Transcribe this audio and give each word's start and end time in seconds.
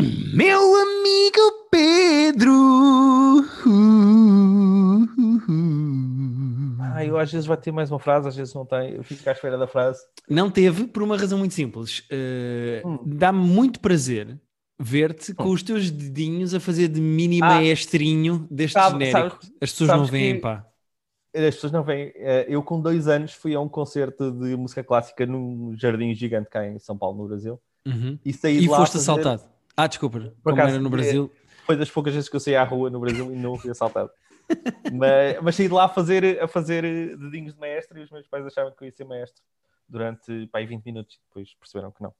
Meu 0.00 0.60
amigo 0.74 1.68
Pedro. 1.70 2.52
Ah, 6.80 7.04
eu 7.04 7.18
às 7.18 7.30
vezes 7.32 7.46
vai 7.46 7.56
ter 7.56 7.72
mais 7.72 7.90
uma 7.90 7.98
frase, 7.98 8.28
às 8.28 8.36
vezes 8.36 8.54
não 8.54 8.64
tem. 8.64 8.94
Eu 8.94 9.02
fico 9.04 9.28
à 9.28 9.32
espera 9.32 9.58
da 9.58 9.66
frase. 9.66 10.00
Não 10.28 10.50
teve, 10.50 10.86
por 10.86 11.02
uma 11.02 11.16
razão 11.16 11.38
muito 11.38 11.54
simples. 11.54 12.00
Uh, 12.10 12.86
Hum. 12.88 12.98
Dá-me 13.06 13.38
muito 13.38 13.80
prazer 13.80 14.38
ver-te 14.80 15.34
com 15.34 15.50
os 15.50 15.62
teus 15.62 15.90
dedinhos 15.90 16.54
a 16.54 16.60
fazer 16.60 16.88
de 16.88 17.00
mini 17.00 17.40
Ah. 17.42 17.46
maestrinho 17.46 18.46
deste 18.50 18.74
Sabe- 18.74 19.04
genérico. 19.04 19.38
As 19.60 19.70
pessoas 19.70 19.90
não 19.90 20.04
veem, 20.06 20.34
que- 20.36 20.40
pá. 20.40 20.66
As 21.34 21.54
pessoas 21.54 21.72
não 21.72 21.82
veem. 21.84 22.12
Eh, 22.16 22.46
Eu, 22.48 22.62
com 22.62 22.80
dois 22.80 23.08
anos, 23.08 23.32
fui 23.32 23.54
a 23.54 23.60
um 23.60 23.68
concerto 23.68 24.30
de 24.32 24.56
música 24.56 24.82
clássica 24.84 25.24
num 25.24 25.74
jardim 25.78 26.12
gigante 26.14 26.48
cá 26.50 26.66
em 26.66 26.78
São 26.78 26.96
Paulo, 26.98 27.22
no 27.22 27.28
Brasil. 27.28 27.60
Uhum. 27.86 28.18
E 28.24 28.32
saí 28.32 28.58
E 28.64 28.66
foste 28.66 28.92
fazer- 28.94 28.98
assaltado. 28.98 29.42
Ah, 29.76 29.86
desculpa. 29.86 30.34
Como 30.42 30.56
acaso, 30.56 30.74
era 30.74 30.80
no 30.80 30.88
é- 30.88 30.90
Brasil. 30.90 31.32
Foi 31.64 31.76
das 31.76 31.90
poucas 31.90 32.12
vezes 32.14 32.28
que 32.28 32.34
eu 32.36 32.40
saí 32.40 32.56
à 32.56 32.64
rua 32.64 32.90
no 32.90 33.00
Brasil 33.00 33.32
e 33.32 33.36
não 33.36 33.56
fui 33.56 33.70
assaltado. 33.70 34.10
mas, 34.92 35.40
mas 35.40 35.54
saí 35.54 35.68
de 35.68 35.72
lá 35.74 35.84
a 35.84 35.88
fazer, 35.88 36.42
a 36.42 36.48
fazer 36.48 36.82
dedinhos 37.16 37.54
de 37.54 37.60
maestro 37.60 37.98
e 37.98 38.02
os 38.02 38.10
meus 38.10 38.26
pais 38.26 38.44
achavam 38.44 38.72
que 38.72 38.82
eu 38.82 38.86
ia 38.86 38.92
ser 38.92 39.04
maestro 39.04 39.42
durante 39.88 40.46
pá, 40.48 40.58
aí 40.58 40.66
20 40.66 40.84
minutos. 40.84 41.20
Depois 41.28 41.54
perceberam 41.54 41.90
que 41.92 42.02
não. 42.02 42.12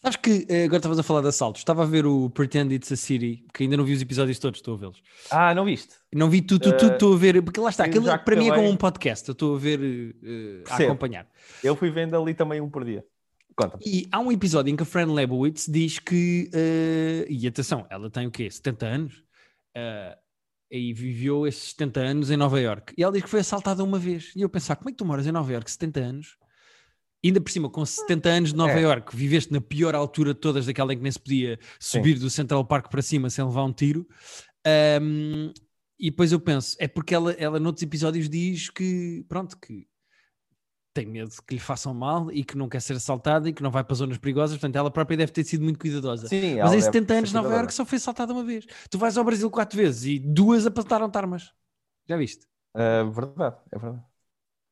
Sabes 0.00 0.16
que 0.16 0.46
eh, 0.48 0.64
agora 0.64 0.76
estavas 0.76 0.98
a 1.00 1.02
falar 1.02 1.22
de 1.22 1.28
assaltos. 1.28 1.60
Estava 1.60 1.82
a 1.82 1.86
ver 1.86 2.06
o 2.06 2.30
Pretend 2.30 2.72
It's 2.72 2.92
a 2.92 2.96
City, 2.96 3.44
que 3.52 3.64
ainda 3.64 3.76
não 3.76 3.84
vi 3.84 3.94
os 3.94 4.00
episódios 4.00 4.38
todos, 4.38 4.58
estou 4.60 4.74
a 4.74 4.76
vê-los. 4.78 5.02
Ah, 5.28 5.52
não 5.54 5.64
viste? 5.64 5.96
Não 6.14 6.30
vi 6.30 6.40
tudo, 6.40 6.70
tudo, 6.70 6.92
Eh, 6.92 6.94
estou 6.94 7.14
a 7.14 7.16
ver, 7.16 7.42
porque 7.42 7.58
lá 7.58 7.68
está, 7.70 7.84
aquilo 7.84 8.06
para 8.20 8.36
mim 8.36 8.48
é 8.48 8.54
como 8.54 8.68
um 8.68 8.76
podcast, 8.76 9.28
eu 9.28 9.32
estou 9.32 9.56
a 9.56 9.58
ver, 9.58 10.14
eh, 10.22 10.62
a 10.70 10.76
acompanhar. 10.76 11.26
Eu 11.64 11.74
fui 11.74 11.90
vendo 11.90 12.16
ali 12.16 12.32
também 12.32 12.60
um 12.60 12.70
por 12.70 12.84
dia. 12.84 13.04
Conta-me. 13.58 13.82
E 13.84 14.06
há 14.12 14.20
um 14.20 14.30
episódio 14.30 14.70
em 14.72 14.76
que 14.76 14.84
a 14.84 14.86
Fran 14.86 15.12
Lebowitz 15.12 15.66
diz 15.68 15.98
que, 15.98 16.48
eh, 16.54 17.26
e 17.28 17.44
atenção, 17.44 17.84
ela 17.90 18.08
tem 18.08 18.24
o 18.24 18.30
quê? 18.30 18.48
70 18.48 18.86
anos? 18.86 19.24
Eh, 19.76 20.18
e 20.70 20.92
viveu 20.92 21.44
esses 21.44 21.70
70 21.70 22.00
anos 22.00 22.30
em 22.30 22.36
Nova 22.36 22.60
York. 22.60 22.94
E 22.96 23.02
ela 23.02 23.12
diz 23.12 23.22
que 23.22 23.28
foi 23.28 23.40
assaltada 23.40 23.82
uma 23.82 23.98
vez. 23.98 24.32
E 24.36 24.42
eu 24.42 24.48
pensar, 24.48 24.76
como 24.76 24.90
é 24.90 24.92
que 24.92 24.98
tu 24.98 25.04
moras 25.04 25.26
em 25.26 25.32
Nova 25.32 25.52
York 25.52 25.68
70 25.68 25.98
anos? 25.98 26.36
Ainda 27.24 27.40
por 27.40 27.50
cima, 27.50 27.68
com 27.68 27.84
70 27.84 28.28
anos 28.28 28.50
de 28.50 28.56
Nova 28.56 28.78
É. 28.78 28.82
York, 28.82 29.16
viveste 29.16 29.52
na 29.52 29.60
pior 29.60 29.92
altura 29.96 30.34
de 30.34 30.38
todas, 30.40 30.66
daquela 30.66 30.92
em 30.92 30.96
que 30.96 31.02
nem 31.02 31.10
se 31.10 31.18
podia 31.18 31.58
subir 31.80 32.16
do 32.16 32.30
Central 32.30 32.64
Park 32.64 32.88
para 32.88 33.02
cima 33.02 33.28
sem 33.28 33.44
levar 33.44 33.64
um 33.64 33.72
tiro. 33.72 34.06
Ahm, 34.64 35.52
e 35.98 36.10
depois 36.10 36.30
eu 36.30 36.38
penso, 36.38 36.76
é 36.78 36.86
porque 36.86 37.12
ela, 37.12 37.32
ela 37.32 37.58
noutros 37.58 37.82
episódios 37.82 38.28
diz 38.28 38.70
que, 38.70 39.24
pronto, 39.28 39.58
que 39.58 39.84
tem 40.98 41.06
medo 41.06 41.30
que 41.46 41.54
lhe 41.54 41.60
façam 41.60 41.94
mal 41.94 42.32
e 42.32 42.42
que 42.42 42.56
não 42.58 42.68
quer 42.68 42.80
ser 42.80 42.94
assaltada 42.94 43.48
e 43.48 43.52
que 43.52 43.62
não 43.62 43.70
vai 43.70 43.84
para 43.84 43.94
zonas 43.94 44.18
perigosas, 44.18 44.56
portanto 44.56 44.74
ela 44.74 44.90
própria 44.90 45.16
deve 45.16 45.30
ter 45.30 45.44
sido 45.44 45.62
muito 45.62 45.78
cuidadosa. 45.78 46.26
Sim, 46.26 46.56
Mas 46.56 46.72
em 46.72 46.80
deve 46.80 46.82
70 46.82 47.06
ser 47.06 47.18
anos 47.18 47.32
Nova. 47.32 47.54
Iorque 47.54 47.72
só 47.74 47.84
foi 47.84 47.96
assaltada 47.98 48.32
uma 48.32 48.42
vez. 48.42 48.66
Tu 48.90 48.98
vais 48.98 49.16
ao 49.16 49.22
Brasil 49.24 49.48
quatro 49.48 49.76
vezes 49.76 50.04
e 50.04 50.18
duas 50.18 50.66
apontaram-te 50.66 51.16
armas. 51.16 51.52
Já 52.08 52.16
viste? 52.16 52.46
Ah, 52.74 53.04
verdade, 53.04 53.56
é 53.70 53.78
verdade. 53.78 54.04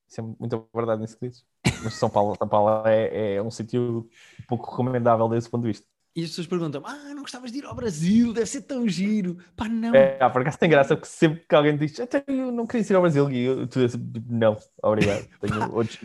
Isso 0.09 0.21
é 0.21 0.25
muita 0.39 0.65
verdade 0.75 1.03
nisso 1.03 1.17
que 1.19 1.29
dizes. 1.29 1.45
Mas 1.85 1.95
São 1.95 2.11
Paulo, 2.11 2.35
São 2.37 2.49
Paulo 2.49 2.87
é, 2.87 3.35
é 3.35 3.43
um 3.43 3.51
sítio 3.51 4.09
pouco 4.49 4.71
recomendável 4.71 5.29
desse 5.29 5.49
ponto 5.49 5.63
de 5.63 5.69
vista. 5.69 5.87
E 6.17 6.23
as 6.25 6.31
pessoas 6.31 6.47
perguntam: 6.47 6.83
Ah, 6.87 7.13
não 7.15 7.21
gostavas 7.21 7.53
de 7.53 7.59
ir 7.59 7.67
ao 7.67 7.75
Brasil? 7.75 8.33
Deve 8.33 8.47
ser 8.47 8.63
tão 8.63 8.89
giro. 8.89 9.37
Pá, 9.55 9.69
não. 9.69 9.95
É, 9.95 10.17
ah, 10.19 10.31
por 10.31 10.41
acaso 10.41 10.59
tem 10.59 10.71
graça 10.71 10.97
porque 10.97 11.09
sempre 11.09 11.45
que 11.47 11.55
alguém 11.55 11.77
diz 11.77 12.01
"Até 12.01 12.25
eu 12.27 12.51
não 12.51 12.67
queria 12.67 12.87
ir 12.91 12.95
ao 12.95 13.03
Brasil 13.03 13.31
e 13.31 13.43
eu 13.45 13.67
tu, 13.67 13.87
tipo, 13.87 14.03
não, 14.29 14.57
obrigado. 14.83 15.29
Tenho 15.41 15.75
outros 15.75 15.99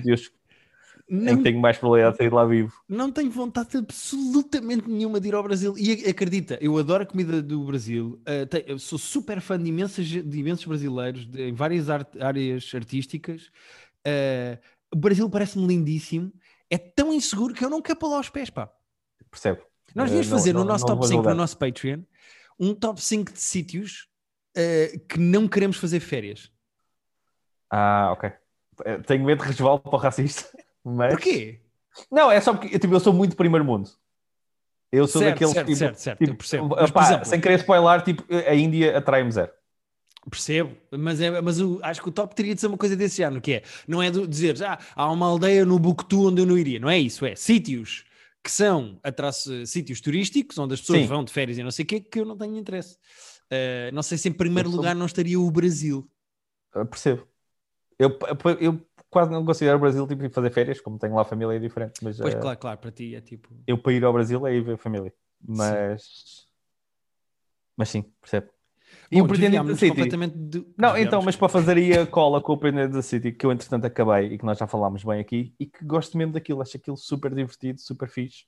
em 1.09 1.26
não, 1.26 1.38
que 1.38 1.44
tenho 1.44 1.59
mais 1.59 1.78
probabilidade 1.78 2.14
de 2.14 2.18
sair 2.20 2.30
de 2.30 2.36
lá 2.36 2.45
vivo. 2.45 2.73
não 2.88 3.12
tenho 3.12 3.30
vontade 3.31 3.78
absolutamente 3.78 4.88
nenhuma 4.90 5.20
de 5.20 5.28
ir 5.28 5.36
ao 5.36 5.44
Brasil. 5.44 5.76
E 5.78 5.92
ac- 5.92 6.09
acredita, 6.09 6.58
eu 6.62 6.78
adoro 6.78 7.03
a 7.03 7.06
comida 7.06 7.42
do 7.42 7.64
Brasil. 7.66 8.22
uh, 8.70 8.80
sou 8.80 8.98
super 8.98 9.42
fã 9.42 9.58
de, 9.62 9.68
imensas, 9.70 10.06
de 10.06 10.40
imensos 10.40 10.66
brasileiros 10.66 11.25
de- 11.25 11.50
em 11.50 11.53
várias 11.53 11.90
art- 11.90 12.16
áreas 12.22 12.70
artísticas. 12.73 13.50
Uh, 14.08 14.58
o 14.94 14.97
Brasil 14.97 15.30
parece-me 15.30 15.68
lindíssimo. 15.68 16.31
É 16.69 16.78
tão 16.78 17.14
inseguro 17.14 17.53
que 17.53 17.64
eu 17.64 17.69
não 17.69 17.81
quero 17.81 18.00
pôr 18.00 18.09
lá 18.09 18.19
os 18.19 18.30
pés, 18.30 18.50
pá. 18.50 18.72
Percebo. 19.30 19.71
Nós 19.96 20.06
Eh, 20.09 20.13
devíamos 20.13 20.28
não- 20.29 20.38
fazer 20.38 20.53
no 20.53 20.59
não- 20.59 20.66
nosso 20.68 20.85
não 20.85 20.88
top 20.96 21.00
vou 21.00 21.07
5, 21.07 21.29
no 21.29 21.35
nosso 21.35 21.57
Patreon, 21.57 22.02
um 22.59 22.74
top 22.75 23.02
5 23.02 23.31
de 23.34 23.40
sítios 23.41 24.07
uh, 24.57 25.00
que 25.07 25.19
não 25.19 25.47
queremos 25.47 25.78
fazer 25.78 26.00
férias. 26.00 26.52
Ah, 27.69 28.12
ok. 28.13 28.31
Eh, 28.85 28.97
Tenho 29.00 29.24
medo 29.24 29.41
de 29.41 29.47
resvalar 29.50 29.79
para 29.79 29.94
o 29.96 29.97
racista. 29.97 30.50
Mas... 30.84 31.13
Porquê? 31.13 31.59
Não, 32.12 32.31
é 32.31 32.40
só 32.41 32.53
porque 32.53 32.78
tipo, 32.79 32.94
eu 32.94 33.00
sou 33.00 33.13
muito 33.13 33.35
primeiro 33.35 33.66
mundo. 33.66 33.90
Eu 34.91 35.07
sou 35.07 35.22
Certo, 35.22 35.34
daqueles 35.35 35.53
certo, 35.53 35.68
tipo, 35.68 35.78
certo, 35.78 35.96
certo, 35.97 36.19
tipo, 36.19 36.31
eu 36.31 36.38
percebo. 36.38 36.75
Mas, 36.94 37.08
exemplo- 37.09 37.25
sem 37.25 37.40
querer 37.40 37.59
spoiler, 37.59 38.02
tipo, 38.02 38.25
a 38.34 38.53
Índia 38.53 38.97
atrai-me 38.97 39.31
zero. 39.31 39.52
Percebo, 40.29 40.75
mas, 40.91 41.19
é, 41.22 41.41
mas 41.41 41.59
o- 41.62 41.79
acho 41.81 42.02
que 42.02 42.09
o 42.09 42.12
top 42.12 42.35
teria 42.35 42.53
de 42.53 42.62
ser 42.62 42.68
uma 42.68 42.78
coisa 42.78 42.96
desse 42.96 43.18
género, 43.18 43.41
que 43.41 43.53
é, 43.53 43.63
não 43.88 44.03
é 44.03 44.12
do, 44.12 44.28
dizer, 44.28 44.56
ah, 44.63 44.78
há 44.96 45.09
uma 45.12 45.25
aldeia 45.28 45.66
no 45.66 45.79
Buctu 45.79 46.28
onde 46.28 46.41
eu 46.41 46.46
não 46.46 46.58
iria, 46.58 46.79
não 46.79 46.90
é 46.90 47.00
isso, 47.00 47.25
é 47.25 47.35
sítios 47.35 48.03
que 48.44 48.50
são 48.52 49.00
atrás, 49.03 49.46
sítios 49.66 50.02
turísticos, 50.02 50.57
onde 50.57 50.74
as 50.74 50.81
pessoas 50.81 51.02
Sim. 51.02 51.07
vão 51.07 51.24
de 51.24 51.31
férias 51.31 51.57
e 51.57 51.63
não 51.63 51.72
sei 51.72 51.84
o 51.84 51.88
quê, 51.88 52.00
que 52.02 52.19
eu 52.19 52.25
não 52.25 52.38
tenho 52.38 52.57
interesse. 52.57 52.96
Uh, 53.52 53.94
não 53.94 54.02
sei 54.02 54.18
se 54.18 54.29
em 54.29 54.34
primeiro 54.34 54.68
Eu 54.69 54.72
sou- 54.72 54.79
lugar 54.79 54.96
não 54.96 55.06
estaria 55.06 55.40
o 55.40 55.52
Brasil. 55.52 56.09
Eu 56.74 56.85
percebo. 56.85 57.28
Eu, 58.00 58.18
eu 58.59 58.81
quase 59.09 59.29
não 59.29 59.46
considero 59.46 59.78
o 59.78 59.81
Brasil 59.81 60.07
tipo 60.07 60.24
ir 60.24 60.31
fazer 60.31 60.52
férias, 60.52 60.81
como 60.81 60.97
tenho 60.97 61.13
lá 61.13 61.24
família 61.24 61.56
é 61.56 61.59
diferente, 61.59 62.03
mas 62.03 62.18
Pois, 62.19 62.34
eh, 62.34 62.40
claro, 62.40 62.57
claro, 62.57 62.79
para 62.79 62.91
ti 62.91 63.13
é 63.13 63.22
tipo... 63.22 63.50
eu 63.68 63.78
para 63.78 63.94
ir 63.94 64.03
ao 64.03 64.13
Brasil 64.13 64.47
é 64.47 64.56
ir 64.56 64.63
ver 64.63 64.73
a 64.73 64.78
família. 64.78 65.13
Mas 65.40 66.47
mas 67.75 67.90
sim, 67.90 68.03
percebo. 68.22 68.50
E 69.11 69.17
Bom, 69.19 69.25
o 69.25 69.27
Pretendente 69.27 69.66
desviámos-nos 69.66 69.79
City. 69.79 69.89
completamente 69.91 70.38
de- 70.38 70.66
Não, 70.77 70.97
então, 70.97 71.22
mas 71.22 71.35
para 71.35 71.49
fazer 71.49 71.75
aí 71.77 71.94
a 71.97 72.07
cola 72.07 72.39
com 72.39 72.53
o 72.53 72.57
Pretendente 72.57 72.94
da 72.94 73.01
City, 73.01 73.31
que 73.33 73.45
eu 73.45 73.51
entretanto 73.51 73.85
acabei 73.85 74.33
e 74.33 74.38
que 74.38 74.45
nós 74.45 74.57
já 74.57 74.66
falámos 74.67 75.03
bem 75.03 75.19
aqui, 75.19 75.53
e 75.59 75.66
que 75.66 75.83
gosto 75.83 76.17
mesmo 76.17 76.31
daquilo, 76.33 76.61
acho 76.61 76.77
aquilo 76.77 76.95
super 76.95 77.33
divertido, 77.35 77.81
super 77.81 78.07
fixe. 78.07 78.45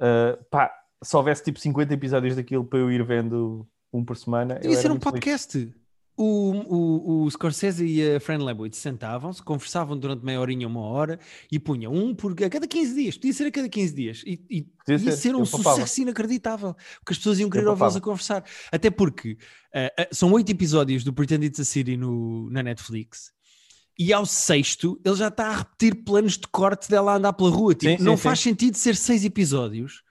Uh, 0.00 0.42
pá, 0.50 0.72
se 1.02 1.14
houvesse 1.16 1.44
tipo 1.44 1.58
50 1.58 1.92
episódios 1.92 2.34
daquilo 2.34 2.64
para 2.64 2.78
eu 2.78 2.90
ir 2.90 3.04
vendo 3.04 3.68
um 3.92 4.02
por 4.02 4.16
semana, 4.16 4.54
era 4.54 4.72
ser 4.76 4.88
um 4.88 4.92
muito 4.92 5.04
feliz. 5.10 5.74
O, 6.16 6.52
o, 6.52 7.24
o 7.24 7.30
Scorsese 7.30 7.84
e 7.84 8.14
a 8.14 8.20
Fran 8.20 8.38
Lebowitz 8.38 8.78
sentavam-se, 8.78 9.42
conversavam 9.42 9.98
durante 9.98 10.24
meia 10.24 10.40
horinha, 10.40 10.68
uma 10.68 10.80
hora 10.80 11.18
e 11.50 11.58
punham 11.58 11.92
um 11.92 12.14
por 12.14 12.32
a 12.40 12.48
cada 12.48 12.68
15 12.68 12.94
dias. 12.94 13.16
Podia 13.16 13.32
ser 13.32 13.46
a 13.46 13.50
cada 13.50 13.68
15 13.68 13.94
dias. 13.94 14.22
E, 14.24 14.40
e 14.48 14.62
Podia 14.62 14.94
ia 14.94 14.98
ser, 14.98 15.16
ser 15.16 15.34
um 15.34 15.44
papava. 15.44 15.74
sucesso 15.74 16.02
inacreditável. 16.02 16.74
Porque 17.00 17.12
as 17.12 17.18
pessoas 17.18 17.40
iam 17.40 17.50
querer 17.50 17.66
ouvi-los 17.66 17.96
a 17.96 18.00
conversar. 18.00 18.44
Até 18.70 18.90
porque 18.90 19.36
ah, 19.74 19.92
ah, 19.98 20.08
são 20.12 20.30
oito 20.32 20.50
episódios 20.52 21.02
do 21.02 21.12
Pretend 21.12 21.46
It's 21.46 21.58
a 21.58 21.64
City 21.64 21.96
no, 21.96 22.48
na 22.48 22.62
Netflix. 22.62 23.32
E 23.98 24.12
ao 24.12 24.24
sexto, 24.24 25.00
ele 25.04 25.16
já 25.16 25.28
está 25.28 25.48
a 25.48 25.56
repetir 25.58 26.04
planos 26.04 26.38
de 26.38 26.46
corte 26.48 26.88
dela 26.88 27.12
a 27.12 27.16
andar 27.16 27.32
pela 27.32 27.50
rua. 27.50 27.74
Tipo, 27.74 27.92
Sim, 27.92 27.98
sim, 27.98 28.04
não 28.04 28.16
sim. 28.16 28.22
faz 28.22 28.38
sentido 28.40 28.76
ser 28.76 28.94
seis 28.94 29.24
episódios 29.24 30.02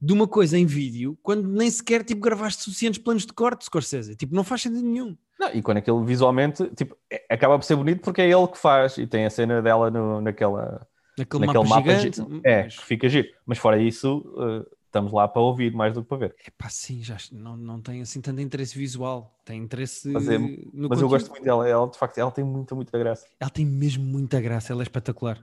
de 0.00 0.12
uma 0.12 0.28
coisa 0.28 0.58
em 0.58 0.64
vídeo 0.66 1.18
quando 1.22 1.48
nem 1.48 1.70
sequer 1.70 2.04
tipo, 2.04 2.20
gravaste 2.20 2.62
suficientes 2.62 3.00
planos 3.02 3.24
de 3.24 3.32
corte, 3.32 3.64
Scorsese. 3.64 4.14
Tipo, 4.14 4.34
não 4.34 4.44
faz 4.44 4.62
sentido 4.62 4.82
nenhum. 4.82 5.16
Não, 5.38 5.50
e 5.54 5.62
quando 5.62 5.78
aquilo 5.78 6.04
visualmente 6.04 6.68
tipo, 6.74 6.96
é- 7.10 7.24
acaba 7.30 7.58
por 7.58 7.64
ser 7.64 7.76
bonito 7.76 8.00
porque 8.02 8.22
é 8.22 8.28
ele 8.30 8.48
que 8.48 8.58
faz 8.58 8.98
e 8.98 9.06
tem 9.06 9.24
a 9.24 9.30
cena 9.30 9.62
dela 9.62 9.90
no, 9.90 10.20
naquela, 10.20 10.86
Naquele, 11.16 11.46
naquele 11.46 11.64
mapa, 11.68 11.80
mapa, 11.82 11.96
gigante. 11.96 12.20
gi- 12.22 12.40
é, 12.44 12.62
mas- 12.64 12.76
que 12.76 12.84
fica 12.84 13.08
giro. 13.08 13.28
Mas 13.46 13.58
fora 13.58 13.78
isso, 13.80 14.18
uh, 14.36 14.66
estamos 14.86 15.12
lá 15.12 15.28
para 15.28 15.40
ouvir 15.42 15.72
mais 15.72 15.94
do 15.94 16.02
que 16.02 16.08
para 16.08 16.18
ver. 16.18 16.36
Epá, 16.46 16.68
sim, 16.68 17.02
já 17.02 17.16
não, 17.32 17.56
não 17.56 17.80
tem 17.80 18.00
assim 18.02 18.20
tanto 18.20 18.40
interesse 18.40 18.76
visual, 18.76 19.38
tem 19.44 19.62
interesse 19.62 20.08
Mas 20.08 20.28
é- 20.28 20.38
Mas 20.72 21.00
eu 21.00 21.08
gosto 21.08 21.30
muito 21.30 21.44
dela, 21.44 21.68
ela 21.68 21.88
de 21.88 21.96
facto 21.98 22.18
ela 22.18 22.30
tem 22.32 22.44
muita, 22.44 22.74
muita 22.74 22.98
graça. 22.98 23.26
Ela 23.38 23.50
tem 23.50 23.64
mesmo 23.64 24.04
muita 24.04 24.40
graça, 24.40 24.72
ela 24.72 24.82
é 24.82 24.84
espetacular. 24.84 25.38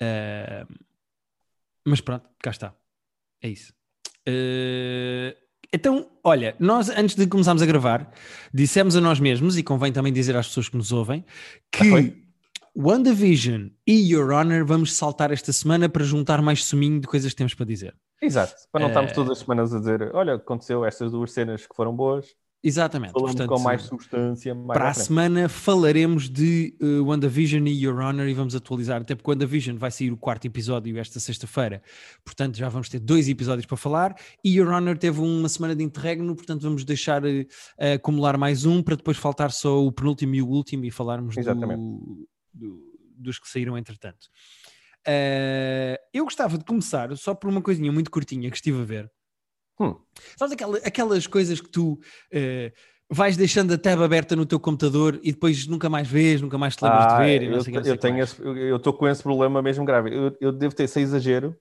Ah, 0.00 0.66
mas 1.84 2.00
pronto, 2.00 2.28
cá 2.38 2.50
está. 2.50 2.74
É 3.42 3.48
isso. 3.48 3.74
Ah, 4.26 5.36
então, 5.72 6.06
olha, 6.22 6.54
nós 6.58 6.88
antes 6.90 7.16
de 7.16 7.26
começarmos 7.26 7.62
a 7.62 7.66
gravar, 7.66 8.12
dissemos 8.52 8.94
a 8.96 9.00
nós 9.00 9.18
mesmos, 9.20 9.56
e 9.56 9.62
convém 9.62 9.92
também 9.92 10.12
dizer 10.12 10.36
às 10.36 10.48
pessoas 10.48 10.68
que 10.68 10.76
nos 10.76 10.92
ouvem, 10.92 11.24
Ah, 11.26 11.60
que 11.70 11.88
foi? 11.90 12.22
WandaVision 12.76 13.68
e 13.86 14.12
Your 14.12 14.30
Honor 14.32 14.64
vamos 14.64 14.94
saltar 14.94 15.30
esta 15.30 15.52
semana 15.52 15.88
para 15.88 16.04
juntar 16.04 16.40
mais 16.40 16.64
suminho 16.64 17.00
de 17.00 17.06
coisas 17.06 17.30
que 17.32 17.36
temos 17.36 17.54
para 17.54 17.66
dizer. 17.66 17.94
Exato, 18.20 18.54
para 18.70 18.80
não 18.82 18.88
estarmos 18.88 19.12
Eh, 19.12 19.14
todas 19.14 19.32
as 19.32 19.38
semanas 19.40 19.74
a 19.74 19.78
dizer 19.78 20.10
olha, 20.14 20.34
aconteceu 20.34 20.84
estas 20.84 21.10
duas 21.10 21.32
cenas 21.32 21.66
que 21.66 21.74
foram 21.74 21.94
boas, 21.94 22.26
Exatamente. 22.64 23.12
falando 23.12 23.28
portanto, 23.30 23.48
com 23.48 23.58
mais 23.58 23.82
substância, 23.82 24.54
mais 24.54 24.78
para 24.78 24.90
a 24.90 24.94
semana 24.94 25.48
falaremos 25.48 26.28
de 26.30 26.76
uh, 26.80 27.02
WandaVision 27.04 27.66
e 27.66 27.82
Your 27.84 27.98
Honor 28.00 28.28
e 28.28 28.34
vamos 28.34 28.54
atualizar, 28.54 29.00
até 29.00 29.14
porque 29.16 29.30
WandaVision 29.30 29.76
vai 29.76 29.90
sair 29.90 30.12
o 30.12 30.16
quarto 30.16 30.44
episódio 30.46 30.96
esta 30.96 31.18
sexta-feira, 31.18 31.82
portanto 32.24 32.56
já 32.56 32.68
vamos 32.68 32.88
ter 32.88 33.00
dois 33.00 33.28
episódios 33.28 33.66
para 33.66 33.76
falar 33.76 34.14
e 34.44 34.56
Your 34.58 34.68
Honor 34.72 34.96
teve 34.96 35.20
uma 35.20 35.48
semana 35.48 35.74
de 35.74 35.82
interregno, 35.82 36.36
portanto 36.36 36.62
vamos 36.62 36.84
deixar 36.84 37.24
uh, 37.24 37.46
acumular 37.96 38.38
mais 38.38 38.64
um 38.64 38.80
para 38.82 38.94
depois 38.94 39.16
faltar 39.16 39.50
só 39.50 39.84
o 39.84 39.90
penúltimo 39.90 40.34
e 40.36 40.42
o 40.42 40.46
último 40.48 40.84
e 40.84 40.90
falarmos 40.92 41.34
do, 41.76 42.28
do- 42.54 42.92
dos 43.16 43.38
que 43.38 43.48
saíram 43.48 43.76
entretanto. 43.76 44.28
Uh, 45.06 45.98
eu 46.14 46.22
gostava 46.24 46.56
de 46.56 46.64
começar 46.64 47.16
só 47.16 47.34
por 47.34 47.50
uma 47.50 47.60
coisinha 47.60 47.90
muito 47.90 48.08
curtinha 48.10 48.48
que 48.50 48.56
estive 48.56 48.80
a 48.80 48.84
ver 48.84 49.10
Hum. 49.80 49.94
Sabes 50.36 50.52
aquela, 50.52 50.78
aquelas 50.78 51.26
coisas 51.26 51.60
que 51.60 51.68
tu 51.68 51.92
uh, 51.92 52.72
vais 53.10 53.36
deixando 53.36 53.72
a 53.74 53.78
tab 53.78 54.00
aberta 54.02 54.34
no 54.36 54.46
teu 54.46 54.60
computador 54.60 55.18
e 55.22 55.32
depois 55.32 55.66
nunca 55.66 55.88
mais 55.90 56.06
vês, 56.08 56.40
nunca 56.40 56.56
mais 56.58 56.76
te 56.76 56.84
lembras 56.84 57.06
Ah, 57.06 57.16
de 57.18 57.24
ver 57.24 57.42
eu, 57.44 57.62
sei 57.62 57.96
tenho 57.98 58.22
esse- 58.22 58.40
eu- 58.42 58.76
estou 58.76 58.92
com 58.92 59.08
esse 59.08 59.22
problema 59.22 59.60
mesmo 59.62 59.84
grave. 59.84 60.14
Eu, 60.14 60.36
eu 60.40 60.52
devo 60.52 60.74
ter, 60.74 60.86
sem 60.88 61.02
exagero, 61.02 61.56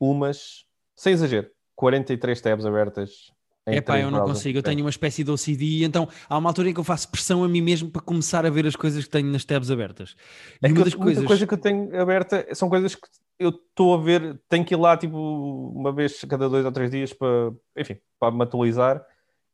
umas, 0.00 0.64
sem 0.96 1.12
exagero, 1.12 1.48
43 1.74 2.40
tabs 2.40 2.66
abertas. 2.66 3.32
em 3.66 3.76
É 3.76 3.80
pá, 3.80 3.98
eu 3.98 4.10
não 4.10 4.24
consigo. 4.24 4.58
Eu 4.58 4.62
tenho 4.62 4.80
uma 4.82 4.90
espécie 4.90 5.24
de 5.24 5.30
OCD, 5.30 5.84
então 5.84 6.06
há 6.28 6.36
uma 6.36 6.50
altura 6.50 6.68
em 6.68 6.74
que 6.74 6.80
eu 6.80 6.84
faço 6.84 7.08
pressão 7.08 7.42
a 7.42 7.48
mim 7.48 7.62
mesmo 7.62 7.90
para 7.90 8.02
começar 8.02 8.44
a 8.44 8.50
ver 8.50 8.66
as 8.66 8.76
coisas 8.76 9.04
que 9.04 9.10
tenho 9.10 9.28
nas 9.32 9.44
tabs 9.44 9.70
abertas. 9.70 10.14
E 10.62 10.66
É 10.66 10.68
uma 10.70 10.84
das 10.84 10.94
coisas. 10.94 11.24
coisa 11.24 11.46
que 11.46 11.54
eu 11.54 11.58
tenho 11.58 11.98
aberta 12.00 12.46
são 12.54 12.68
coisas 12.68 12.94
que 12.94 13.08
eu 13.38 13.50
estou 13.50 13.94
a 13.94 13.98
ver, 13.98 14.40
tenho 14.48 14.64
que 14.64 14.74
ir 14.74 14.76
lá 14.76 14.96
tipo 14.96 15.16
uma 15.74 15.92
vez 15.92 16.22
a 16.22 16.26
cada 16.26 16.48
dois 16.48 16.64
ou 16.64 16.72
três 16.72 16.90
dias 16.90 17.12
para, 17.12 17.52
enfim, 17.76 17.98
para 18.18 18.34
me 18.34 18.42
atualizar. 18.42 19.04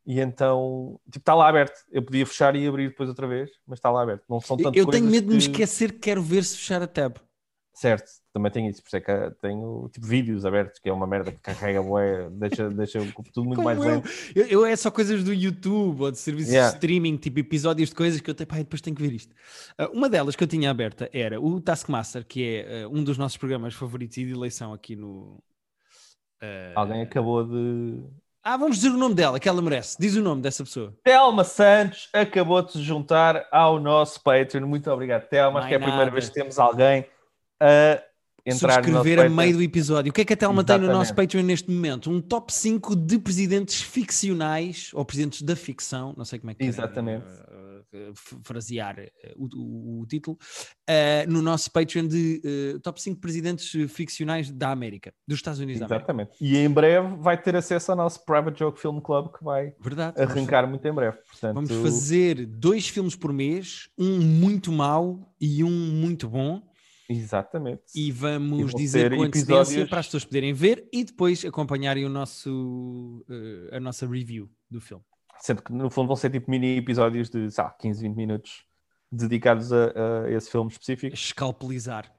E 0.07 0.19
então, 0.19 0.99
tipo, 1.07 1.19
está 1.19 1.35
lá 1.35 1.49
aberto. 1.49 1.79
Eu 1.91 2.03
podia 2.03 2.27
fechar 2.27 2.57
e 2.57 2.67
abrir 2.67 2.89
depois 2.89 3.09
outra 3.09 3.27
vez, 3.27 3.51
mas 3.67 3.79
está 3.79 3.91
lá 3.91 4.03
aberto. 4.03 4.25
Não 4.29 4.41
são 4.41 4.57
tanto 4.57 4.77
eu 4.79 4.87
tenho 4.87 5.07
medo 5.07 5.29
de 5.29 5.35
me 5.35 5.41
que- 5.41 5.51
esquecer 5.51 5.93
que 5.93 5.99
quero 5.99 6.23
ver 6.23 6.43
se 6.45 6.57
fechar 6.57 6.83
a 6.83 6.87
tab. 6.87 7.17
Certo, 7.75 8.11
também 8.33 8.53
tenho 8.53 8.71
isso, 8.71 8.81
por 8.83 8.87
isso 8.89 8.97
é 8.97 9.01
que 9.01 9.31
tenho 9.41 9.89
tipo 9.93 10.07
vídeos 10.07 10.45
abertos, 10.47 10.79
que 10.79 10.89
é 10.89 10.93
uma 10.93 11.07
merda 11.07 11.33
que 11.33 11.39
carrega, 11.39 11.83
bué, 11.83 12.29
deixa, 12.31 12.69
deixa 12.71 12.99
tudo 13.33 13.45
muito 13.45 13.57
Como 13.57 13.65
mais 13.65 13.79
eu. 13.79 13.85
lento. 13.85 14.09
Eu, 14.35 14.47
eu 14.47 14.65
é 14.67 14.77
só 14.77 14.91
coisas 14.91 15.25
do 15.25 15.33
YouTube 15.35 16.03
ou 16.03 16.11
de 16.11 16.19
serviços 16.19 16.53
Yeah. 16.53 16.71
de 16.71 16.77
streaming, 16.77 17.17
tipo 17.17 17.41
episódios 17.41 17.89
de 17.89 17.95
coisas 17.95 18.21
que 18.21 18.31
eu 18.31 18.35
tenho, 18.35 18.47
pá, 18.47 18.57
depois 18.57 18.81
tenho 18.81 18.95
que 18.95 19.03
ver 19.03 19.13
isto. 19.13 19.35
Ah, 19.77 19.89
uma 19.93 20.09
delas 20.09 20.37
que 20.37 20.45
eu 20.45 20.49
tinha 20.49 20.71
aberta 20.71 21.11
era 21.13 21.41
o 21.41 21.61
Taskmaster, 21.61 22.25
que 22.25 22.45
é 22.45 22.83
ah, 22.85 22.89
um 22.89 23.03
dos 23.03 23.19
nossos 23.19 23.37
programas 23.37 23.75
favoritos 23.75 24.17
e 24.17 24.25
de 24.25 24.33
eleição 24.33 24.73
aqui 24.73 24.95
no. 24.95 25.43
ah, 26.41 26.73
Alguém 26.77 27.03
acabou 27.03 27.45
de. 27.45 28.03
Ah, 28.43 28.57
vamos 28.57 28.77
dizer 28.77 28.89
o 28.89 28.97
nome 28.97 29.15
dela, 29.15 29.39
que 29.39 29.47
ela 29.49 29.61
merece. 29.61 29.97
Diz 30.01 30.17
o 30.17 30.23
nome 30.23 30.41
dessa 30.41 30.65
pessoa. 30.65 30.95
Telma 31.05 31.45
Santos 31.45 32.09
acabou 32.11 32.63
de 32.63 32.73
se 32.73 32.83
juntar 32.83 33.47
ao 33.53 33.79
nosso 33.79 34.23
Patreon. 34.23 34.67
Muito 34.67 34.91
obrigado, 34.91 35.29
Telma. 35.29 35.59
Acho 35.59 35.69
que 35.69 35.75
é 35.75 35.77
a 35.77 35.81
primeira 35.81 36.11
vez 36.11 36.29
que 36.29 36.35
temos 36.35 36.59
alguém 36.59 37.05
a 37.61 38.03
entrar 38.45 38.79
no 38.79 38.85
Subscrever 38.85 39.19
a 39.19 39.23
Patreon. 39.23 39.37
meio 39.37 39.57
do 39.57 39.63
episódio. 39.63 40.11
O 40.11 40.13
que 40.13 40.21
é 40.21 40.25
que 40.25 40.33
a 40.33 40.37
Telma 40.37 40.65
tem 40.65 40.77
no 40.77 40.85
Exatamente. 40.85 40.99
nosso 40.99 41.15
Patreon 41.15 41.43
neste 41.43 41.71
momento? 41.71 42.11
Um 42.11 42.21
top 42.21 42.53
5 42.53 42.97
de 42.97 43.19
presidentes 43.19 43.81
ficcionais 43.83 44.91
ou 44.93 45.05
presidentes 45.05 45.43
da 45.43 45.55
ficção, 45.57 46.15
não 46.17 46.25
sei 46.25 46.39
como 46.39 46.51
é 46.51 46.55
que 46.55 46.65
Exatamente. 46.65 47.25
é, 47.93 48.11
frasear 48.45 48.97
uh, 48.99 49.47
o, 49.57 49.99
o- 49.99 50.01
o 50.03 50.07
título, 50.07 50.39
uh, 50.89 51.31
no 51.31 51.43
nosso 51.43 51.71
Patreon 51.73 52.07
de 52.07 52.41
uh, 52.77 52.81
top 52.81 53.01
5 53.03 53.21
presidentes 53.21 53.71
ficcionais 53.93 54.51
da 54.51 54.71
América, 54.71 55.13
dos 55.27 55.39
Estados 55.39 55.59
Unidos 55.61 55.81
da 55.81 55.87
América. 55.87 56.05
Exatamente. 56.13 56.33
E 56.41 56.57
em 56.57 56.69
breve 56.71 57.17
vai 57.17 57.41
ter 57.41 57.57
acesso 57.57 57.91
ao 57.91 57.97
nosso 57.97 58.25
Private 58.25 58.59
Joke 58.61 58.81
Film 58.81 59.01
Club 59.01 59.33
que 59.37 59.43
vai 59.45 59.75
Verdade. 59.81 60.21
Arrancar 60.21 60.67
muito 60.69 60.87
em 60.87 60.93
breve. 60.93 61.17
Portanto, 61.29 61.55
Vamos 61.55 61.71
fazer 61.71 62.47
dois 62.47 62.89
filmes 62.89 63.17
por 63.17 63.33
mês, 63.33 63.89
um 63.99 64.21
muito 64.21 64.71
mau 64.71 65.35
e 65.41 65.65
um 65.65 65.71
muito 65.71 66.29
bom. 66.29 66.63
Exatamente. 67.13 67.83
e 67.95 68.09
E 68.09 68.13
vão 68.13 68.39
vão 68.59 68.67
dizer 68.67 69.15
com 69.15 69.23
antecedência 69.23 69.61
episódios- 69.63 69.91
para 69.91 70.01
as 70.01 70.07
pessoas 70.07 70.25
poderem 70.25 70.53
ver 70.53 70.89
e 70.93 71.05
depois 71.05 71.45
acompanharem 71.45 72.05
o 72.05 72.09
nosso, 72.09 73.25
eh, 73.29 73.77
a 73.77 73.81
nossa 73.81 74.07
review 74.07 74.49
do 74.71 74.81
filme. 74.81 75.03
Sendo 75.41 75.63
que 75.63 75.73
no 75.73 75.91
fundo 75.91 76.07
vão 76.07 76.17
ser 76.17 76.31
tipo 76.31 76.51
mini 76.51 76.77
episódios 76.77 77.29
de 77.31 77.49
lá, 77.59 77.71
15, 77.71 78.03
20 78.03 78.15
minutos 78.17 78.65
dedicados 79.11 79.73
a, 79.73 80.25
a 80.27 80.31
esse 80.31 80.51
filme 80.51 80.71
específico 80.71 81.13
Escalpelizar. 81.15 82.13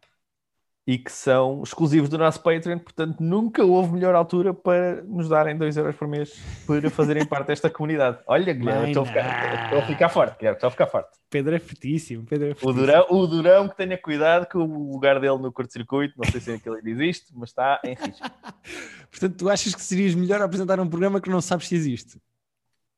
E 0.91 0.97
que 0.97 1.09
são 1.09 1.63
exclusivos 1.63 2.09
do 2.09 2.17
nosso 2.17 2.43
Patreon, 2.43 2.77
portanto 2.77 3.21
nunca 3.21 3.63
houve 3.63 3.93
melhor 3.93 4.13
altura 4.13 4.53
para 4.53 5.01
nos 5.03 5.29
darem 5.29 5.55
2 5.55 5.77
euros 5.77 5.95
por 5.95 6.05
mês 6.05 6.37
para 6.67 6.89
fazerem 6.89 7.25
parte 7.25 7.47
desta 7.47 7.69
comunidade. 7.69 8.17
Olha, 8.27 8.51
Guilherme, 8.51 8.87
estou 8.89 9.03
a 9.03 9.05
ficar, 9.05 9.63
estou 9.63 9.79
a 9.79 9.81
ficar 9.83 10.09
forte, 10.09 10.37
Guilherme, 10.37 10.57
estou 10.57 10.67
a 10.67 10.71
ficar 10.71 10.87
forte. 10.87 11.17
Pedro 11.29 11.55
é 11.55 11.59
fortíssimo. 11.59 12.25
Pedro 12.25 12.49
é 12.49 12.51
O 12.51 12.55
fortíssimo. 12.55 12.85
Durão, 12.85 13.05
o 13.09 13.25
Durão 13.25 13.69
que 13.69 13.77
tenha 13.77 13.97
cuidado 13.97 14.45
com 14.51 14.59
o 14.59 14.91
lugar 14.91 15.17
dele 15.21 15.37
no 15.37 15.49
curto-circuito, 15.49 16.13
não 16.17 16.29
sei 16.29 16.41
se 16.41 16.51
aquele 16.51 16.75
ainda 16.75 16.89
existe, 16.89 17.31
mas 17.33 17.51
está 17.51 17.79
em 17.85 17.93
risco. 17.93 18.29
Portanto, 19.09 19.37
tu 19.37 19.49
achas 19.49 19.73
que 19.73 19.81
serias 19.81 20.13
melhor 20.13 20.41
apresentar 20.41 20.77
um 20.77 20.89
programa 20.89 21.21
que 21.21 21.29
não 21.29 21.39
sabes 21.39 21.69
se 21.69 21.75
existe? 21.75 22.19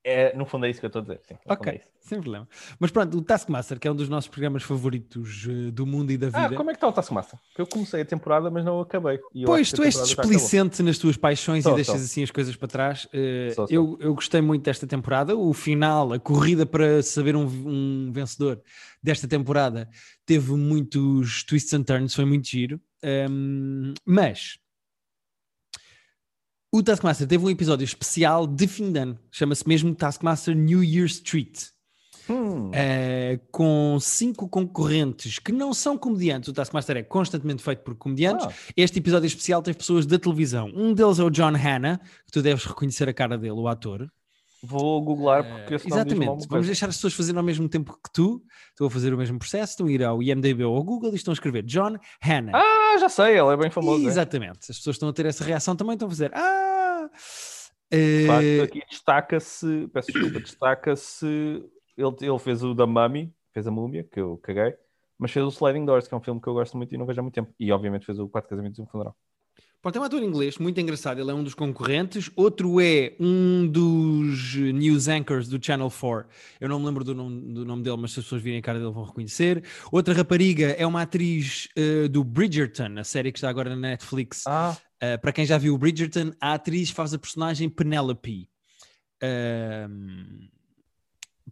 É, 0.03 0.35
no 0.35 0.45
fundo 0.45 0.65
é 0.65 0.69
isso 0.69 0.79
que 0.79 0.85
eu 0.85 0.87
estou 0.89 0.99
a 0.99 1.03
dizer. 1.03 1.21
Sim, 1.27 1.35
Ok, 1.47 1.71
é 1.71 1.81
sem 2.01 2.19
problema. 2.19 2.45
Mas 2.77 2.91
pronto, 2.91 3.17
o 3.17 3.21
Taskmaster, 3.21 3.79
que 3.79 3.87
é 3.87 3.91
um 3.91 3.95
dos 3.95 4.09
nossos 4.09 4.29
programas 4.29 4.61
favoritos 4.63 5.47
eh, 5.49 5.71
do 5.71 5.85
mundo 5.85 6.11
e 6.11 6.17
da 6.17 6.27
Ah, 6.33 6.43
vida. 6.43 6.55
como 6.57 6.69
é 6.69 6.73
que 6.73 6.77
está 6.77 6.87
o 6.89 6.91
Taskmaster? 6.91 7.39
Porque 7.47 7.61
eu 7.61 7.67
comecei 7.67 8.01
a 8.01 8.05
temporada, 8.05 8.51
mas 8.51 8.65
não 8.65 8.81
acabei. 8.81 9.19
Pois, 9.45 9.71
tu 9.71 9.81
és 9.81 9.95
desplicente 9.95 10.83
nas 10.83 10.97
tuas 10.97 11.15
paixões 11.15 11.65
e 11.65 11.73
deixas 11.73 12.03
assim 12.03 12.21
as 12.21 12.31
coisas 12.31 12.53
para 12.57 12.67
trás. 12.67 13.07
Eh, 13.13 13.51
Sou, 13.55 13.65
sou. 13.67 13.73
eu, 13.73 13.97
eu 14.01 14.13
gostei 14.13 14.41
muito 14.41 14.63
desta 14.63 14.85
temporada. 14.85 15.37
O 15.37 15.53
final, 15.53 16.11
a 16.11 16.19
corrida 16.19 16.65
para 16.65 17.01
saber 17.01 17.37
um, 17.37 17.45
um 17.45 18.11
vencedor 18.11 18.61
desta 19.01 19.25
temporada, 19.25 19.87
teve 20.25 20.51
muitos 20.51 21.43
twists 21.45 21.73
and 21.73 21.83
turns, 21.83 22.13
foi 22.13 22.25
muito 22.25 22.45
giro. 22.47 22.81
Ahm, 23.01 23.93
mas 24.05 24.57
o 26.73 26.81
Taskmaster 26.81 27.27
teve 27.27 27.45
um 27.45 27.49
episódio 27.49 27.85
especial 27.85 28.47
de 28.47 28.67
fim 28.67 28.91
de 28.91 28.99
ano, 28.99 29.19
chama-se 29.31 29.67
mesmo 29.67 29.93
Taskmaster 29.93 30.55
New 30.55 30.83
Year's 30.83 31.19
Treat. 31.19 31.71
Hum, 32.29 32.71
Eh, 32.73 33.39
com 33.51 33.97
cinco 33.99 34.47
concorrentes 34.49 35.39
que 35.39 35.51
não 35.51 35.73
são 35.73 35.97
comediantes. 35.97 36.47
O 36.49 36.53
Taskmaster 36.53 36.97
é 36.97 37.03
constantemente 37.03 37.61
feito 37.61 37.83
por 37.83 37.95
comediantes. 37.95 38.47
Ah. 38.47 38.53
Este 38.75 38.97
episódio 38.99 39.27
especial 39.27 39.61
teve 39.61 39.77
pessoas 39.77 40.05
da 40.05 40.17
televisão. 40.17 40.71
Um 40.73 40.93
deles 40.93 41.19
é 41.19 41.23
o 41.23 41.29
John 41.29 41.51
Hanna, 41.51 41.99
que 42.25 42.31
tu 42.31 42.41
deves 42.41 42.63
reconhecer 42.65 43.07
a 43.09 43.13
cara 43.13 43.37
dele, 43.37 43.51
o 43.53 43.67
ator. 43.67 44.07
Vou 44.63 45.01
googlar 45.01 45.43
porque 45.43 45.75
esse 45.75 45.89
nome 45.89 46.03
diz-me 46.05 46.17
Exatamente. 46.23 46.27
Vamos 46.29 46.45
coisa. 46.47 46.65
deixar 46.67 46.89
as 46.89 46.95
pessoas 46.95 47.13
fazerem 47.13 47.37
ao 47.37 47.43
mesmo 47.43 47.67
tempo 47.69 47.93
que 47.93 48.11
tu. 48.13 48.41
Estão 48.69 48.87
a 48.87 48.89
fazer 48.89 49.13
o 49.13 49.17
mesmo 49.17 49.37
processo, 49.37 49.73
estão 49.73 49.87
a 49.87 49.91
ir 49.91 50.03
ao 50.03 50.23
IMDB 50.23 50.63
ou 50.63 50.75
ao 50.75 50.83
Google 50.83 51.11
e 51.11 51.15
estão 51.15 51.31
a 51.31 51.35
escrever 51.35 51.63
John 51.63 51.97
Hanna. 52.23 52.51
Ah, 52.55 52.97
já 52.99 53.09
sei, 53.09 53.37
ele 53.39 53.53
é 53.53 53.57
bem 53.57 53.69
famoso. 53.69 54.03
é. 54.05 54.07
Exatamente. 54.07 54.59
As 54.71 54.77
pessoas 54.77 54.95
estão 54.95 55.09
a 55.09 55.13
ter 55.13 55.25
essa 55.25 55.43
reação 55.43 55.75
também, 55.75 55.93
estão 55.93 56.07
a 56.07 56.11
fazer. 56.11 56.31
Ah! 56.33 57.09
De 57.91 58.25
facto, 58.27 58.43
Eh, 58.45 58.61
aqui 58.63 58.81
destaca-se, 58.89 59.87
peço 59.93 60.11
desculpa, 60.11 60.39
destaca-se. 60.39 61.25
Ele, 61.95 62.15
ele 62.21 62.39
fez 62.39 62.63
o 62.63 62.73
da 62.73 62.87
Mummy, 62.87 63.31
fez 63.53 63.67
a 63.67 63.71
múmia, 63.71 64.03
que 64.03 64.19
eu 64.19 64.37
caguei, 64.37 64.73
mas 65.19 65.29
fez 65.31 65.45
o 65.45 65.49
Sliding 65.49 65.85
Doors, 65.85 66.07
que 66.07 66.13
é 66.13 66.17
um 66.17 66.21
filme 66.21 66.41
que 66.41 66.47
eu 66.47 66.53
gosto 66.53 66.75
muito 66.75 66.93
e 66.93 66.97
não 66.97 67.05
vejo 67.05 67.19
há 67.19 67.21
muito 67.23 67.35
tempo. 67.35 67.53
E 67.59 67.71
obviamente 67.71 68.05
fez 68.05 68.17
o 68.17 68.27
Quatro 68.27 68.49
Casamentos 68.49 68.79
e 68.79 68.81
um 68.81 68.87
Funeral. 68.87 69.15
Pronto, 69.83 69.97
é 69.97 70.01
um 70.01 70.03
ator 70.05 70.23
inglês 70.23 70.57
muito 70.57 70.79
engraçado, 70.79 71.19
ele 71.19 71.29
é 71.29 71.33
um 71.33 71.43
dos 71.43 71.53
concorrentes. 71.53 72.31
Outro 72.35 72.79
é 72.79 73.13
um 73.19 73.67
dos 73.67 74.55
news 74.55 75.09
anchors 75.09 75.49
do 75.49 75.63
Channel 75.63 75.91
4. 75.91 76.25
Eu 76.59 76.69
não 76.69 76.79
me 76.79 76.85
lembro 76.85 77.03
do 77.03 77.13
nome, 77.13 77.53
do 77.53 77.65
nome 77.65 77.83
dele, 77.83 77.97
mas 77.97 78.13
se 78.13 78.19
as 78.21 78.25
pessoas 78.25 78.41
virem 78.41 78.59
a 78.59 78.61
cara 78.61 78.79
dele 78.79 78.91
vão 78.91 79.03
reconhecer. 79.03 79.61
Outra 79.91 80.13
rapariga 80.13 80.67
é 80.67 80.87
uma 80.87 81.01
atriz 81.01 81.67
eh, 81.75 82.07
do 82.07 82.23
Bridgerton, 82.23 82.97
a 82.97 83.03
série 83.03 83.29
que 83.31 83.37
está 83.37 83.49
agora 83.49 83.69
na 83.71 83.75
Netflix. 83.75 84.47
Ah, 84.47 84.75
Uh, 85.03 85.19
para 85.19 85.33
quem 85.33 85.45
já 85.45 85.57
viu 85.57 85.73
o 85.75 85.77
Bridgerton, 85.77 86.31
a 86.39 86.53
atriz 86.53 86.89
faz 86.89 87.13
a 87.13 87.19
personagem 87.19 87.67
Penelope. 87.67 88.47
Um, 89.21 90.47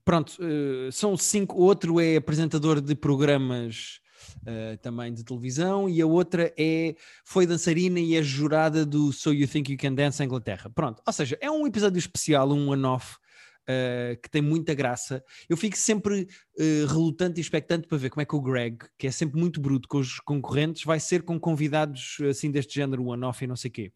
pronto, 0.05 0.37
uh, 0.39 0.89
são 0.89 1.17
cinco. 1.17 1.57
Outro 1.57 1.99
é 1.99 2.15
apresentador 2.15 2.79
de 2.79 2.95
programas 2.95 4.00
uh, 4.41 4.77
também 4.81 5.13
de 5.13 5.23
televisão 5.23 5.89
e 5.89 6.01
a 6.01 6.05
outra 6.05 6.53
é 6.57 6.95
foi 7.23 7.45
dançarina 7.45 7.99
e 7.99 8.15
é 8.15 8.23
jurada 8.23 8.85
do 8.85 9.11
So 9.11 9.33
You 9.33 9.47
Think 9.47 9.71
You 9.71 9.77
Can 9.77 9.93
Dance 9.93 10.23
Inglaterra. 10.23 10.69
Pronto, 10.69 11.01
ou 11.05 11.13
seja, 11.13 11.37
é 11.41 11.49
um 11.49 11.65
episódio 11.67 11.99
especial, 11.99 12.51
um 12.51 12.69
one-off. 12.69 13.17
uh, 13.61 14.19
que 14.21 14.29
tem 14.29 14.41
muita 14.41 14.73
graça. 14.73 15.23
Eu 15.49 15.57
fico 15.57 15.77
sempre 15.77 16.27
uh, 16.57 16.85
relutante 16.87 17.39
e 17.39 17.41
expectante 17.41 17.87
para 17.87 17.97
ver 17.97 18.09
como 18.09 18.21
é 18.21 18.25
que 18.25 18.35
o 18.35 18.41
Greg, 18.41 18.77
que 18.97 19.07
é 19.07 19.11
sempre 19.11 19.39
muito 19.39 19.61
bruto 19.61 19.87
com 19.87 19.99
os 19.99 20.19
concorrentes, 20.19 20.83
vai 20.83 20.99
ser 20.99 21.23
com 21.23 21.39
convidados 21.39 22.17
assim 22.29 22.51
deste 22.51 22.75
género, 22.75 23.05
one-off 23.05 23.43
e 23.43 23.47
não 23.47 23.55
sei 23.55 23.71
quê. 23.71 23.91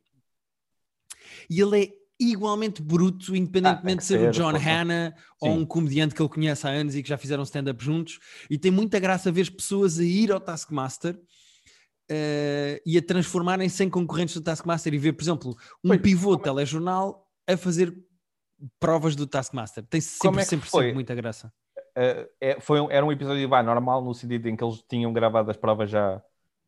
E 1.49 1.59
ele 1.59 1.83
é 1.83 2.04
igualmente 2.19 2.81
bruto, 2.81 3.35
independentemente 3.35 3.91
Ah, 3.91 3.95
de 3.95 3.97
que 3.97 4.03
ser 4.05 4.29
o 4.29 4.33
ser, 4.33 4.41
John. 4.53 4.57
Hanna 4.57 5.15
ou 5.41 5.49
um 5.51 5.65
comediante 5.65 6.15
que 6.15 6.21
ele 6.21 6.29
conhece 6.29 6.65
há 6.67 6.69
anos 6.69 6.95
e 6.95 7.03
que 7.03 7.09
já 7.09 7.17
fizeram 7.17 7.43
stand-up 7.43 7.83
juntos. 7.83 8.19
E 8.49 8.57
tem 8.57 8.71
muita 8.71 8.99
graça 8.99 9.31
ver 9.31 9.41
as 9.41 9.49
pessoas 9.49 9.99
a 9.99 10.03
ir 10.03 10.31
ao 10.31 10.39
Taskmaster. 10.39 11.19
eh, 12.09 12.81
e 12.85 12.97
a 12.97 13.01
transformarem-se 13.01 13.83
em 13.83 13.89
concorrentes 13.89 14.35
do 14.35 14.41
Taskmaster 14.41 14.93
e 14.93 14.97
ver, 14.97 15.13
por 15.13 15.23
exemplo, 15.23 15.55
um 15.83 15.89
Pois, 15.89 16.01
pivô 16.01 16.35
de 16.35 16.43
telejornal 16.43 17.27
a 17.47 17.57
fazer 17.57 17.95
provas 18.79 19.15
do 19.15 19.25
Taskmaster. 19.25 19.83
Tem 19.89 19.99
sempre, 19.99 20.41
é 20.41 20.43
sempre, 20.45 20.69
sempre 20.69 20.93
muita 20.93 21.15
graça. 21.15 21.51
Uh, 21.97 22.29
é- 22.39 22.59
foi 22.59 22.79
um- 22.79 22.91
era 22.91 23.05
um 23.05 23.11
episódio 23.11 23.47
vá, 23.49 23.63
normal 23.63 24.03
no 24.03 24.13
sentido 24.13 24.47
em 24.47 24.55
que 24.55 24.63
eles 24.63 24.83
tinham 24.87 25.11
gravado 25.13 25.49
as 25.49 25.57
provas 25.57 25.89
já 25.89 26.21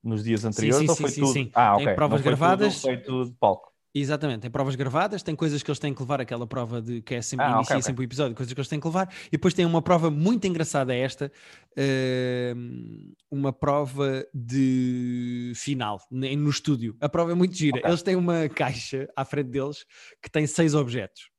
nos 0.04 0.24
dias 0.24 0.44
anteriores 0.46 0.80
sim, 0.86 0.90
ou 0.90 0.96
sim, 0.96 1.04
foi 1.04 1.12
sim, 1.12 1.22
tudo? 1.22 1.34
sim. 1.34 1.52
Ah, 1.54 1.76
ok. 1.76 1.94
provas 1.94 2.20
Não 2.22 2.24
foi 2.24 2.32
gravadas. 2.32 2.74
Tudo, 2.76 2.82
foi 2.82 2.98
tudo 2.98 3.30
de 3.30 3.36
palco. 3.38 3.67
Exatamente, 3.94 4.42
tem 4.42 4.52
provas 4.52 4.76
gravadas, 4.76 5.24
tem 5.24 5.36
coisas 5.36 5.64
que 5.64 5.72
eles 5.72 5.80
têm 5.80 5.94
que 5.94 6.02
levar, 6.02 6.22
aquela 6.22 6.46
prova 6.46 6.82
de 6.82 7.02
que 7.02 7.16
é 7.16 7.22
sempre, 7.22 7.46
Ah, 7.46 7.50
inicia 7.56 7.62
ok, 7.62 7.76
ok. 7.78 7.82
sempre 7.84 8.04
o 8.04 8.06
episódio, 8.06 8.36
coisas 8.36 8.54
que 8.54 8.60
eles 8.60 8.68
têm 8.68 8.80
que 8.80 8.88
levar, 8.88 9.12
e 9.28 9.32
depois 9.32 9.54
tem 9.54 9.66
uma 9.66 9.82
prova 9.82 10.12
muito 10.12 10.46
engraçada 10.46 10.94
esta, 10.94 11.32
ehm, 11.76 13.14
uma 13.32 13.52
prova 13.52 14.26
de 14.34 15.52
final 15.56 16.00
no 16.12 16.50
estúdio. 16.50 16.96
A 17.00 17.10
prova 17.10 17.32
é 17.32 17.36
muito 17.36 17.56
gira. 17.56 17.78
Ok. 17.80 17.90
Eles 17.90 18.04
têm 18.04 18.16
uma 18.16 18.48
caixa 18.50 19.08
à 19.16 19.26
frente 19.26 19.50
deles 19.50 19.86
que 20.22 20.30
tem 20.30 20.46
seis 20.46 20.76
objetos. 20.76 21.30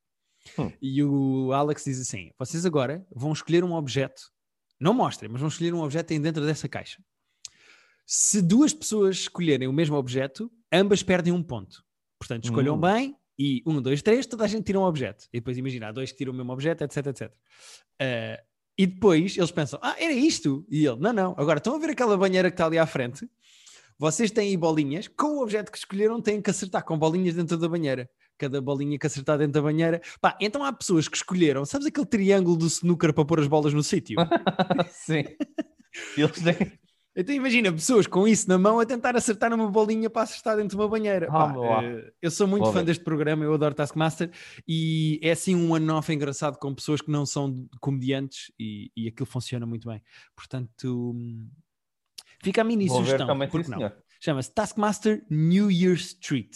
Hum. 0.59 0.73
E 0.81 1.05
o 1.05 1.53
Alex 1.53 1.85
diz 1.85 2.01
assim: 2.01 2.31
vocês 2.39 2.65
agora 2.65 3.07
vão 3.15 3.33
escolher 3.33 3.63
um 3.63 3.75
objeto, 3.75 4.23
não 4.81 4.95
mostrem, 4.95 5.31
mas 5.31 5.41
vão 5.41 5.49
escolher 5.49 5.75
um 5.75 5.83
objeto 5.83 6.19
dentro 6.19 6.45
dessa 6.45 6.69
caixa. 6.69 7.03
Se 8.07 8.41
duas 8.41 8.73
pessoas 8.73 9.17
escolherem 9.17 9.69
o 9.69 9.73
mesmo 9.73 9.95
objeto, 9.97 10.51
ambas 10.73 11.03
perdem 11.03 11.33
um 11.33 11.43
ponto. 11.43 11.85
Portanto, 12.19 12.45
escolham 12.45 12.77
Hum. 12.77 12.81
bem 12.81 13.17
e 13.39 13.63
um, 13.65 13.81
dois, 13.81 14.03
três, 14.03 14.27
toda 14.27 14.45
a 14.45 14.49
gente 14.49 14.65
tira 14.65 14.81
um 14.81 14.83
objeto. 14.85 15.27
E 15.33 15.39
depois 15.39 15.57
imagina, 15.57 15.89
há 15.89 15.93
dois 15.93 16.11
que 16.11 16.19
tiram 16.19 16.33
o 16.33 16.37
mesmo 16.37 16.53
objeto, 16.53 16.83
etc, 16.85 17.07
etc. 17.07 17.33
Ah, 18.01 18.43
e 18.77 18.87
depois 18.87 19.37
eles 19.37 19.51
pensam, 19.51 19.79
ah, 19.83 19.97
era 19.99 20.13
isto? 20.13 20.65
E 20.71 20.87
ele, 20.87 20.99
não, 21.01 21.13
não. 21.13 21.35
Agora, 21.37 21.59
estão 21.59 21.75
a 21.75 21.79
ver 21.79 21.91
aquela 21.91 22.17
banheira 22.17 22.51
que 22.51 22.55
está 22.55 22.67
ali 22.67 22.79
à 22.79 22.87
frente? 22.87 23.29
Vocês 23.99 24.31
têm 24.31 24.51
aí 24.51 24.57
bolinhas, 24.57 25.09
com 25.09 25.39
o 25.39 25.43
objeto 25.43 25.73
que 25.73 25.79
escolheram 25.79 26.21
têm 26.21 26.41
que 26.41 26.49
acertar 26.49 26.85
com 26.85 26.97
bolinhas 26.97 27.35
dentro 27.35 27.57
da 27.57 27.69
banheira. 27.69 28.09
Cada 28.39 28.61
bolinha 28.61 28.97
que 28.97 29.07
acertar 29.09 29.37
dentro 29.37 29.55
da 29.55 29.63
banheira. 29.63 30.01
Pá, 30.21 30.39
então 30.41 30.63
há 30.63 30.73
pessoas 30.73 31.09
que 31.09 31.17
escolheram, 31.17 31.65
sabes 31.65 31.89
aquele 31.89 32.07
triângulo 32.07 32.57
do 32.57 32.67
snooker 32.69 33.13
para 33.13 33.25
pôr 33.25 33.41
as 33.41 33.49
bolas 33.49 33.75
no 33.75 33.83
sítio? 33.83 34.17
Sim. 34.91 35.25
Eles 36.17 36.41
têm. 36.41 36.79
Então 37.21 37.35
imagina 37.35 37.73
pessoas 37.73 38.07
com 38.07 38.29
isso 38.29 38.49
na 38.49 38.57
mão 38.57 38.79
a 38.79 38.87
tentar 38.87 39.17
acertar 39.17 39.51
numa 39.51 39.69
bolinha 39.69 40.09
para 40.09 40.23
acertar 40.23 40.55
dentro 40.57 40.71
de 40.71 40.77
uma 40.77 40.87
banheira. 40.89 41.27
Ah, 41.29 41.33
Pá, 41.33 41.47
boa. 41.49 41.85
eh, 41.85 42.13
eu 42.23 42.31
sou 42.31 42.47
muito 42.47 42.63
Vou 42.65 42.73
fã 42.73 42.79
ver. 42.79 42.85
deste 42.87 43.03
programa, 43.03 43.43
eu 43.45 43.53
adoro 43.53 43.75
Taskmaster 43.75 44.31
e 44.69 45.19
é 45.21 45.33
assim 45.33 45.57
um 45.57 45.73
one-off 45.73 46.13
engraçado 46.13 46.57
com 46.59 46.73
pessoas 46.73 47.01
que 47.03 47.11
não 47.11 47.27
são 47.27 47.69
comediantes 47.81 48.53
e, 48.57 48.93
e 48.97 49.09
aquilo 49.09 49.27
funciona 49.27 49.67
muito 49.67 49.89
bem. 49.89 50.01
Portanto, 50.37 51.11
hum, 51.13 51.49
fica 52.41 52.61
a 52.61 52.65
mini 52.65 52.87
Vou 52.87 53.01
ver 53.03 53.07
sugestão. 53.19 53.37
sim, 53.41 53.49
porque 53.51 53.69
não? 53.71 53.93
Chama-se 54.21 54.55
Taskmaster 54.55 55.25
New 55.29 55.71
Year's 55.73 56.15
Treat. 56.15 56.51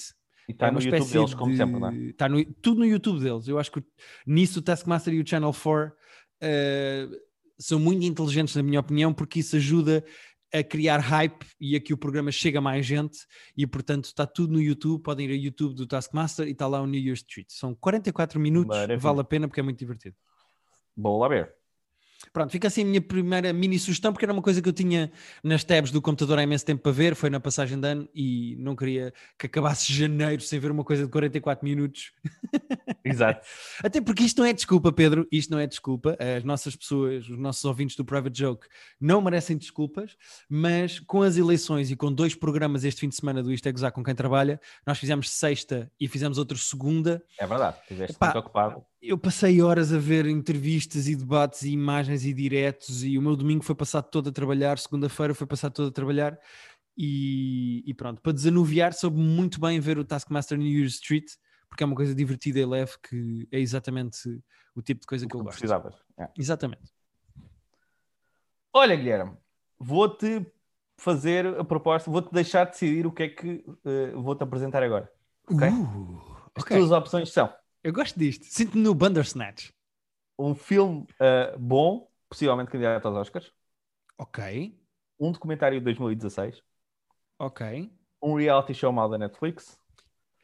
E 0.48 0.52
está 0.52 0.66
É 0.66 0.70
uma 0.70 0.78
no 0.80 0.86
YouTube 0.86 1.10
deles, 1.12 1.34
como 1.34 1.50
de- 1.50 1.56
sempre, 1.56 1.80
não 1.80 1.88
é? 1.88 1.96
Está 1.96 2.28
no, 2.28 2.44
tudo 2.44 2.78
no 2.78 2.86
YouTube 2.86 3.20
deles. 3.20 3.48
Eu 3.48 3.58
acho 3.58 3.70
que 3.72 3.82
nisso 4.24 4.60
o 4.60 4.62
Taskmaster 4.62 5.12
e 5.12 5.20
o 5.20 5.26
Channel 5.26 5.52
4 5.52 5.92
eh, 6.40 7.08
são 7.58 7.78
muito 7.78 8.04
inteligentes, 8.04 8.56
na 8.56 8.62
minha 8.62 8.80
opinião, 8.80 9.12
porque 9.12 9.38
isso 9.40 9.54
ajuda 9.56 10.04
a 10.52 10.62
criar 10.62 10.98
hype 10.98 11.46
e 11.60 11.74
a 11.76 11.80
que 11.80 11.92
o 11.92 11.96
programa 11.96 12.30
chegue 12.30 12.58
a 12.58 12.60
mais 12.60 12.84
gente 12.84 13.18
e, 13.56 13.66
portanto, 13.66 14.04
está 14.04 14.26
tudo 14.26 14.52
no 14.52 14.60
YouTube. 14.60 15.02
Podem 15.02 15.26
ir 15.26 15.30
ao 15.30 15.36
YouTube 15.36 15.74
do 15.74 15.86
Taskmaster 15.86 16.46
e 16.46 16.50
está 16.52 16.66
lá 16.66 16.80
o 16.80 16.86
New 16.86 17.00
Year's 17.00 17.22
Treat. 17.22 17.52
São 17.52 17.74
44 17.74 18.38
minutos, 18.38 18.76
Maravilha. 18.76 18.98
vale 18.98 19.20
a 19.20 19.24
pena 19.24 19.48
porque 19.48 19.60
é 19.60 19.62
muito 19.62 19.78
divertido. 19.78 20.14
Vou 20.96 21.18
lá 21.18 21.28
ver. 21.28 21.54
Pronto, 22.32 22.50
fica 22.50 22.68
assim 22.68 22.82
a 22.82 22.84
minha 22.84 23.00
primeira 23.00 23.52
mini 23.52 23.78
sugestão, 23.78 24.12
porque 24.12 24.24
era 24.24 24.32
uma 24.32 24.42
coisa 24.42 24.60
que 24.60 24.68
eu 24.68 24.72
tinha 24.72 25.10
nas 25.42 25.64
tabs 25.64 25.90
do 25.90 26.00
computador 26.00 26.38
há 26.38 26.42
imenso 26.42 26.64
tempo 26.64 26.82
para 26.82 26.92
ver, 26.92 27.14
foi 27.14 27.30
na 27.30 27.40
passagem 27.40 27.80
de 27.80 27.86
ano 27.86 28.08
e 28.14 28.56
não 28.58 28.76
queria 28.76 29.12
que 29.38 29.46
acabasse 29.46 29.90
janeiro 29.92 30.42
sem 30.42 30.58
ver 30.58 30.70
uma 30.70 30.84
coisa 30.84 31.04
de 31.04 31.10
44 31.10 31.64
minutos. 31.64 32.12
Exato. 33.04 33.46
Até 33.82 34.00
porque 34.00 34.22
isto 34.22 34.38
não 34.40 34.46
é 34.46 34.52
desculpa, 34.52 34.92
Pedro, 34.92 35.26
isto 35.30 35.50
não 35.50 35.58
é 35.58 35.66
desculpa. 35.66 36.16
As 36.18 36.44
nossas 36.44 36.76
pessoas, 36.76 37.28
os 37.28 37.38
nossos 37.38 37.64
ouvintes 37.64 37.96
do 37.96 38.04
Private 38.04 38.38
Joke 38.38 38.66
não 39.00 39.20
merecem 39.20 39.56
desculpas, 39.56 40.16
mas 40.48 41.00
com 41.00 41.22
as 41.22 41.36
eleições 41.36 41.90
e 41.90 41.96
com 41.96 42.12
dois 42.12 42.34
programas 42.34 42.84
este 42.84 43.00
fim 43.00 43.08
de 43.08 43.16
semana 43.16 43.42
do 43.42 43.52
Isto 43.52 43.68
é 43.68 43.72
Gozar 43.72 43.92
com 43.92 44.02
quem 44.02 44.14
trabalha, 44.14 44.60
nós 44.86 44.98
fizemos 44.98 45.30
sexta 45.30 45.90
e 45.98 46.08
fizemos 46.08 46.38
outro 46.38 46.56
segunda. 46.58 47.22
É 47.38 47.46
verdade. 47.46 47.76
Estiveste 47.82 48.16
muito 48.20 48.38
ocupado. 48.38 48.91
Eu 49.04 49.18
passei 49.18 49.60
horas 49.60 49.92
a 49.92 49.98
ver 49.98 50.26
entrevistas 50.26 51.08
e 51.08 51.16
debates 51.16 51.62
e 51.62 51.72
imagens 51.72 52.24
e 52.24 52.32
diretos 52.32 53.02
e 53.02 53.18
o 53.18 53.22
meu 53.22 53.34
domingo 53.34 53.64
foi 53.64 53.74
passado 53.74 54.08
todo 54.08 54.28
a 54.28 54.32
trabalhar, 54.32 54.78
segunda-feira 54.78 55.34
foi 55.34 55.44
passado 55.44 55.72
todo 55.72 55.88
a 55.88 55.92
trabalhar 55.92 56.38
e, 56.96 57.82
e 57.84 57.92
pronto, 57.94 58.22
para 58.22 58.32
desanuviar 58.32 58.92
soube 58.92 59.18
muito 59.18 59.60
bem 59.60 59.80
ver 59.80 59.98
o 59.98 60.04
Taskmaster 60.04 60.56
New 60.56 60.68
Year's 60.68 60.94
Street 60.94 61.32
porque 61.68 61.82
é 61.82 61.86
uma 61.86 61.96
coisa 61.96 62.14
divertida 62.14 62.60
e 62.60 62.64
leve 62.64 62.92
que 63.02 63.48
é 63.50 63.58
exatamente 63.58 64.40
o 64.72 64.80
tipo 64.80 65.00
de 65.00 65.06
coisa 65.08 65.26
que 65.26 65.34
eu 65.34 65.40
Tu 65.40 65.44
gosto. 65.44 65.58
precisavas. 65.58 65.96
É. 66.16 66.28
Exatamente. 66.38 66.92
Olha, 68.72 68.94
Guilherme, 68.94 69.36
vou-te 69.80 70.46
fazer 70.96 71.44
a 71.58 71.64
proposta, 71.64 72.08
vou-te 72.08 72.32
deixar 72.32 72.66
decidir 72.66 73.04
o 73.04 73.10
que 73.10 73.22
é 73.24 73.28
que 73.28 73.64
eh, 73.84 74.12
vou-te 74.14 74.44
apresentar 74.44 74.82
agora. 74.82 75.10
Ok? 75.50 75.66
Uh, 75.66 76.20
As 76.54 76.62
ok. 76.62 76.76
tuas 76.76 76.90
opções 76.92 77.32
são 77.32 77.52
Eu 77.82 77.92
gosto 77.92 78.18
disto. 78.18 78.44
Sinto-me 78.44 78.82
no 78.82 78.94
Bandersnatch. 78.94 79.70
um 80.38 80.54
filme 80.54 81.06
eh, 81.20 81.54
bom, 81.58 82.08
possivelmente 82.28 82.70
candidato 82.70 83.06
aos 83.06 83.16
Oscars, 83.16 83.52
Ok, 84.18 84.78
um 85.18 85.32
documentário 85.32 85.78
de 85.78 85.84
2016, 85.84 86.62
ok. 87.38 87.90
um 88.22 88.34
reality 88.34 88.72
show 88.74 88.92
mal 88.92 89.08
da 89.08 89.18
Netflix, 89.18 89.76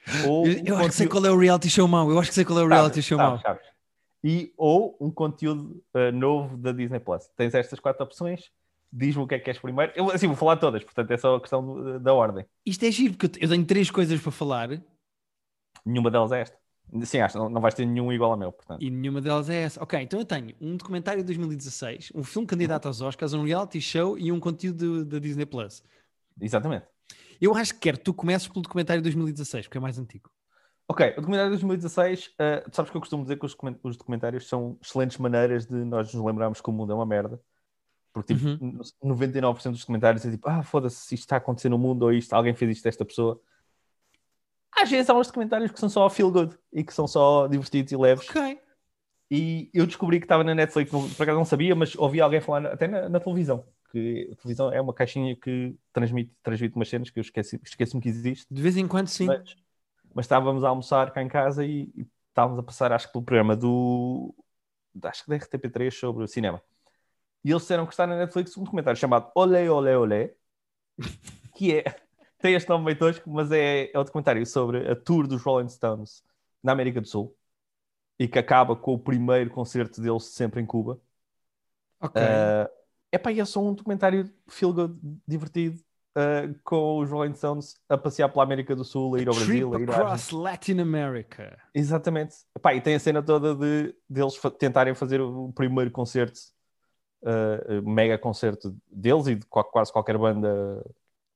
ou 0.26 0.46
Eu, 0.46 0.52
eu 0.64 0.74
um 0.74 0.78
acho 0.78 0.88
que 0.88 0.94
sei 0.94 1.06
conteúdo- 1.06 1.10
qual 1.10 1.26
é 1.26 1.30
o 1.30 1.38
reality 1.38 1.70
show 1.70 1.86
mau. 1.88 2.10
Eu 2.10 2.18
acho 2.18 2.28
que 2.30 2.34
sei 2.34 2.44
qual 2.44 2.58
é 2.58 2.62
o 2.62 2.64
Sabes, 2.68 2.76
reality 2.78 3.02
show 3.02 3.18
mau. 3.18 3.38
sabes, 3.38 3.42
sabes. 3.42 3.78
E 4.24 4.52
ou 4.56 4.96
um 5.00 5.10
conteúdo 5.12 5.82
eh, 5.94 6.10
novo 6.10 6.56
da 6.56 6.72
Disney 6.72 6.98
Plus. 6.98 7.28
Tens 7.36 7.54
estas 7.54 7.78
quatro 7.78 8.02
opções. 8.04 8.50
Diz-me 8.92 9.22
o 9.22 9.26
que 9.28 9.34
é 9.34 9.38
que 9.38 9.44
queres 9.44 9.60
primeiro. 9.60 9.92
Eu 9.94 10.10
assim, 10.10 10.26
vou 10.26 10.34
falar 10.34 10.56
todas, 10.56 10.82
portanto 10.82 11.10
é 11.12 11.16
só 11.18 11.36
a 11.36 11.40
questão 11.40 12.00
da 12.00 12.12
ordem. 12.14 12.44
Isto 12.66 12.84
é 12.84 12.90
giro, 12.90 13.14
porque 13.16 13.44
eu 13.44 13.48
tenho 13.48 13.64
três 13.64 13.90
coisas 13.90 14.20
para 14.20 14.32
falar 14.32 14.70
Nenhuma 15.84 16.10
delas 16.10 16.32
é 16.32 16.40
esta. 16.40 16.56
Sim, 17.04 17.18
acho, 17.20 17.36
não, 17.38 17.48
não 17.50 17.60
vais 17.60 17.74
ter 17.74 17.84
nenhum 17.84 18.10
igual 18.12 18.30
ao 18.32 18.36
meu, 18.38 18.50
portanto. 18.50 18.82
e 18.82 18.90
nenhuma 18.90 19.20
delas 19.20 19.48
é 19.50 19.62
essa. 19.62 19.82
Ok, 19.82 20.00
então 20.00 20.18
eu 20.18 20.24
tenho 20.24 20.54
um 20.60 20.76
documentário 20.76 21.20
de 21.22 21.26
2016, 21.26 22.12
um 22.14 22.22
filme 22.24 22.46
candidato 22.46 22.86
aos 22.86 23.00
Oscars, 23.00 23.32
um 23.34 23.42
reality 23.44 23.80
show 23.80 24.18
e 24.18 24.32
um 24.32 24.40
conteúdo 24.40 25.04
da 25.04 25.18
Disney 25.18 25.44
Plus. 25.46 25.82
Exatamente. 26.40 26.86
Eu 27.40 27.54
acho 27.54 27.74
que 27.74 27.80
quero 27.80 27.98
que 27.98 28.04
tu 28.04 28.14
comeces 28.14 28.48
pelo 28.48 28.62
documentário 28.62 29.00
de 29.02 29.04
2016, 29.04 29.66
porque 29.66 29.78
é 29.78 29.80
mais 29.80 29.98
antigo. 29.98 30.30
Ok, 30.88 31.06
o 31.12 31.16
documentário 31.16 31.50
de 31.50 31.56
2016, 31.56 32.30
eh, 32.38 32.60
tu 32.70 32.74
sabes 32.74 32.90
que 32.90 32.96
eu 32.96 33.00
costumo 33.00 33.22
dizer 33.22 33.38
que 33.38 33.44
os, 33.44 33.52
document- 33.52 33.78
os 33.82 33.96
documentários 33.96 34.48
são 34.48 34.78
excelentes 34.82 35.18
maneiras 35.18 35.66
de 35.66 35.74
nós 35.84 36.12
nos 36.14 36.24
lembrarmos 36.24 36.60
que 36.62 36.70
o 36.70 36.72
mundo 36.72 36.92
é 36.92 36.94
uma 36.94 37.04
merda. 37.04 37.38
Porque 38.12 38.34
tipo, 38.34 38.48
Uhum. 38.64 38.80
99% 39.04 39.72
dos 39.72 39.80
documentários 39.80 40.24
é 40.24 40.30
tipo, 40.30 40.48
ah, 40.48 40.62
foda-se, 40.62 41.14
isto 41.14 41.24
está 41.24 41.36
a 41.36 41.38
acontecer 41.38 41.68
no 41.68 41.76
mundo, 41.78 42.04
ou 42.04 42.12
isto, 42.12 42.32
alguém 42.32 42.54
fez 42.54 42.78
isto 42.78 42.86
a 42.86 42.88
esta 42.88 43.04
pessoa. 43.04 43.38
Às 44.76 44.90
vezes 44.90 45.10
há 45.10 45.14
uns 45.14 45.26
documentários 45.26 45.70
que 45.70 45.80
são 45.80 45.88
só 45.88 46.08
feel 46.08 46.30
good 46.30 46.56
e 46.72 46.84
que 46.84 46.94
são 46.94 47.06
só 47.06 47.46
divertidos 47.46 47.92
e 47.92 47.96
leves. 47.96 48.28
Ok. 48.28 48.60
E 49.30 49.70
eu 49.74 49.86
descobri 49.86 50.18
que 50.18 50.24
estava 50.24 50.42
na 50.42 50.54
Netflix, 50.54 50.90
por 50.90 51.22
acaso 51.22 51.38
não 51.38 51.44
sabia, 51.44 51.74
mas 51.74 51.94
ouvi 51.96 52.20
alguém 52.20 52.40
falar 52.40 52.66
até 52.66 52.86
na, 52.86 53.08
na 53.08 53.20
televisão. 53.20 53.64
Que 53.90 54.30
a 54.32 54.36
televisão 54.36 54.72
é 54.72 54.80
uma 54.80 54.94
caixinha 54.94 55.36
que 55.36 55.74
transmite, 55.92 56.32
transmite 56.42 56.76
umas 56.76 56.88
cenas 56.88 57.10
que 57.10 57.18
eu 57.18 57.22
esqueci, 57.22 57.60
esqueço-me 57.62 58.02
que 58.02 58.08
existe. 58.08 58.46
De 58.50 58.62
vez 58.62 58.76
em 58.76 58.86
quando, 58.86 59.08
sim. 59.08 59.26
Mas, 59.26 59.56
mas 60.14 60.24
estávamos 60.24 60.64
a 60.64 60.68
almoçar 60.68 61.10
cá 61.10 61.22
em 61.22 61.28
casa 61.28 61.64
e, 61.64 61.90
e 61.94 62.06
estávamos 62.28 62.58
a 62.58 62.62
passar, 62.62 62.92
acho 62.92 63.06
que 63.06 63.12
pelo 63.12 63.24
programa 63.24 63.56
do. 63.56 64.34
Acho 65.02 65.24
que 65.24 65.30
da 65.30 65.36
RTP3 65.36 65.90
sobre 65.90 66.24
o 66.24 66.28
cinema. 66.28 66.62
E 67.44 67.50
eles 67.50 67.62
disseram 67.62 67.86
que 67.86 67.92
está 67.92 68.06
na 68.06 68.16
Netflix 68.16 68.56
um 68.56 68.64
documentário 68.64 68.98
chamado 68.98 69.30
Olé, 69.34 69.70
Olé, 69.70 69.96
Olé, 69.96 70.34
que 71.54 71.74
é. 71.74 71.84
Tem 72.38 72.54
este 72.54 72.68
nome 72.68 72.84
meio 72.84 72.98
tosco, 72.98 73.28
mas 73.30 73.50
é, 73.50 73.90
é 73.92 73.98
o 73.98 74.04
documentário 74.04 74.44
sobre 74.46 74.88
a 74.90 74.94
tour 74.94 75.26
dos 75.26 75.42
Rolling 75.42 75.68
Stones 75.68 76.22
na 76.62 76.72
América 76.72 77.00
do 77.00 77.06
Sul 77.08 77.34
e 78.18 78.26
que 78.28 78.38
acaba 78.38 78.74
com 78.76 78.94
o 78.94 78.98
primeiro 78.98 79.50
concerto 79.50 80.00
deles 80.00 80.24
sempre 80.24 80.60
em 80.60 80.66
Cuba. 80.66 81.00
Ok. 82.00 82.20
É 82.22 82.70
epá, 83.12 83.32
e 83.32 83.40
é 83.40 83.44
só 83.44 83.60
um 83.60 83.74
documentário 83.74 84.30
feel 84.46 84.72
good, 84.72 84.98
divertido, 85.26 85.80
uh, 86.16 86.54
com 86.62 86.98
os 86.98 87.10
Rolling 87.10 87.34
Stones 87.34 87.74
a 87.88 87.96
passear 87.96 88.28
pela 88.28 88.44
América 88.44 88.76
do 88.76 88.84
Sul, 88.84 89.14
a 89.14 89.20
ir 89.20 89.28
ao 89.28 89.34
Brasil, 89.34 89.74
a 89.74 89.80
ir 89.80 89.90
à 89.90 89.94
across 89.94 90.30
Latin 90.30 90.78
America. 90.80 91.58
Exatamente. 91.74 92.36
Epá, 92.56 92.74
e 92.74 92.80
tem 92.80 92.94
a 92.94 93.00
cena 93.00 93.22
toda 93.22 93.54
de 93.54 93.94
deles 94.08 94.36
fa- 94.36 94.50
tentarem 94.50 94.94
fazer 94.94 95.20
o 95.20 95.52
primeiro 95.52 95.90
concerto, 95.90 96.38
uh, 97.22 97.78
uh, 97.78 97.88
mega 97.88 98.18
concerto 98.18 98.76
deles 98.90 99.26
e 99.26 99.36
de 99.36 99.46
qua- 99.46 99.64
quase 99.64 99.92
qualquer 99.92 100.18
banda 100.18 100.84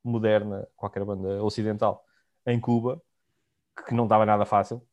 moderna, 0.05 0.67
qualquer 0.77 1.05
banda 1.05 1.43
ocidental 1.43 2.05
em 2.47 2.61
Cuba, 2.61 3.03
que 3.87 3.95
não 3.95 4.05
estava 4.05 4.27
nada 4.27 4.45
fácil. 4.45 4.87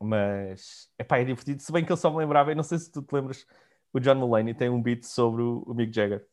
Mas 0.00 0.90
epá, 0.98 1.18
é 1.18 1.24
divertido. 1.24 1.62
Se 1.62 1.72
bem 1.72 1.84
que 1.84 1.92
eu 1.92 1.96
só 1.96 2.10
me 2.10 2.18
lembrava, 2.18 2.52
eu 2.52 2.56
não 2.56 2.62
sei 2.62 2.78
se 2.78 2.90
tu 2.90 3.02
te 3.02 3.12
lembras, 3.12 3.46
o 3.92 4.00
John 4.00 4.16
Mulaney 4.16 4.54
tem 4.54 4.68
um 4.70 4.82
beat 4.82 5.04
sobre 5.04 5.42
o, 5.42 5.64
Mick 5.74 5.94
Jagger, 5.94 6.26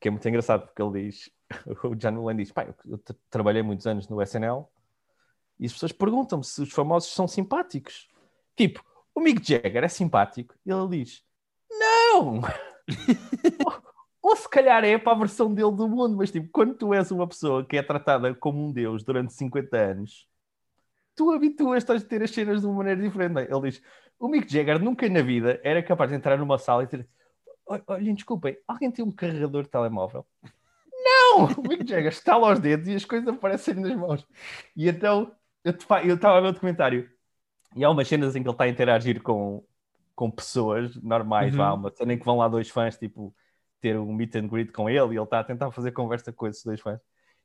que 0.00 0.08
é 0.08 0.10
muito 0.10 0.28
engraçado 0.28 0.66
porque 0.66 0.82
ele 0.82 1.04
diz: 1.04 1.30
o 1.84 1.94
John 1.94 2.12
Mulaney 2.12 2.44
diz, 2.44 2.52
pá, 2.52 2.64
eu, 2.64 2.74
eu 2.86 2.98
tra- 2.98 3.16
trabalhei 3.30 3.62
muitos 3.62 3.86
anos 3.86 4.08
no 4.08 4.20
SNL 4.22 4.66
e 5.58 5.66
as 5.66 5.72
pessoas 5.72 5.92
perguntam-me 5.92 6.44
se 6.44 6.62
os 6.62 6.72
famosos 6.72 7.12
são 7.12 7.28
simpáticos. 7.28 8.08
Tipo, 8.56 8.84
o 9.14 9.20
Mick 9.20 9.42
Jagger 9.46 9.84
é 9.84 9.88
simpático? 9.88 10.54
E 10.66 10.70
ele 10.70 10.88
diz: 11.04 11.24
Não! 11.70 12.42
ou, 14.24 14.34
se 14.34 14.48
calhar 14.48 14.82
é 14.84 14.96
para 14.96 15.12
a 15.12 15.18
versão 15.18 15.52
dele 15.52 15.72
do 15.72 15.86
mundo, 15.86 16.16
mas 16.16 16.30
tipo, 16.32 16.48
quando 16.50 16.74
tu 16.74 16.94
és 16.94 17.10
uma 17.10 17.28
pessoa 17.28 17.62
que 17.62 17.76
é 17.76 17.82
tratada 17.82 18.34
como 18.34 18.66
um 18.66 18.72
deus 18.72 19.04
durante 19.04 19.34
50 19.34 19.76
anos, 19.76 20.26
tu 21.14 21.30
habituas-te 21.30 21.92
a 21.92 22.00
ter 22.00 22.22
as 22.22 22.30
cenas 22.30 22.62
de 22.62 22.66
uma 22.66 22.76
maneira 22.76 23.02
diferente. 23.02 23.38
é? 23.38 23.42
Ele 23.42 23.70
diz: 23.70 23.82
o 24.18 24.26
Mick 24.26 24.50
Jagger 24.50 24.82
nunca 24.82 25.06
na 25.10 25.20
vida 25.20 25.60
era 25.62 25.82
capaz 25.82 26.08
de 26.08 26.16
entrar 26.16 26.38
numa 26.38 26.56
sala 26.56 26.84
e 26.84 26.86
dizer: 26.86 27.06
Olhem, 27.86 28.14
desculpem, 28.14 28.56
alguém 28.66 28.90
tem 28.90 29.04
um 29.04 29.12
carregador 29.12 29.64
de 29.64 29.68
telemóvel? 29.68 30.26
Não! 30.90 31.44
O 31.58 31.68
Mick 31.68 31.86
Jagger 31.86 32.10
estala 32.10 32.48
aos 32.48 32.58
dedos 32.58 32.88
e 32.88 32.94
as 32.94 33.04
coisas 33.04 33.28
aparecem 33.28 33.74
nas 33.74 33.94
mãos. 33.94 34.26
E 34.74 34.88
então, 34.88 35.32
eu 35.62 35.72
estava 36.14 36.38
a 36.38 36.40
ver 36.40 36.48
o 36.48 36.52
documentário 36.52 37.10
e 37.76 37.84
há 37.84 37.90
umas 37.90 38.08
cenas 38.08 38.34
em 38.34 38.42
que 38.42 38.48
ele 38.48 38.54
está 38.54 38.64
a 38.64 38.68
interagir 38.68 39.22
com, 39.22 39.62
com 40.14 40.30
pessoas 40.30 40.96
normais, 41.02 41.52
uhum. 41.52 41.58
vá, 41.58 41.74
uma 41.74 41.90
cena 41.90 42.14
em 42.14 42.18
que 42.18 42.24
vão 42.24 42.38
lá 42.38 42.48
dois 42.48 42.70
fãs, 42.70 42.96
tipo, 42.96 43.34
ter 43.84 43.98
um 43.98 44.14
meet 44.14 44.34
and 44.36 44.48
greet 44.48 44.72
com 44.72 44.88
ele 44.88 45.14
e 45.14 45.18
ele 45.18 45.24
está 45.24 45.40
a 45.40 45.44
tentar 45.44 45.70
fazer 45.70 45.92
conversa 45.92 46.32
com 46.32 46.46
esses 46.46 46.64
dois 46.64 46.80
fãs. 46.80 46.98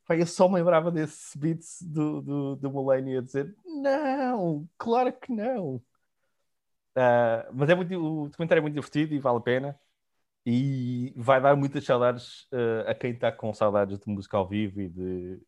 eu 0.08 0.26
só 0.26 0.48
me 0.48 0.54
lembrava 0.54 0.90
desse 0.90 1.36
beat 1.36 1.60
do, 1.82 2.22
do, 2.22 2.56
do 2.56 2.70
Mulaney 2.70 3.18
a 3.18 3.20
dizer 3.20 3.54
não, 3.66 4.66
claro 4.78 5.12
que 5.12 5.30
não. 5.30 5.74
Uh, 6.96 7.44
mas 7.52 7.68
é 7.68 7.74
muito, 7.74 7.94
o 7.94 8.28
documentário 8.28 8.60
é 8.60 8.62
muito 8.62 8.74
divertido 8.74 9.14
e 9.14 9.18
vale 9.18 9.36
a 9.36 9.42
pena 9.42 9.80
e 10.46 11.12
vai 11.14 11.42
dar 11.42 11.54
muitas 11.54 11.84
saudades 11.84 12.44
uh, 12.52 12.88
a 12.88 12.94
quem 12.94 13.12
está 13.12 13.30
com 13.30 13.52
saudades 13.52 13.98
de 13.98 14.08
música 14.10 14.38
ao 14.38 14.48
vivo 14.48 14.80
e 14.80 14.88
de 14.88 15.42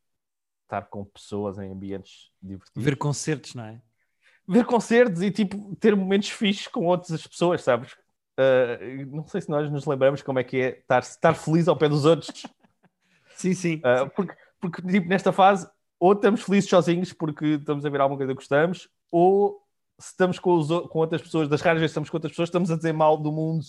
estar 0.64 0.82
com 0.82 1.06
pessoas 1.06 1.58
em 1.58 1.72
ambientes 1.72 2.30
divertidos. 2.42 2.84
Ver 2.84 2.96
concertos, 2.98 3.54
não 3.54 3.64
é? 3.64 3.80
ver 4.46 4.66
concertos 4.66 5.22
e 5.22 5.30
tipo 5.30 5.74
ter 5.76 5.96
momentos 5.96 6.28
fixos 6.28 6.68
com 6.68 6.84
outras 6.84 7.26
pessoas, 7.26 7.62
sabes? 7.62 7.96
Uh, 8.38 9.06
não 9.14 9.26
sei 9.26 9.40
se 9.40 9.50
nós 9.50 9.70
nos 9.70 9.86
lembramos 9.86 10.22
como 10.22 10.38
é 10.38 10.44
que 10.44 10.60
é 10.60 10.78
estar, 10.78 11.00
estar 11.00 11.34
feliz 11.34 11.68
ao 11.68 11.76
pé 11.76 11.88
dos 11.88 12.04
outros. 12.04 12.42
sim, 13.36 13.54
sim. 13.54 13.76
Uh, 13.76 14.08
porque, 14.14 14.34
porque 14.60 14.82
tipo, 14.82 15.08
nesta 15.08 15.32
fase, 15.32 15.68
ou 16.00 16.12
estamos 16.12 16.42
felizes 16.42 16.68
sozinhos 16.68 17.12
porque 17.12 17.44
estamos 17.46 17.84
a 17.84 17.90
ver 17.90 18.00
alguma 18.00 18.18
coisa 18.18 18.32
que 18.32 18.36
gostamos, 18.36 18.88
ou 19.10 19.62
se 19.98 20.08
estamos 20.08 20.38
com, 20.38 20.54
os, 20.54 20.68
com 20.88 20.98
outras 20.98 21.22
pessoas, 21.22 21.48
das 21.48 21.60
raras 21.60 21.80
vezes 21.80 21.92
estamos 21.92 22.10
com 22.10 22.16
outras 22.16 22.32
pessoas, 22.32 22.48
estamos 22.48 22.70
a 22.70 22.76
dizer 22.76 22.92
mal 22.92 23.16
do 23.16 23.30
mundo. 23.30 23.64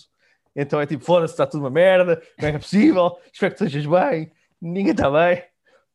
Então 0.56 0.80
é 0.80 0.86
tipo, 0.86 1.04
foda-se, 1.04 1.34
está 1.34 1.46
tudo 1.46 1.60
uma 1.60 1.70
merda, 1.70 2.22
não 2.40 2.48
é 2.48 2.58
possível, 2.58 3.16
espero 3.32 3.54
que 3.54 3.64
estejas 3.64 3.86
bem, 3.86 4.32
ninguém 4.60 4.92
está 4.92 5.10
bem. 5.10 5.44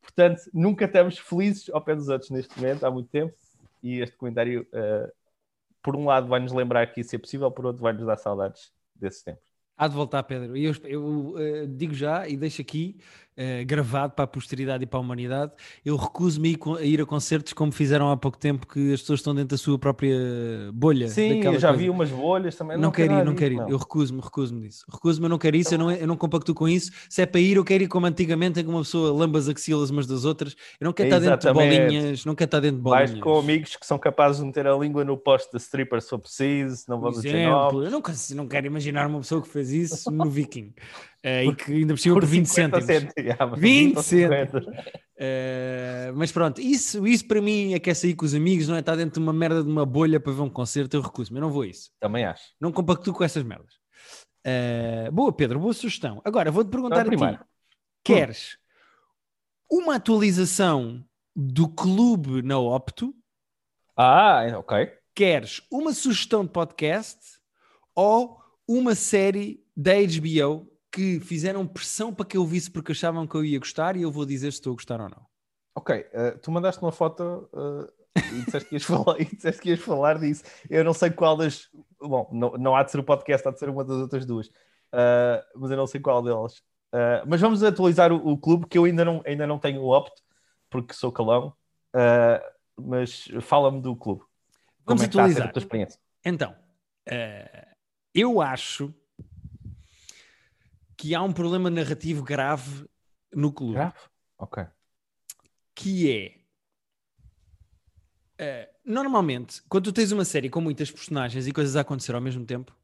Portanto, 0.02 0.42
nunca 0.54 0.86
estamos 0.86 1.18
felizes 1.18 1.70
ao 1.70 1.82
pé 1.82 1.96
dos 1.96 2.08
outros 2.08 2.30
neste 2.32 2.58
momento, 2.58 2.86
há 2.86 2.92
muito 2.92 3.10
tempo 3.10 3.34
e 3.82 4.00
este 4.00 4.16
comentário, 4.18 4.68
uh, 4.74 5.12
por 5.82 5.96
um 5.96 6.06
lado, 6.06 6.28
vai-nos 6.28 6.52
lembrar 6.52 6.88
que 6.88 7.02
isso 7.02 7.16
é 7.16 7.20
possível, 7.20 7.50
por 7.52 7.66
outro, 7.66 7.82
vai-nos 7.82 8.06
dar 8.06 8.18
saudades 8.18 8.72
desses 8.96 9.24
tempos. 9.24 9.44
Há 9.78 9.88
de 9.88 9.96
voltar, 9.96 10.24
Pedro. 10.24 10.58
E 10.58 10.66
eu, 10.66 10.74
eu 10.84 11.04
uh, 11.04 11.68
digo 11.68 11.94
já 11.94 12.28
e 12.28 12.36
deixo 12.36 12.62
aqui 12.62 13.00
uh, 13.39 13.65
gravado 13.65 14.13
para 14.13 14.25
a 14.25 14.27
posteridade 14.27 14.84
e 14.84 14.88
para 14.88 15.00
a 15.00 15.01
humanidade. 15.01 15.53
Eu 15.86 15.96
recuso-me 15.96 16.58
a 16.77 16.84
ir 16.84 17.01
a 17.01 17.05
concertos 17.05 17.53
como 17.53 17.72
fizeram 17.72 18.12
há 18.12 18.17
pouco 18.17 18.38
tempo, 18.38 18.67
que 18.67 18.93
as 18.93 19.00
pessoas 19.00 19.22
estão 19.22 19.34
dentro 19.34 19.50
da 19.50 19.58
sua 19.58 19.79
própria 19.79 20.17
bolha. 20.74 21.08
Sim, 21.08 21.41
eu 21.43 21.60
já 21.60 21.69
coisa. 21.69 21.74
vi 21.74 21.89
umas 21.89 22.10
bolhas 22.10 22.55
também. 22.55 22.75
Não, 22.75 22.84
não 22.84 22.91
quero 22.91 23.13
ir, 23.13 23.25
não 23.25 23.36
quero 23.36 23.53
ir. 23.53 23.69
Eu 23.69 23.77
recuso-me, 23.77 24.22
recuso-me 24.22 24.67
disso. 24.67 24.86
Recuso-me, 24.91 25.25
eu 25.25 25.29
não 25.29 25.38
quero 25.38 25.55
isso, 25.55 25.74
eu 25.74 25.79
não, 25.79 25.91
eu 25.91 26.08
não 26.08 26.17
compacto 26.17 26.53
com 26.53 26.67
isso. 26.67 26.91
Se 27.10 27.22
é 27.22 27.25
para 27.25 27.39
ir, 27.39 27.55
eu 27.55 27.63
quero 27.63 27.84
ir 27.84 27.88
como 27.88 28.05
antigamente, 28.05 28.60
em 28.60 28.63
que 28.63 28.69
uma 28.69 28.81
pessoa 28.81 29.12
lamba 29.12 29.39
as 29.39 29.48
axilas 29.48 29.89
umas 29.89 30.05
das 30.05 30.25
outras. 30.25 30.55
Eu 30.79 30.86
não 30.86 30.93
quero 30.93 31.10
estar 31.10 31.19
dentro 31.19 31.48
de 31.48 31.53
bolinhas, 31.53 32.25
não 32.25 32.36
quero 32.36 32.48
estar 32.48 32.60
dentro 32.60 32.77
de 32.77 32.84
bolinhas. 32.84 33.12
Vais 33.12 33.22
com 33.22 33.39
amigos 33.39 33.75
que 33.75 33.86
são 33.86 33.98
capazes 33.98 34.41
de 34.41 34.46
meter 34.46 34.67
a 34.67 34.75
língua 34.75 35.03
no 35.03 35.17
poste 35.17 35.51
de 35.51 35.58
stripper 35.58 36.01
se 36.01 36.10
for 36.10 36.19
preciso, 36.19 36.86
não 36.88 37.00
vamos 37.00 37.22
dizer 37.22 37.36
Eu 37.46 37.91
não, 37.91 38.01
não 38.36 38.48
quero 38.48 38.67
imaginar 38.67 39.08
uma 39.08 39.19
pessoa 39.19 39.41
que 39.41 39.48
fez 39.48 39.72
isso 39.72 40.12
no 40.12 40.29
Viking. 40.29 40.74
Uh, 41.26 41.52
e 41.52 41.56
que 41.56 41.74
ainda 41.74 41.94
por 41.94 42.00
cima 42.00 42.16
por 42.16 42.26
20 42.26 42.46
cêntimos. 42.46 42.86
20 43.58 44.02
cêntimos. 44.02 44.66
Uh, 44.66 46.16
mas 46.16 46.32
pronto, 46.32 46.62
isso, 46.62 47.06
isso 47.06 47.28
para 47.28 47.42
mim 47.42 47.74
é 47.74 47.80
que 47.80 47.90
é 47.90 47.94
sair 47.94 48.16
com 48.16 48.24
os 48.24 48.34
amigos, 48.34 48.70
não 48.70 48.76
é? 48.76 48.80
Estar 48.80 48.96
dentro 48.96 49.20
de 49.20 49.20
uma 49.20 49.34
merda 49.34 49.62
de 49.62 49.70
uma 49.70 49.86
bolha 49.86 50.18
para 50.18 50.32
ver 50.32 50.42
um 50.42 50.50
concerto, 50.50 50.96
eu 50.96 51.02
recuso, 51.02 51.34
mas 51.34 51.42
não 51.42 51.52
vou 51.52 51.64
a 51.64 51.68
isso. 51.68 51.92
Também 52.00 52.24
acho. 52.24 52.54
Não 52.60 52.72
compacto 52.72 53.12
com 53.12 53.24
essas 53.24 53.44
merdas. 53.44 53.74
Uh, 54.48 55.12
boa, 55.12 55.34
Pedro, 55.34 55.60
boa 55.60 55.74
sugestão. 55.74 56.22
Agora 56.24 56.52
vou-te 56.52 56.70
perguntar 56.70 57.02
a 57.02 57.10
ti: 57.10 57.40
queres 58.02 58.58
uma 59.70 59.96
atualização 59.96 61.04
do 61.36 61.68
clube 61.68 62.42
na 62.42 62.58
Opto? 62.58 63.14
Ah, 63.96 64.46
ok. 64.58 64.90
Queres 65.14 65.62
uma 65.70 65.94
sugestão 65.94 66.46
de 66.46 66.52
podcast 66.52 67.20
ou 67.94 68.40
uma 68.66 68.96
série 68.96 69.62
da 69.76 69.96
HBO 69.96 70.79
que 70.91 71.19
fizeram 71.19 71.67
pressão 71.67 72.13
para 72.13 72.25
que 72.25 72.38
eu 72.38 72.45
visse 72.45 72.69
porque 72.69 72.91
achavam 72.91 73.28
que 73.28 73.36
eu 73.36 73.45
ia 73.45 73.60
gostar 73.60 73.95
e 73.95 74.02
eu 74.02 74.12
vou 74.12 74.25
dizer 74.25 74.52
se 74.52 74.58
estou 74.58 74.73
a 74.73 74.75
gostar 74.75 74.99
ou 74.99 75.10
não. 75.10 75.25
Ok, 75.75 75.95
uh, 75.95 76.38
tu 76.39 76.52
mandaste 76.52 76.82
uma 76.82 76.91
foto 76.91 77.49
uh, 77.54 77.88
e, 78.17 78.41
disseste 78.43 78.69
que 78.69 78.75
ias 78.75 78.84
falar, 78.86 79.21
e 79.21 79.25
disseste 79.25 79.62
que 79.62 79.69
ias 79.69 79.80
falar 79.80 80.19
disso. 80.19 80.43
Eu 80.69 80.84
não 80.84 80.93
sei 80.93 81.12
qual 81.12 81.38
das. 81.38 81.69
Bom, 82.02 82.30
não, 82.32 82.52
não 82.58 82.75
há 82.75 82.84
de 82.84 82.91
ser 82.91 82.99
o 82.99 83.04
podcast, 83.04 83.47
há 83.47 83.52
de 83.52 83.60
ser 83.60 83.69
uma 83.69 83.84
das 83.84 83.97
outras 83.97 84.25
duas, 84.25 84.47
uh, 84.47 85.41
mas 85.56 85.71
eu 85.71 85.78
não 85.78 85.88
sei 85.88 86.02
qual 86.02 86.21
delas. 86.23 86.62
mas 87.28 87.39
vamos 87.39 87.63
atualizar 87.63 88.12
o, 88.12 88.32
o, 88.32 88.38
clube 88.38 88.67
que 88.67 88.78
eu 88.78 88.86
ainda 88.86 89.06
não, 89.06 89.21
ainda 89.25 89.45
não 89.45 89.60
tenho 89.60 89.82
o 89.82 89.89
opt 89.89 90.21
porque 90.69 90.93
sou 90.93 91.12
calão. 91.12 91.54
mas 92.78 93.28
fala-me 93.41 93.82
do 93.82 93.95
clube. 93.95 94.23
Vamos 94.86 95.02
Como 95.02 95.04
é 95.04 95.06
atualizar. 95.06 95.54
Então, 96.25 96.56
eu 98.13 98.41
acho 98.41 98.93
que 101.00 101.16
há 101.16 101.24
um 101.24 101.32
problema 101.32 101.70
narrativo 101.70 102.22
grave 102.22 102.86
no 103.34 103.54
clube. 103.54 103.76
Grave? 103.76 103.96
Ok. 104.38 104.66
Que 105.74 106.12
é. 106.12 106.40
Uh, 108.38 108.70
normalmente, 108.84 109.64
quando 109.70 109.86
tu 109.86 109.94
tens 109.94 110.12
uma 110.12 110.26
série 110.26 110.50
com 110.50 110.60
muitas 110.60 110.92
personagens 110.92 111.48
e 111.48 111.54
coisas 111.54 111.78
a 111.78 111.82
acontecer 111.82 112.14
ao 112.14 112.20
mesmo 112.20 112.46
tempo, 112.46 112.76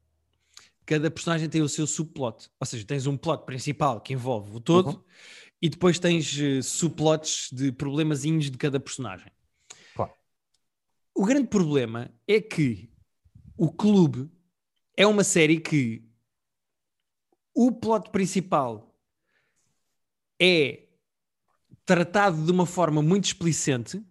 cada 0.86 1.10
personagem 1.10 1.46
tem 1.46 1.60
o 1.60 1.68
seu 1.68 1.86
subplot. 1.86 2.48
Ou 2.58 2.66
seja, 2.66 2.86
tens 2.86 3.06
um 3.06 3.18
plot 3.18 3.44
principal 3.44 4.00
que 4.00 4.14
envolve 4.14 4.56
o 4.56 4.60
todo 4.60 4.92
uhum. 4.92 5.04
e 5.60 5.68
depois 5.68 5.98
tens 5.98 6.34
uh, 6.38 6.62
subplots 6.62 7.50
de 7.52 7.70
problemazinhos 7.70 8.50
de 8.50 8.56
cada 8.56 8.80
personagem. 8.80 9.30
Claro. 9.94 10.12
O 11.14 11.26
grande 11.26 11.48
problema 11.48 12.10
é 12.26 12.40
que 12.40 12.90
o 13.58 13.70
clube 13.70 14.30
é 14.96 15.06
uma 15.06 15.22
série 15.22 15.60
que 15.60 16.05
o 17.56 17.72
plot 17.72 18.10
principal 18.10 18.94
é 20.38 20.82
tratado 21.86 22.44
de 22.44 22.52
uma 22.52 22.66
forma 22.66 23.00
muito 23.00 23.24
explicente 23.24 24.04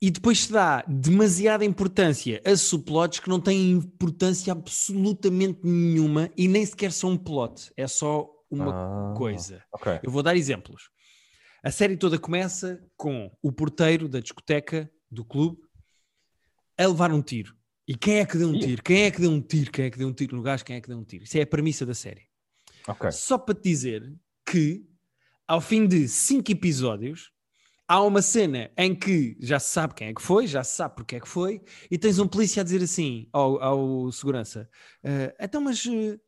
e 0.00 0.08
depois 0.08 0.44
se 0.44 0.52
dá 0.52 0.84
demasiada 0.86 1.64
importância 1.64 2.40
a 2.44 2.56
subplots 2.56 3.18
que 3.18 3.28
não 3.28 3.40
têm 3.40 3.72
importância 3.72 4.52
absolutamente 4.52 5.58
nenhuma 5.64 6.30
e 6.36 6.46
nem 6.46 6.64
sequer 6.64 6.92
são 6.92 7.10
um 7.10 7.18
plot, 7.18 7.72
é 7.76 7.88
só 7.88 8.30
uma 8.48 8.70
ah, 8.70 9.14
coisa. 9.16 9.64
Okay. 9.74 9.98
Eu 10.04 10.12
vou 10.12 10.22
dar 10.22 10.36
exemplos. 10.36 10.90
A 11.64 11.72
série 11.72 11.96
toda 11.96 12.20
começa 12.20 12.80
com 12.96 13.36
o 13.42 13.50
porteiro 13.50 14.08
da 14.08 14.20
discoteca 14.20 14.88
do 15.10 15.24
clube 15.24 15.58
a 16.78 16.86
levar 16.86 17.12
um 17.12 17.20
tiro. 17.20 17.56
E 17.86 17.96
quem 17.96 18.18
é 18.18 18.24
que 18.24 18.38
deu 18.38 18.48
um 18.48 18.58
tiro? 18.60 18.80
Quem 18.80 19.02
é 19.02 19.10
que 19.10 19.20
deu 19.20 19.30
um 19.32 19.40
tiro? 19.40 19.72
Quem 19.72 19.86
é 19.86 19.90
que 19.90 19.98
deu 19.98 20.06
um 20.06 20.12
tiro 20.12 20.36
no 20.36 20.42
gajo? 20.42 20.64
Quem 20.64 20.76
é 20.76 20.80
que 20.80 20.88
deu 20.88 20.98
um 20.98 21.04
tiro? 21.04 21.24
Isso 21.24 21.36
é 21.36 21.42
a 21.42 21.46
premissa 21.46 21.84
da 21.84 21.94
série. 21.94 22.27
Okay. 22.88 23.12
Só 23.12 23.36
para 23.36 23.54
te 23.54 23.62
dizer 23.62 24.14
que, 24.46 24.84
ao 25.46 25.60
fim 25.60 25.86
de 25.86 26.08
cinco 26.08 26.50
episódios, 26.50 27.30
há 27.86 28.02
uma 28.02 28.22
cena 28.22 28.70
em 28.76 28.94
que 28.94 29.36
já 29.40 29.58
se 29.58 29.70
sabe 29.70 29.94
quem 29.94 30.08
é 30.08 30.14
que 30.14 30.22
foi, 30.22 30.46
já 30.46 30.64
se 30.64 30.76
sabe 30.76 30.96
porque 30.96 31.16
é 31.16 31.20
que 31.20 31.28
foi, 31.28 31.62
e 31.90 31.98
tens 31.98 32.18
um 32.18 32.26
polícia 32.26 32.60
a 32.60 32.64
dizer 32.64 32.82
assim 32.82 33.28
ao, 33.32 33.62
ao 33.62 34.12
segurança: 34.12 34.68
uh, 35.04 35.34
então, 35.40 35.60
mas. 35.60 35.84
Uh, 35.84 36.18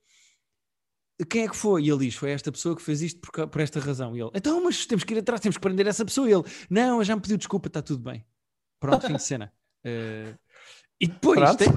quem 1.29 1.45
é 1.45 1.49
que 1.49 1.57
foi? 1.57 1.85
E 1.85 1.91
ele 1.91 2.07
diz: 2.07 2.15
Foi 2.15 2.31
esta 2.31 2.51
pessoa 2.51 2.75
que 2.75 2.81
fez 2.83 3.03
isto 3.03 3.21
por, 3.21 3.47
por, 3.49 3.61
esta 3.61 3.79
razão. 3.79 4.17
E 4.17 4.21
ele: 4.21 4.31
Então, 4.35 4.63
mas 4.63 4.87
temos 4.87 5.05
que 5.05 5.13
ir 5.13 5.19
atrás, 5.19 5.41
temos 5.41 5.57
que 5.57 5.61
prender 5.61 5.87
essa 5.87 6.05
pessoa. 6.05 6.29
E 6.29 6.33
ele: 6.33 6.45
Não, 6.71 7.05
já 7.05 7.15
me 7.15 7.21
pediu 7.21 7.37
desculpa, 7.37 7.69
está 7.69 7.83
tudo 7.83 8.03
bem. 8.03 8.25
Pronto, 8.79 9.07
fim 9.07 9.15
de 9.15 9.23
cena. 9.23 9.53
Uh, 9.85 10.39
e 10.99 11.07
depois 11.07 11.57
tem, 11.57 11.69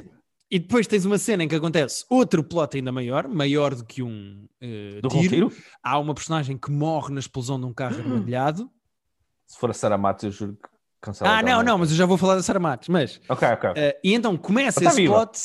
e 0.54 0.60
depois 0.60 0.86
tens 0.86 1.04
uma 1.04 1.18
cena 1.18 1.44
em 1.44 1.48
que 1.48 1.56
acontece 1.56 2.06
outro 2.08 2.44
plot 2.44 2.78
ainda 2.78 2.92
maior, 2.92 3.28
maior 3.28 3.74
do 3.74 3.84
que 3.84 4.04
um 4.04 4.48
uh, 4.62 5.02
do 5.02 5.10
tiro. 5.10 5.50
tiro. 5.50 5.54
Há 5.82 5.98
uma 5.98 6.14
personagem 6.14 6.60
que 6.60 6.70
morre 6.70 7.12
na 7.12 7.20
explosão 7.20 7.60
de 7.60 7.66
um 7.66 7.74
carro 7.74 7.98
armadilhado. 7.98 8.70
Se 9.48 9.58
for 9.58 9.72
a 9.72 9.74
Sarah 9.74 9.98
Matos, 9.98 10.26
eu 10.26 10.32
juro 10.32 10.54
que 10.54 10.70
cancela. 11.02 11.40
Ah, 11.40 11.42
não, 11.42 11.64
não, 11.64 11.80
mas 11.80 11.90
eu 11.90 11.98
já 11.98 12.06
vou 12.06 12.20
falar 12.20 12.36
da 12.36 12.44
Sarah 12.44 12.60
Matos. 12.60 12.88
Mas, 12.88 13.20
ok, 13.28 13.48
ok. 13.48 13.72
Uh, 13.72 13.74
e 14.04 14.14
então 14.14 14.38
começa 14.38 14.80
tá 14.80 14.92
esse 14.92 14.98
viva. 14.98 15.16
plot, 15.16 15.40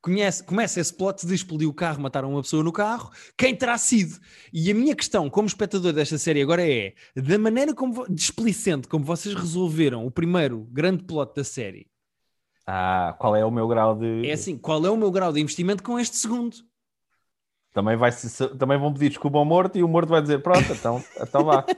conhece, 0.00 0.44
começa 0.44 0.78
esse 0.78 0.94
plot 0.94 1.26
de 1.26 1.34
explodir 1.34 1.68
o 1.68 1.74
carro, 1.74 2.00
mataram 2.00 2.30
uma 2.30 2.42
pessoa 2.42 2.62
no 2.62 2.70
carro, 2.70 3.10
quem 3.36 3.56
terá 3.56 3.76
sido? 3.76 4.16
E 4.52 4.70
a 4.70 4.74
minha 4.74 4.94
questão 4.94 5.28
como 5.28 5.48
espectador 5.48 5.92
desta 5.92 6.18
série 6.18 6.40
agora 6.40 6.64
é, 6.64 6.94
da 7.16 7.36
maneira 7.36 7.74
como, 7.74 8.06
displicente 8.08 8.86
como 8.86 9.04
vocês 9.04 9.34
resolveram 9.34 10.06
o 10.06 10.10
primeiro 10.10 10.68
grande 10.70 11.02
plot 11.02 11.34
da 11.34 11.42
série, 11.42 11.88
ah, 12.66 13.14
qual 13.18 13.34
é 13.34 13.44
o 13.44 13.50
meu 13.50 13.66
grau 13.66 13.96
de. 13.96 14.26
É 14.26 14.32
assim, 14.32 14.56
qual 14.56 14.84
é 14.84 14.90
o 14.90 14.96
meu 14.96 15.10
grau 15.10 15.32
de 15.32 15.40
investimento 15.40 15.82
com 15.82 15.98
este 15.98 16.16
segundo? 16.16 16.56
Também, 17.72 17.96
vai 17.96 18.10
também 18.58 18.78
vão 18.78 18.92
pedir 18.92 19.08
desculpa 19.08 19.38
ao 19.38 19.46
morto 19.46 19.78
e 19.78 19.82
o 19.82 19.88
morto 19.88 20.10
vai 20.10 20.20
dizer: 20.20 20.42
Pronto, 20.42 20.72
então, 20.72 21.02
então 21.20 21.44
vá. 21.44 21.64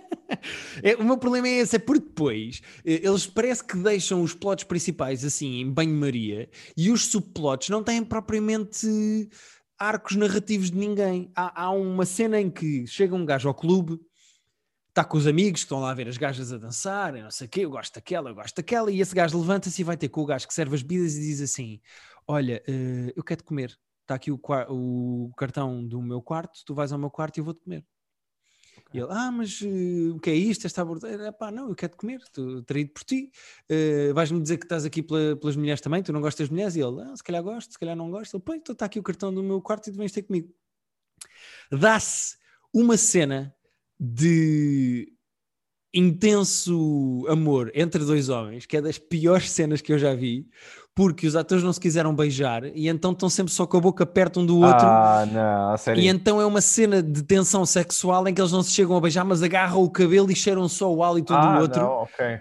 É, 0.82 0.96
o 0.96 1.04
meu 1.04 1.16
problema 1.16 1.46
é 1.46 1.58
esse, 1.58 1.76
é 1.76 1.78
porque 1.78 2.04
depois 2.04 2.60
eh, 2.84 3.00
eles 3.04 3.26
parece 3.26 3.62
que 3.62 3.76
deixam 3.76 4.20
os 4.22 4.34
plots 4.34 4.64
principais 4.64 5.24
assim 5.24 5.60
em 5.60 5.70
banho-maria 5.70 6.48
e 6.76 6.90
os 6.90 7.06
subplots 7.06 7.68
não 7.68 7.84
têm 7.84 8.02
propriamente 8.02 8.86
arcos 9.78 10.16
narrativos 10.16 10.70
de 10.70 10.78
ninguém. 10.78 11.30
Há, 11.36 11.64
há 11.64 11.70
uma 11.70 12.04
cena 12.04 12.40
em 12.40 12.50
que 12.50 12.86
chega 12.86 13.14
um 13.14 13.24
gajo 13.24 13.48
ao 13.48 13.54
clube, 13.54 14.00
está 14.94 15.04
com 15.04 15.18
os 15.18 15.26
amigos 15.26 15.62
que 15.62 15.64
estão 15.64 15.80
lá 15.80 15.90
a 15.90 15.94
ver 15.94 16.06
as 16.06 16.16
gajas 16.16 16.52
a 16.52 16.58
dançar, 16.58 17.12
não 17.14 17.30
sei 17.30 17.48
o 17.48 17.50
quê, 17.50 17.60
eu 17.64 17.70
gosto 17.70 17.94
daquela, 17.94 18.30
eu 18.30 18.34
gosto 18.34 18.54
daquela, 18.54 18.92
e 18.92 19.00
esse 19.00 19.12
gajo 19.12 19.36
levanta-se 19.38 19.80
e 19.80 19.84
vai 19.84 19.96
ter 19.96 20.08
com 20.08 20.20
o 20.20 20.26
gajo 20.26 20.46
que 20.46 20.54
serve 20.54 20.74
as 20.76 20.82
bebidas 20.82 21.16
e 21.16 21.20
diz 21.20 21.40
assim: 21.40 21.80
Olha, 22.26 22.62
uh, 22.68 23.12
eu 23.16 23.24
quero 23.24 23.42
comer 23.42 23.76
está 24.04 24.14
aqui 24.14 24.30
o, 24.30 24.38
o, 24.68 25.32
cartão 25.36 25.84
do 25.84 26.00
meu 26.00 26.22
quarto, 26.22 26.62
tu 26.64 26.74
vais 26.74 26.92
ao 26.92 26.98
meu 26.98 27.10
quarto 27.10 27.38
e 27.38 27.40
eu 27.40 27.44
vou-te 27.44 27.60
comer. 27.60 27.84
E 28.92 28.98
ele, 28.98 29.08
ah, 29.10 29.30
mas 29.32 29.60
uh, 29.60 30.14
o 30.14 30.20
que 30.20 30.30
é 30.30 30.34
isto? 30.34 30.66
Esta 30.66 30.82
abordeira? 30.82 31.32
Pá, 31.32 31.50
não, 31.50 31.68
eu 31.68 31.74
quero-te 31.74 31.96
comer, 31.96 32.20
estou 32.20 32.62
traído 32.62 32.92
por 32.92 33.02
ti. 33.02 33.32
Uh, 33.68 34.14
Vais-me 34.14 34.40
dizer 34.40 34.58
que 34.58 34.64
estás 34.64 34.84
aqui 34.84 35.02
pela, 35.02 35.36
pelas 35.36 35.56
mulheres 35.56 35.80
também, 35.80 36.02
tu 36.02 36.12
não 36.12 36.20
gostas 36.20 36.46
das 36.46 36.50
mulheres? 36.50 36.76
E 36.76 36.80
ele, 36.80 37.00
ah, 37.02 37.16
se 37.16 37.22
calhar 37.22 37.42
gosto, 37.42 37.72
se 37.72 37.78
calhar 37.78 37.96
não 37.96 38.10
gosto. 38.10 38.36
Ele, 38.36 38.42
pois, 38.44 38.58
então 38.58 38.72
está 38.72 38.86
aqui 38.86 38.98
o 38.98 39.02
cartão 39.02 39.34
do 39.34 39.42
meu 39.42 39.60
quarto 39.60 39.88
e 39.88 39.92
tu 39.92 39.98
vens 39.98 40.12
ter 40.12 40.22
comigo. 40.22 40.52
Dá-se 41.72 42.36
uma 42.72 42.96
cena 42.96 43.54
de 44.04 45.08
intenso 45.92 47.24
amor 47.28 47.70
entre 47.74 48.04
dois 48.04 48.28
homens, 48.28 48.66
que 48.66 48.76
é 48.76 48.82
das 48.82 48.98
piores 48.98 49.50
cenas 49.50 49.80
que 49.80 49.92
eu 49.92 49.98
já 49.98 50.12
vi, 50.14 50.46
porque 50.94 51.26
os 51.26 51.36
atores 51.36 51.62
não 51.64 51.72
se 51.72 51.80
quiseram 51.80 52.14
beijar 52.14 52.64
e 52.64 52.88
então 52.88 53.12
estão 53.12 53.28
sempre 53.28 53.52
só 53.52 53.66
com 53.66 53.76
a 53.76 53.80
boca 53.80 54.04
perto 54.04 54.40
um 54.40 54.46
do 54.46 54.58
outro. 54.58 54.86
Ah, 54.86 55.26
não, 55.30 55.76
sério. 55.76 56.02
E 56.02 56.08
então 56.08 56.40
é 56.40 56.46
uma 56.46 56.60
cena 56.60 57.02
de 57.02 57.22
tensão 57.22 57.64
sexual 57.64 58.26
em 58.28 58.34
que 58.34 58.40
eles 58.40 58.52
não 58.52 58.62
se 58.62 58.72
chegam 58.72 58.96
a 58.96 59.00
beijar, 59.00 59.24
mas 59.24 59.42
agarram 59.42 59.82
o 59.82 59.90
cabelo 59.90 60.30
e 60.30 60.36
cheiram 60.36 60.68
só 60.68 60.92
o 60.92 61.02
hálito 61.02 61.32
um 61.32 61.36
ah, 61.36 61.56
do 61.56 61.62
outro. 61.62 61.82
Não, 61.82 61.90
ok. 62.02 62.40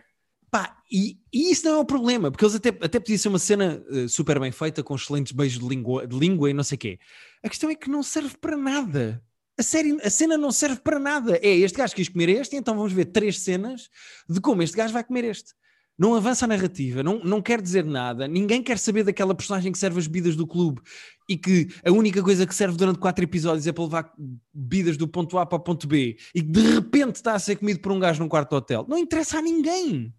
Pá, 0.51 0.77
e, 0.91 1.17
e, 1.33 1.51
isso 1.51 1.65
não 1.65 1.75
é 1.75 1.79
o 1.79 1.85
problema, 1.85 2.29
porque 2.29 2.45
eles 2.45 2.55
até, 2.55 2.69
até 2.69 2.99
podia 2.99 3.17
ser 3.17 3.29
uma 3.29 3.39
cena 3.39 3.83
uh, 3.89 4.07
super 4.07 4.39
bem 4.39 4.51
feita, 4.51 4.83
com 4.83 4.93
excelentes 4.93 5.31
beijos 5.31 5.59
de 5.59 5.67
língua, 5.67 6.05
de 6.05 6.15
língua 6.15 6.49
e 6.49 6.53
não 6.53 6.63
sei 6.63 6.75
o 6.75 6.79
quê. 6.79 6.99
A 7.43 7.49
questão 7.49 7.71
é 7.71 7.75
que 7.75 7.89
não 7.89 8.03
serve 8.03 8.37
para 8.37 8.55
nada. 8.55 9.19
A, 9.57 9.63
série, 9.63 9.97
a 10.01 10.09
cena 10.09 10.37
não 10.37 10.51
serve 10.51 10.79
para 10.81 10.99
nada. 10.99 11.37
É, 11.41 11.49
este 11.49 11.77
gajo 11.77 11.95
quis 11.95 12.09
comer 12.09 12.29
este, 12.29 12.55
então 12.55 12.75
vamos 12.75 12.93
ver 12.93 13.05
três 13.05 13.39
cenas 13.39 13.89
de 14.27 14.41
como 14.41 14.63
este 14.63 14.75
gajo 14.75 14.93
vai 14.93 15.03
comer 15.03 15.25
este 15.25 15.53
não 15.97 16.15
avança 16.15 16.45
a 16.45 16.47
narrativa, 16.47 17.03
não, 17.03 17.19
não 17.19 17.41
quer 17.41 17.61
dizer 17.61 17.85
nada, 17.85 18.27
ninguém 18.27 18.63
quer 18.63 18.77
saber 18.77 19.03
daquela 19.03 19.35
personagem 19.35 19.71
que 19.71 19.77
serve 19.77 19.99
as 19.99 20.07
bebidas 20.07 20.35
do 20.35 20.47
clube 20.47 20.81
e 21.29 21.37
que 21.37 21.67
a 21.85 21.91
única 21.91 22.21
coisa 22.23 22.47
que 22.47 22.55
serve 22.55 22.75
durante 22.75 22.99
quatro 22.99 23.23
episódios 23.23 23.67
é 23.67 23.71
para 23.71 23.83
levar 23.83 24.13
bebidas 24.53 24.97
do 24.97 25.07
ponto 25.07 25.37
A 25.37 25.45
para 25.45 25.57
o 25.57 25.61
ponto 25.61 25.87
B 25.87 26.17
e 26.33 26.41
que 26.41 26.49
de 26.49 26.61
repente 26.73 27.17
está 27.17 27.33
a 27.33 27.39
ser 27.39 27.57
comido 27.57 27.79
por 27.79 27.91
um 27.91 27.99
gajo 27.99 28.21
num 28.21 28.29
quarto 28.29 28.49
de 28.49 28.55
hotel. 28.55 28.85
Não 28.87 28.97
interessa 28.97 29.37
a 29.37 29.41
ninguém. 29.41 30.13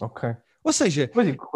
Ok. 0.00 0.28
Ou 0.66 0.72
seja, 0.72 1.08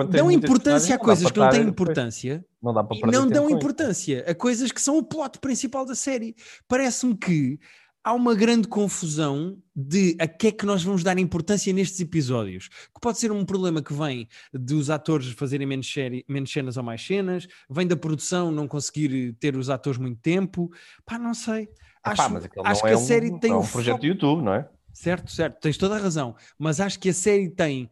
dão 0.09 0.31
importância 0.31 0.95
a 0.95 0.99
coisas 0.99 1.29
que 1.29 1.39
não 1.41 1.51
têm 1.51 1.63
importância 1.63 2.45
não 2.63 2.73
dá 2.73 2.85
para 2.85 2.97
e 2.97 3.01
não 3.11 3.27
dão 3.27 3.51
importância 3.51 4.25
a 4.25 4.33
coisas 4.37 4.71
que 4.71 4.81
são 4.81 4.97
o 4.99 5.03
plot 5.03 5.41
principal 5.41 5.85
da 5.85 5.97
série. 5.97 6.37
Parece-me 6.69 7.17
que 7.17 7.59
há 8.05 8.15
uma 8.15 8.37
grande 8.37 8.69
confusão 8.69 9.59
de 9.75 10.17
a 10.21 10.29
que 10.29 10.47
é 10.47 10.53
que 10.53 10.65
nós 10.65 10.85
vamos 10.85 11.03
dar 11.03 11.19
importância 11.19 11.73
nestes 11.73 11.99
episódios. 11.99 12.69
Que 12.69 13.01
pode 13.01 13.19
ser 13.19 13.33
um 13.33 13.45
problema 13.45 13.83
que 13.83 13.93
vem 13.93 14.29
dos 14.53 14.91
atores 14.91 15.27
fazerem 15.33 15.67
menos, 15.67 15.93
série, 15.93 16.25
menos 16.29 16.53
cenas 16.53 16.77
ou 16.77 16.85
mais 16.85 17.05
cenas, 17.05 17.49
vem 17.69 17.89
da 17.89 17.97
produção 17.97 18.53
não 18.53 18.69
conseguir 18.69 19.33
ter 19.41 19.57
os 19.57 19.69
atores 19.69 19.99
muito 19.99 20.21
tempo. 20.21 20.71
Pá, 21.05 21.19
não 21.19 21.35
sei. 21.35 21.69
Acho, 22.05 22.23
acho 22.65 22.83
que 22.83 22.89
é 22.89 22.93
a 22.93 22.97
série 22.97 23.33
um, 23.33 23.39
tem 23.41 23.51
é 23.51 23.57
um 23.57 23.67
projeto 23.67 23.95
foco... 23.95 24.03
de 24.03 24.07
YouTube, 24.07 24.45
não 24.45 24.55
é? 24.55 24.69
Certo, 24.93 25.31
certo, 25.31 25.61
tens 25.61 25.77
toda 25.77 25.97
a 25.97 25.99
razão. 25.99 26.35
Mas 26.57 26.81
acho 26.81 26.99
que 26.99 27.09
a 27.09 27.15
série 27.15 27.49
tem. 27.49 27.91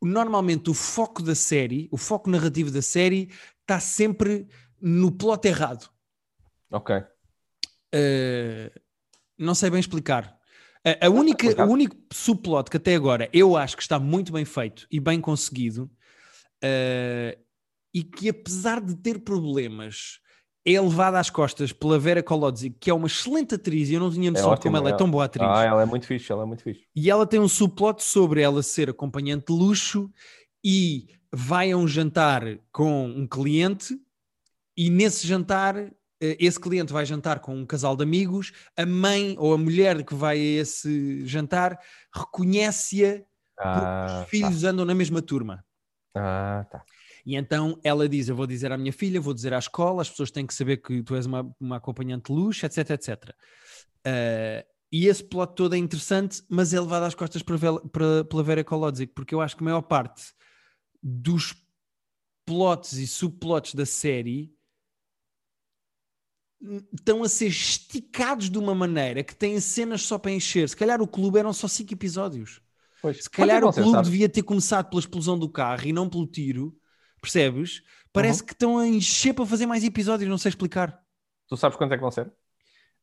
Normalmente 0.00 0.70
o 0.70 0.74
foco 0.74 1.22
da 1.22 1.34
série, 1.34 1.88
o 1.90 1.96
foco 1.96 2.30
narrativo 2.30 2.70
da 2.70 2.82
série, 2.82 3.30
está 3.60 3.80
sempre 3.80 4.46
no 4.80 5.10
plot 5.10 5.46
errado. 5.46 5.90
Ok. 6.70 6.96
Uh, 6.96 8.80
não 9.36 9.54
sei 9.54 9.70
bem 9.70 9.80
explicar. 9.80 10.38
A, 10.84 11.06
a 11.06 11.10
única, 11.10 11.64
o 11.64 11.70
único 11.70 11.96
subplot 12.12 12.70
que 12.70 12.76
até 12.76 12.94
agora 12.94 13.28
eu 13.32 13.56
acho 13.56 13.76
que 13.76 13.82
está 13.82 13.98
muito 13.98 14.32
bem 14.32 14.44
feito 14.44 14.86
e 14.90 15.00
bem 15.00 15.20
conseguido, 15.20 15.90
uh, 16.64 17.38
e 17.92 18.02
que 18.04 18.28
apesar 18.28 18.80
de 18.80 18.94
ter 18.96 19.20
problemas, 19.20 20.20
é 20.74 20.80
levado 20.80 21.14
às 21.14 21.30
costas 21.30 21.72
pela 21.72 21.98
Vera 21.98 22.22
Kolodzi, 22.22 22.70
que 22.70 22.90
é 22.90 22.94
uma 22.94 23.06
excelente 23.06 23.54
atriz, 23.54 23.88
e 23.88 23.94
eu 23.94 24.00
não 24.00 24.10
tinha 24.10 24.30
noção 24.30 24.52
é 24.52 24.56
de 24.56 24.60
como 24.60 24.76
ela 24.76 24.90
é 24.90 24.96
tão 24.96 25.10
boa 25.10 25.24
atriz. 25.24 25.48
Ah, 25.48 25.64
ela 25.64 25.82
é 25.82 25.86
muito 25.86 26.06
fixe, 26.06 26.30
ela 26.30 26.42
é 26.42 26.46
muito 26.46 26.62
fixe. 26.62 26.84
E 26.94 27.10
ela 27.10 27.26
tem 27.26 27.40
um 27.40 27.48
subplot 27.48 28.02
sobre 28.02 28.40
ela 28.40 28.62
ser 28.62 28.90
acompanhante 28.90 29.46
de 29.46 29.52
luxo 29.52 30.10
e 30.64 31.08
vai 31.32 31.70
a 31.70 31.76
um 31.76 31.86
jantar 31.86 32.42
com 32.72 33.06
um 33.06 33.26
cliente 33.26 33.98
e 34.76 34.90
nesse 34.90 35.26
jantar 35.26 35.76
eh, 35.76 36.36
esse 36.40 36.58
cliente 36.58 36.92
vai 36.92 37.04
jantar 37.04 37.40
com 37.40 37.54
um 37.54 37.66
casal 37.66 37.96
de 37.96 38.02
amigos, 38.02 38.52
a 38.76 38.86
mãe 38.86 39.36
ou 39.38 39.52
a 39.52 39.58
mulher 39.58 40.04
que 40.04 40.14
vai 40.14 40.38
a 40.38 40.60
esse 40.60 41.26
jantar 41.26 41.78
reconhece-a 42.14 43.22
ah, 43.58 43.72
porque 43.72 44.12
os 44.12 44.30
filhos 44.30 44.62
tá. 44.62 44.68
andam 44.68 44.84
na 44.84 44.94
mesma 44.94 45.20
turma. 45.20 45.64
Ah, 46.14 46.66
tá. 46.70 46.84
E 47.28 47.36
então 47.36 47.78
ela 47.84 48.08
diz: 48.08 48.26
Eu 48.26 48.34
vou 48.34 48.46
dizer 48.46 48.72
à 48.72 48.78
minha 48.78 48.90
filha, 48.92 49.20
vou 49.20 49.34
dizer 49.34 49.52
à 49.52 49.58
escola, 49.58 50.00
as 50.00 50.08
pessoas 50.08 50.30
têm 50.30 50.46
que 50.46 50.54
saber 50.54 50.78
que 50.78 51.02
tu 51.02 51.14
és 51.14 51.26
uma, 51.26 51.54
uma 51.60 51.76
acompanhante 51.76 52.32
de 52.32 52.32
luxo, 52.32 52.64
etc, 52.64 52.88
etc. 52.88 53.36
Uh, 53.98 54.66
e 54.90 55.06
esse 55.06 55.22
plot 55.22 55.54
todo 55.54 55.74
é 55.74 55.78
interessante, 55.78 56.42
mas 56.48 56.72
é 56.72 56.80
levado 56.80 57.02
às 57.02 57.14
costas 57.14 57.42
pela 57.42 58.42
Vera 58.42 58.64
Kolodzik, 58.64 59.12
porque 59.12 59.34
eu 59.34 59.42
acho 59.42 59.54
que 59.54 59.62
a 59.62 59.66
maior 59.66 59.82
parte 59.82 60.32
dos 61.02 61.54
plots 62.46 62.94
e 62.94 63.06
subplots 63.06 63.74
da 63.74 63.84
série 63.84 64.50
estão 66.94 67.22
a 67.22 67.28
ser 67.28 67.48
esticados 67.48 68.48
de 68.48 68.56
uma 68.56 68.74
maneira 68.74 69.22
que 69.22 69.36
têm 69.36 69.60
cenas 69.60 70.00
só 70.00 70.16
para 70.16 70.30
encher. 70.30 70.66
Se 70.66 70.74
calhar 70.74 71.02
o 71.02 71.06
clube 71.06 71.38
eram 71.38 71.52
só 71.52 71.68
5 71.68 71.92
episódios. 71.92 72.62
Pois. 73.02 73.24
Se 73.24 73.28
calhar 73.28 73.62
o 73.62 73.70
clube 73.70 74.02
devia 74.02 74.30
ter 74.30 74.42
começado 74.42 74.88
pela 74.88 75.00
explosão 75.00 75.38
do 75.38 75.50
carro 75.50 75.86
e 75.86 75.92
não 75.92 76.08
pelo 76.08 76.26
tiro, 76.26 76.74
percebes? 77.20 77.82
Parece 78.12 78.40
uhum. 78.40 78.46
que 78.46 78.52
estão 78.52 78.78
a 78.78 78.86
encher 78.86 79.34
para 79.34 79.46
fazer 79.46 79.66
mais 79.66 79.84
episódios, 79.84 80.28
não 80.28 80.38
sei 80.38 80.50
explicar. 80.50 81.02
Tu 81.48 81.56
sabes 81.56 81.76
quanto 81.76 81.92
é 81.92 81.96
que 81.96 82.02
vão 82.02 82.10
ser? 82.10 82.26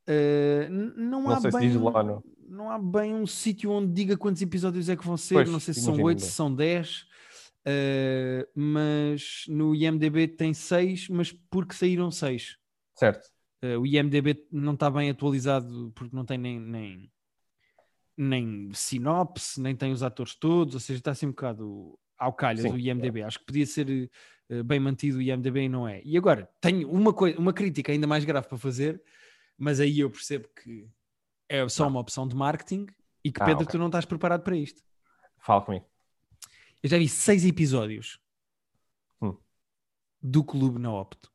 Uh, 0.08 0.70
não, 0.70 1.22
não, 1.22 1.30
há 1.30 1.40
bem, 1.40 1.70
se 1.70 1.78
lá, 1.78 2.02
não. 2.02 2.22
não. 2.48 2.70
há 2.70 2.78
bem 2.78 3.12
um 3.12 3.26
sítio 3.26 3.72
onde 3.72 3.92
diga 3.92 4.16
quantos 4.16 4.40
episódios 4.40 4.88
é 4.88 4.96
que 4.96 5.04
vão 5.04 5.16
ser. 5.16 5.34
Pois, 5.34 5.50
não 5.50 5.58
sei 5.58 5.74
se 5.74 5.80
são 5.80 6.00
8, 6.00 6.20
se 6.20 6.30
são 6.30 6.54
10. 6.54 7.00
Uh, 7.00 7.06
eh, 7.64 8.48
mas 8.54 9.44
no 9.48 9.74
IMDB 9.74 10.28
tem 10.28 10.54
6, 10.54 11.08
mas 11.08 11.32
porque 11.50 11.74
saíram 11.74 12.10
6. 12.10 12.56
Certo. 12.94 13.28
Uh, 13.64 13.80
o 13.80 13.86
IMDB 13.86 14.46
não 14.52 14.74
está 14.74 14.88
bem 14.88 15.10
atualizado 15.10 15.90
porque 15.94 16.14
não 16.14 16.24
tem 16.24 16.38
nem, 16.38 16.60
nem, 16.60 17.12
nem 18.16 18.70
sinopse, 18.72 19.60
nem 19.60 19.74
tem 19.74 19.90
os 19.90 20.04
atores 20.04 20.36
todos, 20.36 20.74
ou 20.74 20.80
seja, 20.80 21.00
está 21.00 21.10
assim 21.10 21.26
um 21.26 21.30
bocado 21.30 21.98
ao 22.18 22.32
calho 22.32 22.70
do 22.70 22.78
IMDB. 22.78 23.20
É. 23.20 23.24
Acho 23.24 23.38
que 23.38 23.46
podia 23.46 23.66
ser 23.66 24.10
uh, 24.50 24.64
bem 24.64 24.80
mantido 24.80 25.18
o 25.18 25.22
IMDB 25.22 25.62
e 25.62 25.68
não 25.68 25.88
é. 25.88 26.00
E 26.04 26.16
agora, 26.16 26.50
tenho 26.60 26.90
uma, 26.90 27.10
uma 27.38 27.52
crítica 27.52 27.92
ainda 27.92 28.06
mais 28.06 28.24
grave 28.24 28.48
para 28.48 28.58
fazer, 28.58 29.02
mas 29.58 29.80
aí 29.80 30.00
eu 30.00 30.10
percebo 30.10 30.48
que 30.48 30.88
é 31.48 31.68
só 31.68 31.86
uma 31.86 32.00
opção 32.00 32.26
de 32.26 32.34
marketing 32.34 32.86
e 33.24 33.30
que, 33.30 33.42
ah, 33.42 33.46
Pedro, 33.46 33.64
okay. 33.64 33.72
tu 33.72 33.78
não 33.78 33.86
estás 33.86 34.04
preparado 34.04 34.42
para 34.42 34.56
isto. 34.56 34.82
Fala 35.38 35.62
comigo. 35.62 35.86
Eu 36.82 36.88
já 36.88 36.98
vi 36.98 37.08
seis 37.08 37.44
episódios 37.44 38.20
hum. 39.20 39.36
do 40.22 40.44
Clube 40.44 40.78
na 40.78 40.92
Opto. 40.92 41.32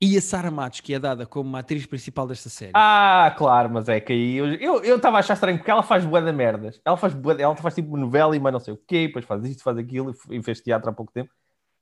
E 0.00 0.16
a 0.16 0.20
Sara 0.20 0.50
Matos, 0.50 0.80
que 0.80 0.92
é 0.92 0.98
dada 0.98 1.24
como 1.24 1.48
uma 1.48 1.60
atriz 1.60 1.86
principal 1.86 2.26
desta 2.26 2.50
série. 2.50 2.72
Ah, 2.74 3.34
claro, 3.36 3.70
mas 3.70 3.88
é 3.88 3.98
que 3.98 4.12
aí 4.12 4.36
eu 4.36 4.96
estava 4.96 5.16
a 5.16 5.20
achar 5.20 5.34
estranho 5.34 5.56
porque 5.56 5.70
ela 5.70 5.82
faz 5.82 6.04
bué 6.04 6.20
de 6.20 6.32
merdas. 6.32 6.80
Ela 6.84 6.98
faz, 6.98 7.14
bué, 7.14 7.40
ela 7.40 7.56
faz 7.56 7.74
tipo 7.74 7.96
novela 7.96 8.36
e 8.36 8.40
mais 8.40 8.52
não 8.52 8.60
sei 8.60 8.74
o 8.74 8.76
quê, 8.76 9.06
depois 9.06 9.24
faz 9.24 9.42
isto, 9.44 9.62
faz 9.62 9.78
aquilo 9.78 10.14
e 10.30 10.42
fez 10.42 10.60
teatro 10.60 10.90
há 10.90 10.92
pouco 10.92 11.12
tempo. 11.12 11.30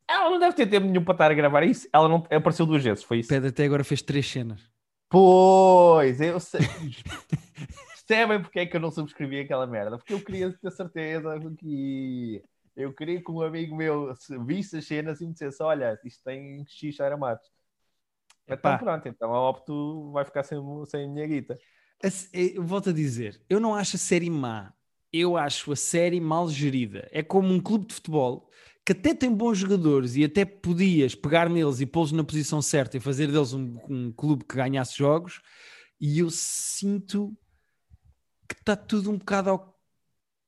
Ela 0.09 0.31
não 0.31 0.39
deve 0.39 0.55
ter 0.55 0.67
tempo 0.67 0.87
nenhum 0.87 1.03
para 1.03 1.15
estar 1.15 1.31
a 1.31 1.35
gravar 1.35 1.65
isso. 1.65 1.89
Ela 1.93 2.09
não 2.09 2.25
apareceu 2.31 2.67
duas 2.67 2.85
vezes, 2.85 3.03
foi 3.03 3.19
isso. 3.19 3.29
Pedro 3.29 3.49
até 3.49 3.65
agora 3.65 3.83
fez 3.83 4.01
três 4.01 4.31
cenas. 4.31 4.61
Pois, 5.09 6.21
eu 6.21 6.39
sei. 6.39 6.61
Percebem 8.07 8.43
porque 8.43 8.61
é 8.61 8.67
que 8.67 8.77
eu 8.77 8.81
não 8.81 8.91
subscrevi 8.91 9.41
aquela 9.41 9.67
merda? 9.67 9.97
Porque 9.97 10.13
eu 10.13 10.21
queria 10.21 10.53
ter 10.53 10.71
certeza 10.71 11.41
que 11.59 12.43
eu 12.77 12.93
queria 12.93 13.23
que 13.23 13.31
um 13.31 13.41
amigo 13.41 13.75
meu 13.75 14.13
visse 14.47 14.77
as 14.77 14.87
cenas 14.87 15.21
e 15.21 15.27
me 15.27 15.33
dissesse: 15.33 15.63
Olha, 15.63 15.99
isto 16.05 16.23
tem 16.23 16.65
X 16.69 16.97
Sara 16.97 17.17
Matos. 17.17 17.49
Então 18.47 18.79
pronto, 18.79 19.09
então 19.09 19.33
a 19.35 19.49
Opto 19.49 20.11
vai 20.13 20.25
ficar 20.25 20.43
sem, 20.43 20.59
sem 20.87 21.05
a 21.07 21.09
minha 21.09 21.27
guita. 21.27 21.59
Volto 22.59 22.91
a 22.91 22.93
dizer, 22.93 23.41
eu 23.49 23.59
não 23.59 23.75
acho 23.75 23.97
a 23.97 23.99
série 23.99 24.29
má. 24.29 24.73
eu 25.13 25.37
acho 25.37 25.73
a 25.73 25.77
série 25.77 26.21
mal 26.21 26.49
gerida. 26.51 27.09
É 27.13 27.23
como 27.23 27.53
um 27.53 27.61
clube 27.61 27.87
de 27.87 27.95
futebol 27.95 28.51
que 28.85 28.93
até 28.93 29.15
tem 29.15 29.33
bons 29.33 29.57
jogadores 29.57 30.15
e 30.17 30.25
até 30.25 30.45
podias 30.45 31.15
pegar 31.15 31.49
neles 31.49 31.81
e 31.81 31.87
pô-los 31.87 32.13
na 32.13 32.23
posição 32.25 32.61
certa 32.61 32.97
e 32.97 33.01
fazer 33.01 33.29
deles 33.29 33.55
um, 33.55 33.79
um 33.89 34.13
clube 34.13 34.45
que 34.45 34.57
ganhasse 34.57 34.99
jogos. 34.99 35.41
E 36.01 36.19
eu 36.19 36.29
sinto 36.31 37.35
que 38.49 38.55
está 38.57 38.77
tudo 38.77 39.11
um 39.11 39.17
bocado, 39.17 39.51
ao, 39.51 39.81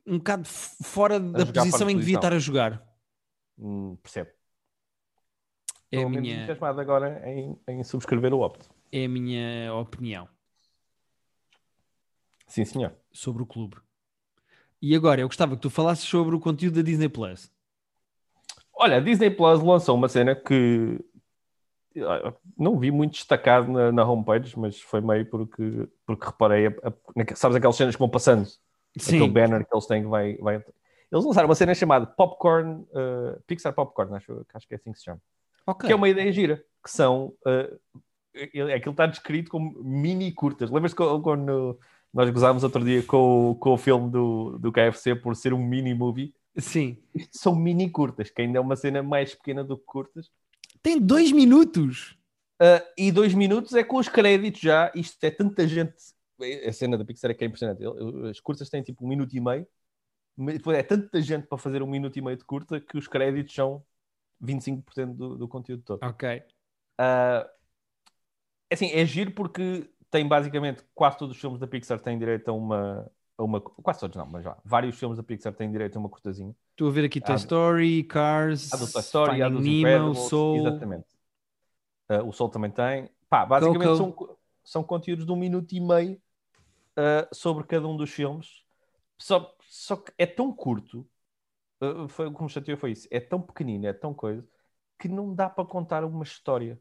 um 0.07 0.19
bocado 0.19 0.47
fora 0.47 1.19
da 1.19 1.47
posição 1.47 1.89
em 1.89 1.95
que 1.95 2.01
devia 2.01 2.17
estar 2.17 2.33
a 2.35 2.39
jogar. 2.39 2.85
Hum, 3.59 3.97
percebo. 4.03 4.36
É 5.93 6.03
a 6.03 6.09
minha, 6.09 6.37
entusiasmado 6.37 6.81
agora 6.81 7.23
em, 7.29 7.59
em 7.69 7.85
subscrever 7.85 8.33
o 8.35 8.41
Opto. 8.41 8.69
é 8.93 9.05
a 9.05 9.09
minha 9.09 9.73
opinião 9.75 10.29
Sim, 12.47 12.65
senhor. 12.65 12.95
sobre 13.13 13.43
o 13.43 13.47
clube. 13.47 13.77
E 14.81 14.95
agora, 14.95 15.21
eu 15.21 15.27
gostava 15.27 15.57
que 15.57 15.63
tu 15.63 15.71
falasses 15.71 16.05
sobre 16.05 16.37
o 16.37 16.41
conteúdo 16.41 16.77
da 16.77 16.83
Disney 16.83 17.09
Plus. 17.09 17.51
Olha, 18.73 18.99
a 18.99 19.01
Disney 19.01 19.31
Plus 19.31 19.63
lançou 19.63 19.97
uma 19.97 20.09
cena 20.09 20.35
que 20.37 20.99
ah, 21.99 22.33
não 22.57 22.79
vi 22.79 22.91
muito 22.91 23.13
destacado 23.13 23.73
na, 23.73 23.91
na 23.91 24.05
homepage, 24.05 24.57
mas 24.59 24.81
foi 24.81 25.01
meio 25.01 25.25
porque, 25.27 25.89
porque 26.05 26.27
reparei, 26.27 26.67
a- 26.67 26.73
a- 26.85 27.37
sabes 27.37 27.57
aquelas 27.57 27.75
cenas 27.77 27.97
que 27.97 27.99
vão 27.99 28.09
passando? 28.09 28.47
Aquele 29.01 29.29
banner 29.29 29.67
que 29.67 29.75
eles 29.75 29.87
têm 29.87 30.03
que 30.03 30.09
vai, 30.09 30.37
vai... 30.37 30.57
Eles 30.57 31.25
lançaram 31.25 31.49
uma 31.49 31.55
cena 31.55 31.75
chamada 31.75 32.07
Popcorn, 32.07 32.83
uh, 32.91 33.41
Pixar 33.47 33.73
Popcorn, 33.73 34.15
acho, 34.15 34.45
acho 34.53 34.69
que 34.69 34.75
é 34.75 34.77
assim 34.77 34.93
que 34.93 34.99
se 34.99 35.05
chama. 35.05 35.21
Ok. 35.67 35.87
Que 35.87 35.93
é 35.93 35.97
uma 35.97 36.09
ideia 36.09 36.33
gira, 36.33 36.65
que 36.83 36.91
são... 36.91 37.35
Uh, 37.47 37.79
aquilo 38.75 38.91
está 38.93 39.07
descrito 39.07 39.51
como 39.51 39.83
mini 39.83 40.31
curtas. 40.33 40.71
Lembras-te 40.71 40.97
quando 40.97 41.79
nós 42.13 42.29
gozámos 42.31 42.63
outro 42.65 42.85
dia 42.85 43.03
com, 43.03 43.51
o- 43.53 43.55
com 43.55 43.71
o 43.73 43.79
filme 43.79 44.11
do, 44.11 44.59
do 44.59 44.71
KFC 44.71 45.15
por 45.15 45.35
ser 45.35 45.55
um 45.55 45.59
mini 45.67 45.95
movie? 45.95 46.35
Sim. 46.59 46.99
São 47.31 47.55
mini 47.55 47.89
curtas, 47.91 48.29
que 48.31 48.43
ainda 48.43 48.59
é 48.59 48.61
uma 48.61 48.77
cena 48.77 49.03
mais 49.03 49.35
pequena 49.35 49.65
do 49.65 49.77
que 49.79 49.85
curtas. 49.85 50.31
Tem 50.83 51.01
dois 51.01 51.33
minutos. 51.33 52.19
Uh, 52.61 52.81
e 52.97 53.11
dois 53.13 53.33
minutos 53.35 53.73
é 53.75 53.83
com 53.83 53.97
os 53.97 54.09
créditos 54.09 54.61
já. 54.61 54.91
Isto 54.95 55.25
é 55.25 55.31
tanta 55.31 55.67
gente. 55.67 55.95
A 56.67 56.73
cena 56.73 56.99
da 56.99 57.05
Pixar 57.05 57.31
é 57.31 57.35
que 57.35 57.43
é 57.45 57.47
impressionante. 57.47 57.83
Ele- 57.83 58.29
As 58.31 58.41
curtas 58.41 58.69
têm 58.69 58.83
tipo 58.83 59.05
um 59.05 59.09
minuto 59.09 59.35
e 59.35 59.41
meio. 59.41 59.67
depois 60.37 60.77
É 60.79 60.83
tanta 60.83 61.21
gente 61.23 61.47
para 61.47 61.57
fazer 61.59 61.83
um 61.83 61.87
minuto 61.87 62.19
e 62.19 62.23
meio 62.23 62.37
de 62.37 62.45
curta 62.45 62.79
que 62.81 62.99
os 62.99 63.09
créditos 63.09 63.55
são 63.55 63.83
25% 64.43 65.15
do, 65.15 65.37
do 65.37 65.49
conteúdo 65.49 65.83
todo. 65.83 66.03
Ok. 66.03 66.43
Uh, 67.01 67.49
assim, 68.71 68.91
é 68.93 69.05
giro 69.05 69.33
porque 69.33 69.91
tem 70.11 70.27
basicamente 70.27 70.85
quase 70.95 71.19
todos 71.19 71.35
os 71.35 71.41
filmes 71.41 71.61
da 71.61 71.67
Pixar 71.67 72.01
têm 72.01 72.19
direito 72.19 72.49
a 72.49 72.53
uma. 72.53 73.11
A 73.39 73.43
uma 73.45 73.61
quase 73.61 74.01
todos 74.01 74.17
não, 74.17 74.27
mas 74.27 74.45
já. 74.45 74.57
Vários 74.65 74.99
filmes 74.99 75.19
da 75.19 75.23
Pixar 75.23 75.53
têm 75.53 75.71
direito 75.71 75.97
a 75.97 75.99
uma 75.99 76.09
curtazinha. 76.09 76.57
Estou 76.71 76.89
a 76.89 76.91
ver 76.91 77.05
aqui 77.05 77.21
Toy 77.21 77.35
Há- 77.35 77.39
Story, 77.39 78.03
Cars, 78.05 78.73
Há 78.73 78.77
do 78.79 78.91
Toy 78.91 79.03
Story, 79.03 79.39
Nemo, 79.39 79.59
Incredibles, 79.59 80.19
Soul. 80.29 80.57
Exatamente. 80.57 81.07
Uh, 82.11 82.27
o 82.27 82.33
Sol 82.33 82.49
também 82.49 82.71
tem. 82.71 83.11
Pá, 83.29 83.45
basicamente 83.45 83.99
Coco. 83.99 84.27
são, 84.27 84.37
são 84.65 84.85
conteúdos 84.85 85.27
de 85.27 85.33
um 85.33 85.37
minuto 85.37 85.71
e 85.75 85.81
meio 85.81 86.21
uh, 86.97 87.29
sobre 87.35 87.65
cada 87.65 87.87
um 87.87 87.97
dos 87.97 88.11
filmes. 88.11 88.65
Só, 89.19 89.55
só 89.69 89.97
que 89.97 90.13
é 90.17 90.25
tão 90.25 90.53
curto, 90.53 91.07
uh, 91.83 92.09
foi, 92.09 92.27
o 92.27 92.35
que 92.35 92.43
me 92.43 92.49
chateou 92.49 92.79
foi 92.79 92.93
isso, 92.93 93.09
é 93.11 93.21
tão 93.21 93.41
pequenino, 93.41 93.87
é 93.87 93.93
tão 93.93 94.15
coisa, 94.15 94.47
que 94.99 95.09
não 95.09 95.35
dá 95.35 95.49
para 95.49 95.65
contar 95.65 96.05
uma 96.05 96.25
história. 96.25 96.81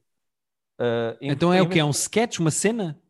Uh, 0.79 1.17
Então 1.21 1.53
é 1.53 1.61
o 1.61 1.69
que? 1.69 1.79
É 1.79 1.85
um 1.85 1.89
sketch, 1.91 2.39
uma 2.39 2.51
cena? 2.51 3.01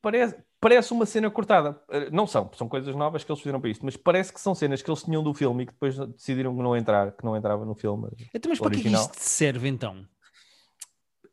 Parece, 0.00 0.36
parece 0.60 0.92
uma 0.92 1.06
cena 1.06 1.30
cortada. 1.30 1.80
Uh, 1.88 2.10
Não 2.12 2.26
são, 2.26 2.50
são 2.54 2.68
coisas 2.68 2.94
novas 2.94 3.22
que 3.24 3.30
eles 3.30 3.40
fizeram 3.40 3.60
para 3.60 3.70
isto, 3.70 3.84
mas 3.84 3.96
parece 3.96 4.32
que 4.32 4.40
são 4.40 4.54
cenas 4.54 4.82
que 4.82 4.90
eles 4.90 5.02
tinham 5.02 5.22
do 5.22 5.32
filme 5.32 5.62
e 5.62 5.66
que 5.66 5.72
depois 5.72 5.96
decidiram 5.96 6.54
que 6.56 6.62
não 6.62 6.76
entrar, 6.76 7.12
que 7.12 7.24
não 7.24 7.36
entrava 7.36 7.64
no 7.64 7.74
filme. 7.74 8.08
Então, 8.34 8.50
mas 8.50 8.58
para 8.58 8.70
que 8.70 8.88
é 8.88 8.90
isto 8.90 9.14
serve 9.20 9.68
então? 9.68 10.06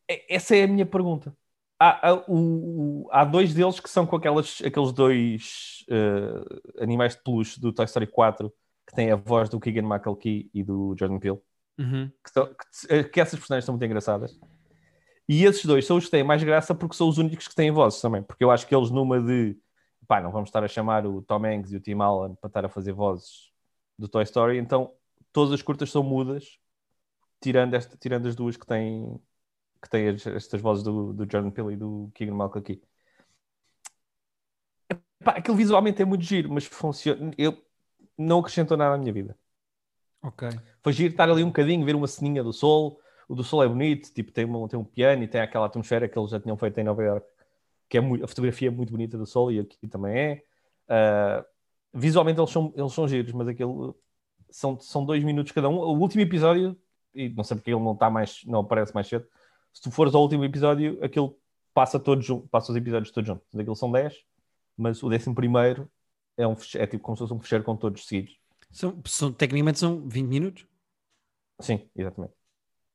É- 0.08 0.36
Essa 0.36 0.56
é 0.56 0.64
a 0.64 0.68
minha 0.68 0.86
pergunta. 0.86 1.36
Há, 1.80 2.10
há, 2.10 2.24
o- 2.28 3.08
há 3.12 3.24
dois 3.24 3.54
deles 3.54 3.80
que 3.80 3.90
são 3.90 4.06
com 4.06 4.16
aquelas, 4.18 4.62
aqueles 4.66 4.92
dois 4.92 5.86
eh, 5.90 6.84
animais 6.84 7.16
de 7.16 7.24
peluche 7.24 7.60
do 7.60 7.72
Toy 7.72 7.86
Story 7.86 8.06
4 8.08 8.54
que 8.90 8.96
têm 8.96 9.12
a 9.12 9.16
voz 9.16 9.50
do 9.50 9.60
Keegan 9.60 9.84
Michael 9.84 10.18
e 10.52 10.64
do 10.64 10.96
Jordan 10.98 11.20
Peele. 11.20 11.40
Uhum. 11.78 12.12
Que, 12.24 12.32
são- 12.32 12.48
que- 12.48 12.94
eh, 12.94 13.04
que 13.04 13.22
essas 13.22 13.40
personagens 13.40 13.64
são 13.64 13.74
muito 13.74 13.86
engraçadas. 13.86 14.38
E 15.28 15.46
esses 15.46 15.64
dois 15.64 15.86
são 15.86 15.98
os 15.98 16.06
que 16.06 16.12
têm 16.12 16.24
mais 16.24 16.44
graça 16.44 16.74
porque 16.74 16.96
são 16.96 17.08
os 17.08 17.20
únicos 17.20 17.48
que 17.48 17.54
têm 17.54 17.70
vozes 17.70 18.02
também. 18.02 18.24
Porque 18.24 18.44
eu 18.44 18.50
acho 18.50 18.66
que 18.68 18.76
eles, 18.76 18.90
numa 18.90 19.22
de 19.22 19.56
pá, 20.08 20.20
não 20.20 20.32
vamos 20.32 20.50
estar 20.50 20.64
a 20.64 20.68
chamar 20.68 21.06
o 21.06 21.22
Tom 21.22 21.46
Hanks 21.46 21.72
e 21.72 21.76
o 21.76 21.80
Tim 21.80 22.00
Allen 22.02 22.34
para 22.42 22.48
estar 22.48 22.66
a 22.66 22.70
fazer 22.70 22.94
vozes 22.94 23.52
do 23.98 24.08
Toy 24.08 24.24
Story, 24.24 24.58
então 24.58 24.92
todas 25.32 25.54
as 25.54 25.62
curtas 25.62 25.92
são 25.92 26.02
mudas, 26.02 26.58
tirando, 27.40 27.76
esta, 27.76 27.96
tirando 27.96 28.28
as 28.28 28.36
duas 28.36 28.58
que 28.58 28.66
têm, 28.66 29.22
que 29.80 29.88
têm 29.88 30.10
as- 30.10 30.26
estas 30.26 30.60
vozes 30.60 30.84
do, 30.84 31.14
do 31.14 31.32
Jordan 31.32 31.52
Peele 31.52 31.74
e 31.74 31.78
do 31.78 32.10
Keegan 32.16 32.34
Michael 32.34 32.64
Key. 32.64 32.82
Pá, 35.24 35.34
aquilo 35.34 35.56
visualmente 35.56 36.02
é 36.02 36.06
muito 36.06 36.24
giro, 36.24 36.52
mas 36.52 36.66
funciona. 36.66 37.32
Eu 37.38 37.56
não 38.20 38.40
acrescentou 38.40 38.76
nada 38.76 38.96
à 38.96 38.98
minha 38.98 39.14
vida. 39.14 39.38
Ok. 40.22 40.50
Foi 40.84 40.92
giro 40.92 41.12
estar 41.12 41.30
ali 41.30 41.44
um 41.44 41.48
bocadinho, 41.48 41.86
ver 41.86 41.96
uma 41.96 42.08
ceninha 42.08 42.44
do 42.44 42.52
sol. 42.52 43.00
O 43.28 43.36
do 43.36 43.44
sol 43.44 43.64
é 43.64 43.68
bonito, 43.68 44.12
tipo, 44.14 44.32
tem 44.32 44.44
um, 44.46 44.68
tem 44.68 44.78
um 44.78 44.84
piano 44.84 45.24
e 45.24 45.28
tem 45.28 45.40
aquela 45.40 45.68
atmosfera 45.68 46.10
que 46.10 46.18
eles 46.20 46.32
já 46.32 46.40
tinham 46.40 46.58
feito 46.58 46.78
em 46.80 46.84
Nova 46.84 47.02
York, 47.02 47.26
que 47.88 47.98
é 47.98 48.02
muito, 48.02 48.26
a 48.26 48.28
fotografia 48.28 48.68
é 48.68 48.72
muito 48.72 48.92
bonita 48.92 49.18
do 49.18 49.26
sol 49.26 49.52
e 49.52 49.60
aqui 49.60 49.88
também 49.88 50.18
é. 50.18 50.44
Ah, 50.90 51.46
visualmente 51.94 52.40
eles 52.40 52.52
são, 52.52 52.74
eles 52.76 52.92
são 52.92 53.08
giros, 53.08 53.32
mas 53.32 53.48
aquele 53.48 53.94
são, 54.50 54.80
são 54.80 55.06
dois 55.06 55.24
minutos 55.24 55.52
cada 55.52 55.70
um. 55.70 55.76
O 55.76 56.00
último 56.00 56.22
episódio, 56.22 56.78
e 57.14 57.30
não 57.30 57.44
sei 57.44 57.56
porque 57.56 57.72
ele 57.72 57.80
não 57.80 57.94
está 57.94 58.10
mais, 58.10 58.42
não 58.46 58.60
aparece 58.62 58.94
mais 58.94 59.08
cedo. 59.08 59.26
Se 59.72 59.82
tu 59.82 59.92
fores 59.92 60.14
ao 60.14 60.22
último 60.22 60.44
episódio, 60.44 60.98
aquilo 61.04 61.38
passa 61.74 62.00
todos 62.00 62.28
passa 62.52 62.72
os 62.72 62.78
episódios 62.78 63.12
todos 63.12 63.28
juntos. 63.28 63.48
Aquilo 63.56 63.76
são 63.76 63.92
10, 63.92 64.14
mas 64.76 65.02
o 65.04 65.10
décimo 65.10 65.36
primeiro 65.36 65.90
é, 66.40 66.48
um, 66.48 66.56
é 66.76 66.88
tipo 66.88 67.04
como 67.04 67.18
se 67.18 67.22
fosse 67.22 67.34
um 67.34 67.40
fecheiro 67.40 67.64
com 67.64 67.76
todos 67.76 68.06
seguidos. 68.08 68.38
São, 68.72 69.02
são- 69.06 69.34
tecnicamente 69.34 69.80
são 69.80 70.08
20 70.08 70.28
minutos? 70.28 70.66
Sim, 71.62 71.90
exatamente. 71.96 72.34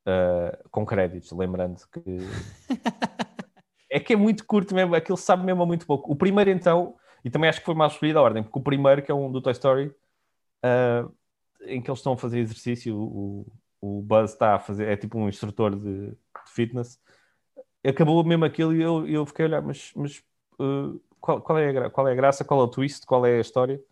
Uh, 0.06 0.68
com 0.70 0.86
créditos, 0.86 1.32
lembrando 1.32 1.80
que. 1.92 2.00
é 3.90 4.00
que 4.00 4.12
é 4.12 4.16
muito 4.16 4.44
curto 4.46 4.74
mesmo, 4.74 4.94
aquilo 4.94 5.16
sabe 5.16 5.44
mesmo 5.44 5.62
a 5.62 5.66
muito 5.66 5.86
pouco. 5.86 6.12
O 6.12 6.16
primeiro, 6.16 6.50
então, 6.50 6.96
e 7.24 7.30
também 7.30 7.48
acho 7.48 7.60
que 7.60 7.66
foi 7.66 7.74
mal 7.74 7.88
escolhida 7.88 8.18
a 8.18 8.22
ordem, 8.22 8.42
porque 8.42 8.58
o 8.58 8.62
primeiro, 8.62 9.02
que 9.02 9.10
é 9.10 9.14
um 9.14 9.30
do 9.30 9.40
Toy 9.40 9.52
Story, 9.52 9.88
uh, 10.64 11.12
em 11.66 11.82
que 11.82 11.90
eles 11.90 12.00
estão 12.00 12.14
a 12.14 12.16
fazer 12.18 12.40
exercício, 12.40 12.96
o, 12.96 13.46
o 13.80 14.02
Buzz 14.02 14.32
está 14.32 14.56
a 14.56 14.58
fazer, 14.58 14.88
é 14.88 14.96
tipo 14.96 15.18
um 15.18 15.28
instrutor 15.28 15.76
de, 15.76 16.10
de 16.10 16.16
fitness, 16.48 17.00
acabou 17.86 18.24
mesmo 18.24 18.44
aquilo 18.44 18.74
e 18.74 18.82
eu, 18.82 19.06
eu 19.08 19.26
fiquei 19.26 19.44
a 19.46 19.48
olhar, 19.48 19.62
mas, 19.62 19.92
mas 19.94 20.22
uh, 20.60 21.00
qual, 21.24 21.40
qual, 21.40 21.58
é 21.58 21.86
a, 21.86 21.90
qual 21.90 22.06
é 22.06 22.12
a 22.12 22.14
graça, 22.14 22.44
qual 22.44 22.60
é 22.60 22.64
o 22.64 22.68
twist, 22.68 23.06
qual 23.06 23.24
é 23.24 23.38
a 23.38 23.40
história? 23.40 23.82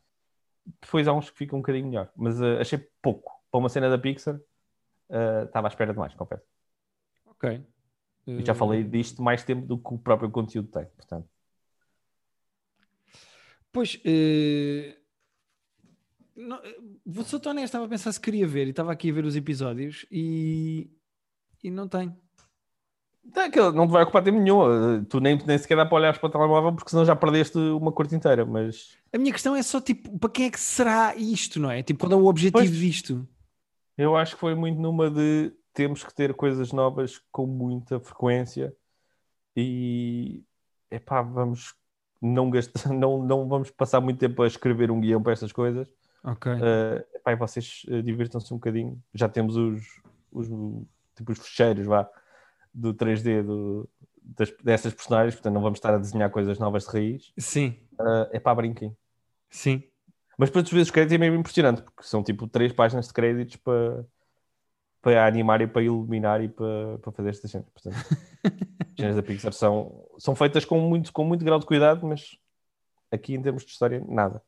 Depois 0.83 1.09
há 1.09 1.15
uns 1.15 1.31
que 1.31 1.39
ficam 1.39 1.59
um 1.59 1.63
bocadinho 1.63 1.87
melhor, 1.87 2.13
mas 2.15 2.39
uh, 2.39 2.59
achei 2.61 2.79
pouco 3.01 3.33
para 3.51 3.59
uma 3.59 3.71
cena 3.71 3.89
da 3.89 3.97
Pixar. 3.97 4.35
Uh, 5.09 5.45
estava 5.47 5.67
à 5.67 5.71
espera 5.71 5.95
de 5.95 5.99
mais, 5.99 6.13
confesso. 6.13 6.45
Ok. 7.25 7.65
E 8.27 8.45
já 8.45 8.55
falei 8.55 8.85
disto 8.85 9.23
mais 9.23 9.43
tempo 9.43 9.67
do 9.67 9.79
que 9.79 9.95
o 9.95 9.99
próprio 9.99 10.31
conteúdo 10.31 10.69
tem, 10.69 10.85
portanto. 10.85 11.27
Pois, 13.73 13.99
eh, 14.05 14.95
não, 16.37 16.59
eh, 16.59 16.77
vou 17.05 17.25
ser 17.25 17.37
honesto, 17.49 17.65
estava 17.65 17.87
a 17.87 17.89
pensar 17.89 18.13
se 18.13 18.21
queria 18.21 18.47
ver 18.47 18.67
e 18.67 18.71
estava 18.71 18.93
aqui 18.93 19.11
a 19.11 19.13
ver 19.13 19.25
os 19.25 19.35
episódios 19.35 20.07
e, 20.11 20.91
e 21.65 21.71
não 21.71 21.89
tem. 21.89 22.15
Tá, 23.33 23.45
aquilo 23.45 23.73
Não 23.73 23.87
te 23.87 23.93
vai 23.93 24.03
ocupar 24.03 24.23
tempo 24.23 24.39
nenhum. 24.39 24.61
Uh, 24.61 25.05
Tu 25.05 25.21
nem, 25.21 25.39
nem 25.47 25.59
sequer 25.59 25.77
dá 25.77 25.87
para 25.87 25.97
olhar 25.97 26.19
para 26.19 26.27
o 26.27 26.31
telemóvel 26.31 26.73
porque 26.73 26.91
senão 26.91 27.05
já 27.05 27.15
perdeste 27.15 27.59
uma 27.59 27.93
corte 27.93 28.15
inteira. 28.15 28.45
Mas 28.45 28.97
A 29.13 29.19
minha 29.19 29.33
questão 29.33 29.55
é 29.55 29.63
só 29.63 29.81
tipo, 29.81 30.19
para 30.19 30.31
quem 30.31 30.47
é 30.47 30.51
que 30.51 30.61
será 30.61 31.15
isto, 31.17 31.61
não 31.61 31.71
é? 31.71 31.83
Tipo, 31.83 32.01
qual 32.01 32.13
é 32.13 32.17
o 32.17 32.27
objetivo 32.27 32.65
Pois. 32.65 32.71
disto? 32.71 33.27
eu 33.97 34.17
acho 34.17 34.35
que 34.35 34.41
foi 34.41 34.55
muito 34.55 34.81
numa 34.81 35.11
de 35.11 35.53
temos 35.73 36.03
que 36.03 36.13
ter 36.15 36.35
coisas 36.35 36.73
novas 36.73 37.21
com 37.31 37.47
muita 37.47 38.01
frequência 38.01 38.75
e 39.57 40.43
epá, 40.91 41.23
vamos 41.23 41.75
não, 42.21 42.51
gastar, 42.51 42.89
não, 42.93 43.23
não 43.23 43.49
vamos 43.49 43.71
passar 43.71 44.01
muito 44.01 44.19
tempo 44.19 44.43
a 44.43 44.47
escrever 44.47 44.91
um 44.91 45.01
guião 45.01 45.23
para 45.23 45.33
estas 45.33 45.53
coisas. 45.53 45.89
Ok. 46.25 46.53
Uh, 46.53 47.05
epá, 47.15 47.33
e 47.33 47.37
vocês 47.37 47.83
uh, 47.89 48.03
divirtam-se 48.03 48.53
um 48.53 48.57
bocadinho. 48.57 49.03
Já 49.13 49.29
temos 49.29 49.57
os, 49.57 50.01
os, 50.31 50.47
tipo, 51.17 51.33
os 51.33 51.39
fecheiros 51.39 51.87
vá, 51.87 52.09
do 52.75 52.95
3D 52.95 53.43
do, 53.43 53.89
das, 54.23 54.51
dessas 54.63 54.95
personagens, 54.95 55.35
portanto 55.35 55.55
não 55.55 55.63
vamos 55.63 55.79
estar 55.79 55.95
a 55.95 55.99
desenhar 55.99 56.31
coisas 56.31 56.59
novas 56.59 56.85
de 56.85 56.91
raiz. 56.91 57.33
Sim, 57.39 57.77
Uh, 58.01 58.27
é 58.33 58.41
para 58.41 58.55
brinquem. 58.57 58.97
sim. 59.51 59.85
Mas 60.39 60.49
depois, 60.49 60.65
às 60.65 60.71
vezes, 60.73 60.89
os 60.89 60.91
créditos 60.91 61.15
é 61.15 61.19
mesmo 61.19 61.37
impressionante, 61.39 61.83
porque 61.83 62.03
são 62.03 62.23
tipo 62.23 62.49
três 62.49 62.73
páginas 62.73 63.07
de 63.07 63.13
créditos 63.13 63.57
para, 63.57 64.05
para 65.01 65.27
animar 65.27 65.61
e 65.61 65.67
para 65.69 65.83
iluminar 65.83 66.43
e 66.43 66.49
para, 66.49 66.99
para 66.99 67.13
fazer 67.13 67.29
estas 67.29 67.51
cenas. 67.51 67.69
Portanto, 67.69 67.97
as 68.45 68.97
cenas 68.99 69.15
da 69.17 69.23
Pixar 69.23 69.53
são, 69.53 70.05
são 70.19 70.35
feitas 70.35 70.65
com 70.65 70.81
muito, 70.81 71.13
com 71.13 71.23
muito 71.23 71.45
grau 71.45 71.59
de 71.61 71.67
cuidado, 71.67 72.05
mas 72.07 72.37
aqui 73.11 73.35
em 73.35 73.43
termos 73.43 73.65
de 73.65 73.71
história, 73.71 74.03
nada. 74.09 74.43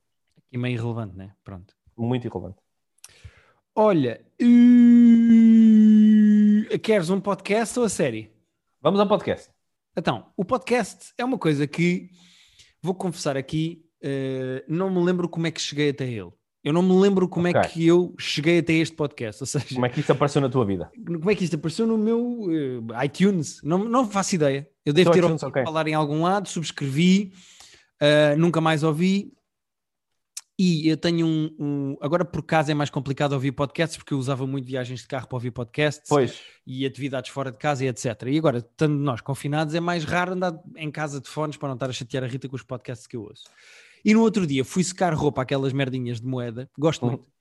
E 0.51 0.57
meio 0.59 0.75
irrelevante, 0.75 1.17
né? 1.17 1.35
Pronto. 1.45 1.75
Muito 1.97 2.27
irrelevante. 2.27 2.59
Olha, 3.77 4.21
uh, 4.41 5.63
queres 6.83 7.11
um 7.11 7.20
podcast 7.20 7.79
ou 7.79 7.85
a 7.85 7.88
série? 7.88 8.31
Vamos 8.81 9.00
ao 9.00 9.07
podcast. 9.07 9.50
Então, 9.96 10.27
o 10.37 10.44
podcast 10.44 11.12
é 11.16 11.24
uma 11.24 11.38
coisa 11.38 11.66
que, 11.66 12.11
vou 12.83 12.94
confessar 12.94 13.37
aqui, 13.37 13.85
uh, 14.03 14.64
não 14.68 14.90
me 14.90 15.03
lembro 15.03 15.29
como 15.29 15.46
é 15.46 15.50
que 15.50 15.61
cheguei 15.61 15.90
até 15.90 16.07
ele. 16.07 16.31
Eu 16.62 16.72
não 16.72 16.83
me 16.83 16.94
lembro 16.94 17.29
como 17.29 17.46
okay. 17.46 17.61
é 17.61 17.64
que 17.64 17.87
eu 17.87 18.14
cheguei 18.18 18.59
até 18.59 18.72
este 18.72 18.96
podcast. 18.96 19.42
Ou 19.42 19.46
seja, 19.46 19.66
como 19.74 19.85
é 19.85 19.88
que 19.88 20.00
isto 20.00 20.11
apareceu 20.11 20.40
na 20.40 20.48
tua 20.48 20.64
vida? 20.64 20.90
Como 21.07 21.31
é 21.31 21.35
que 21.35 21.44
isto 21.44 21.57
apareceu 21.57 21.87
no 21.87 21.98
meu 21.98 22.20
uh, 22.20 23.05
iTunes? 23.05 23.61
Não, 23.62 23.85
não 23.85 24.09
faço 24.09 24.35
ideia. 24.35 24.68
Eu 24.85 24.92
devo 24.92 25.11
ter 25.11 25.22
ouvido 25.22 25.46
okay. 25.46 25.62
falar 25.62 25.87
em 25.87 25.94
algum 25.94 26.22
lado, 26.22 26.48
subscrevi, 26.48 27.33
uh, 28.00 28.38
nunca 28.38 28.61
mais 28.61 28.83
ouvi. 28.83 29.33
E 30.57 30.88
eu 30.88 30.97
tenho 30.97 31.27
um, 31.27 31.57
um, 31.59 31.97
Agora, 32.01 32.25
por 32.25 32.43
casa, 32.43 32.71
é 32.71 32.75
mais 32.75 32.88
complicado 32.88 33.33
ouvir 33.33 33.51
podcasts, 33.51 33.97
porque 33.97 34.14
eu 34.14 34.19
usava 34.19 34.47
muito 34.47 34.67
viagens 34.67 35.01
de 35.01 35.09
carro 35.09 35.27
para 35.27 35.37
ouvir 35.37 35.51
podcasts 35.51 36.09
pois. 36.09 36.40
e 36.64 36.87
atividades 36.87 37.31
fora 37.31 37.51
de 37.51 37.59
casa 37.59 37.85
e 37.85 37.88
etc. 37.88 38.23
E 38.29 38.38
agora, 38.38 38.59
estando 38.59 38.95
nós 38.95 39.21
confinados, 39.21 39.75
é 39.75 39.81
mais 39.81 40.05
raro 40.05 40.33
andar 40.33 40.57
em 40.77 40.90
casa 40.93 41.21
de 41.21 41.29
fones 41.29 41.57
para 41.57 41.69
não 41.69 41.75
estar 41.75 41.90
a 41.90 41.93
chatear 41.93 42.23
a 42.23 42.27
Rita 42.29 42.49
com 42.49 42.55
os 42.55 42.62
podcasts 42.62 43.07
que 43.07 43.17
eu 43.17 43.23
ouço. 43.23 43.45
E 44.05 44.14
no 44.14 44.21
outro 44.21 44.47
dia 44.47 44.64
fui 44.64 44.85
secar 44.85 45.12
roupa, 45.12 45.43
aquelas 45.43 45.73
merdinhas 45.73 46.21
de 46.21 46.27
moeda, 46.27 46.71
gosto 46.79 47.03
uhum. 47.03 47.09
muito. 47.11 47.35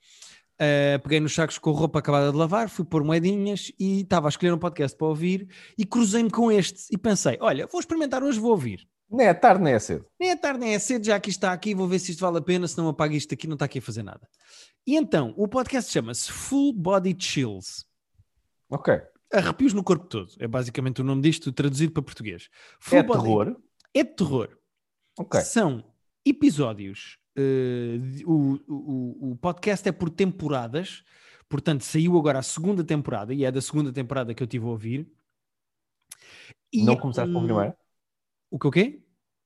Uh, 0.53 1.01
peguei 1.01 1.19
nos 1.19 1.33
sacos 1.33 1.57
com 1.57 1.71
roupa 1.71 1.99
acabada 1.99 2.31
de 2.31 2.37
lavar, 2.37 2.69
fui 2.69 2.85
pôr 2.85 3.03
moedinhas 3.03 3.71
e 3.77 4.01
estava 4.01 4.27
a 4.27 4.29
escolher 4.29 4.53
um 4.53 4.57
podcast 4.57 4.97
para 4.97 5.07
ouvir 5.07 5.47
e 5.77 5.85
cruzei-me 5.85 6.29
com 6.29 6.51
este 6.51 6.85
e 6.91 6.97
pensei: 6.97 7.37
olha, 7.41 7.67
vou 7.67 7.79
experimentar 7.79 8.23
hoje, 8.23 8.39
vou 8.39 8.51
ouvir. 8.51 8.87
Nem 9.13 9.27
é 9.27 9.33
tarde, 9.35 9.63
nem 9.63 9.75
é 9.75 9.79
cedo. 9.79 10.07
Nem 10.19 10.31
é 10.31 10.35
tarde, 10.35 10.59
nem 10.59 10.73
é 10.73 10.79
cedo, 10.79 11.05
já 11.05 11.19
que 11.19 11.29
está 11.29 11.53
aqui, 11.53 11.75
vou 11.75 11.87
ver 11.87 11.99
se 11.99 12.09
isto 12.09 12.21
vale 12.21 12.39
a 12.39 12.41
pena, 12.41 12.67
se 12.67 12.75
não 12.75 12.87
apago 12.87 13.13
isto 13.13 13.31
aqui, 13.31 13.45
não 13.45 13.53
está 13.53 13.65
aqui 13.65 13.77
a 13.77 13.81
fazer 13.81 14.01
nada. 14.01 14.27
E 14.87 14.95
então, 14.95 15.35
o 15.37 15.47
podcast 15.47 15.91
chama-se 15.91 16.31
Full 16.31 16.73
Body 16.73 17.15
Chills. 17.19 17.85
Ok. 18.71 18.99
Arrepios 19.31 19.71
no 19.71 19.83
corpo 19.83 20.07
todo, 20.07 20.31
é 20.39 20.47
basicamente 20.47 20.99
o 21.01 21.03
nome 21.03 21.21
disto, 21.21 21.51
traduzido 21.51 21.93
para 21.93 22.01
português. 22.01 22.49
Full 22.79 22.97
é 22.97 23.03
body... 23.03 23.21
terror? 23.21 23.61
É 23.93 24.03
terror. 24.03 24.57
Ok. 25.19 25.41
São 25.41 25.83
episódios. 26.25 27.19
Uh, 27.37 28.31
o, 28.31 28.53
o, 28.67 29.31
o 29.31 29.35
podcast 29.35 29.87
é 29.87 29.91
por 29.91 30.09
temporadas, 30.09 31.03
portanto, 31.47 31.83
saiu 31.83 32.17
agora 32.17 32.39
a 32.39 32.43
segunda 32.43 32.83
temporada, 32.83 33.31
e 33.31 33.45
é 33.45 33.51
da 33.51 33.61
segunda 33.61 33.93
temporada 33.93 34.33
que 34.33 34.41
eu 34.41 34.47
tive 34.47 34.65
a 34.65 34.69
ouvir. 34.69 35.07
E 36.71 36.83
não 36.83 36.97
começaste 36.97 37.29
um... 37.29 37.33
com 37.33 37.39
a 37.41 37.43
primeira? 37.43 37.77
O 38.49 38.57
que 38.57 38.67
o 38.67 38.71
quê? 38.71 39.02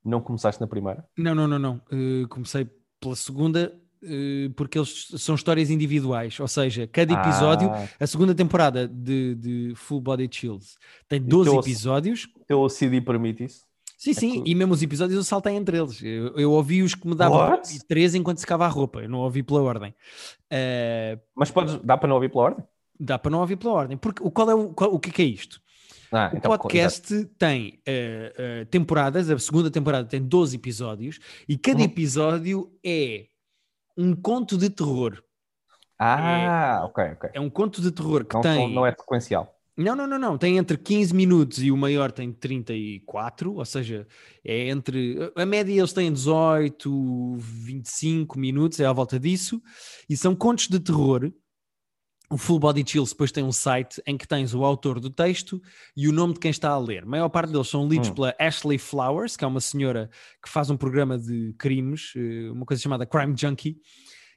Não 0.08 0.22
começaste 0.22 0.62
na 0.62 0.68
primeira? 0.68 1.06
Não, 1.18 1.36
não, 1.36 1.48
não, 1.48 1.60
não. 1.60 1.82
Uh, 1.92 2.28
comecei 2.30 2.66
pela 3.00 3.16
segunda 3.16 3.74
uh, 4.02 4.54
porque 4.56 4.78
eles 4.78 5.10
são 5.18 5.36
histórias 5.36 5.70
individuais, 5.70 6.40
ou 6.40 6.48
seja, 6.48 6.88
cada 6.88 7.14
episódio, 7.14 7.70
ah. 7.70 7.88
a 8.00 8.08
segunda 8.08 8.34
temporada 8.34 8.88
de, 8.88 9.36
de 9.36 9.74
Full 9.76 10.00
Body 10.00 10.30
Chills 10.32 10.78
tem 11.10 11.22
12 11.22 11.50
teu, 11.50 11.60
episódios. 11.60 12.28
Teu 12.48 12.70
CD 12.70 13.02
permite 13.02 13.44
isso? 13.44 13.66
Sim, 13.98 14.12
é 14.12 14.14
sim, 14.14 14.44
e 14.46 14.56
mesmo 14.56 14.74
os 14.74 14.82
episódios 14.82 15.18
eu 15.18 15.24
saltei 15.24 15.56
entre 15.56 15.78
eles. 15.78 16.02
Eu, 16.02 16.36
eu 16.38 16.52
ouvi 16.52 16.84
os 16.84 16.96
que 16.96 17.06
me 17.06 17.16
davam 17.16 17.60
três 17.88 18.16
enquanto 18.16 18.38
secava 18.38 18.66
a 18.66 18.70
roupa, 18.70 19.02
eu 19.02 19.10
não 19.10 19.20
ouvi 19.20 19.44
pela 19.44 19.62
ordem. 19.62 19.92
Uh, 20.54 21.20
Mas 21.36 21.52
podes, 21.52 21.78
dá 21.84 21.98
para 21.98 22.08
não 22.08 22.16
ouvir 22.16 22.30
pela 22.30 22.44
ordem? 22.44 22.66
Dá 23.00 23.20
para 23.20 23.32
não 23.32 23.40
ouvir 23.40 23.58
pela 23.58 23.74
ordem, 23.74 23.98
porque 23.98 24.24
o, 24.24 24.32
qual 24.32 24.50
é 24.50 24.56
o, 24.56 24.70
qual, 24.70 24.94
o 24.94 25.00
que 25.00 25.10
é, 25.10 25.14
que 25.14 25.22
é 25.22 25.26
isto? 25.26 25.62
Ah, 26.12 26.32
o 26.34 26.38
então, 26.38 26.52
podcast 26.52 27.26
tem 27.38 27.82
uh, 27.88 28.62
uh, 28.62 28.66
temporadas, 28.68 29.30
a 29.30 29.38
segunda 29.38 29.70
temporada 29.70 30.08
tem 30.08 30.22
12 30.22 30.56
episódios 30.56 31.20
e 31.48 31.58
cada 31.58 31.80
uhum. 31.80 31.86
episódio 31.86 32.72
é 32.84 33.26
um 33.98 34.16
conto 34.16 34.58
de 34.58 34.70
terror. 34.70 35.22
Ah, 36.00 36.80
é, 36.82 36.86
ok, 36.86 37.04
ok. 37.14 37.30
É 37.34 37.40
um 37.42 37.50
conto 37.50 37.82
de 37.82 37.92
terror 37.92 38.24
que 38.24 38.36
não, 38.36 38.42
tem. 38.42 38.74
Não 38.74 38.86
é 38.86 38.92
sequencial. 38.92 39.54
Não, 39.76 39.96
não, 39.96 40.08
não, 40.08 40.18
não. 40.18 40.38
Tem 40.38 40.58
entre 40.58 40.78
15 40.78 41.14
minutos 41.14 41.62
e 41.62 41.72
o 41.72 41.78
maior 41.78 42.12
tem 42.12 42.32
34, 42.32 43.54
ou 43.54 43.66
seja, 43.66 44.08
é 44.44 44.70
entre. 44.70 45.32
A 45.36 45.46
média 45.46 45.72
eles 45.72 45.94
têm 45.94 46.12
18, 46.12 47.36
25 47.38 48.40
minutos, 48.40 48.80
é 48.80 48.86
à 48.86 48.94
volta 48.94 49.20
disso, 49.20 49.62
e 50.10 50.16
são 50.16 50.36
contos 50.36 50.68
de 50.68 50.80
terror 50.80 51.32
o 52.30 52.38
Full 52.38 52.60
Body 52.60 52.84
Chills 52.86 53.12
depois 53.12 53.32
tem 53.32 53.44
um 53.44 53.52
site 53.52 54.02
em 54.06 54.18
que 54.18 54.28
tens 54.28 54.54
o 54.54 54.64
autor 54.64 55.00
do 55.00 55.10
texto 55.10 55.62
e 55.96 56.08
o 56.08 56.12
nome 56.12 56.34
de 56.34 56.40
quem 56.40 56.52
está 56.52 56.70
a 56.70 56.78
ler. 56.78 57.04
A 57.04 57.06
maior 57.06 57.30
parte 57.30 57.52
deles 57.52 57.70
são 57.70 57.88
lidos 57.88 58.10
hum. 58.10 58.16
pela 58.16 58.36
Ashley 58.40 58.78
Flowers, 58.78 59.38
que 59.38 59.46
é 59.46 59.48
uma 59.48 59.62
senhora 59.62 60.10
que 60.44 60.50
faz 60.50 60.70
um 60.70 60.76
programa 60.76 61.18
de 61.18 61.54
crimes, 61.58 62.14
eh, 62.16 62.52
uma 62.52 62.66
coisa 62.66 62.82
chamada 62.82 63.06
Crime 63.06 63.34
Junkie, 63.38 63.78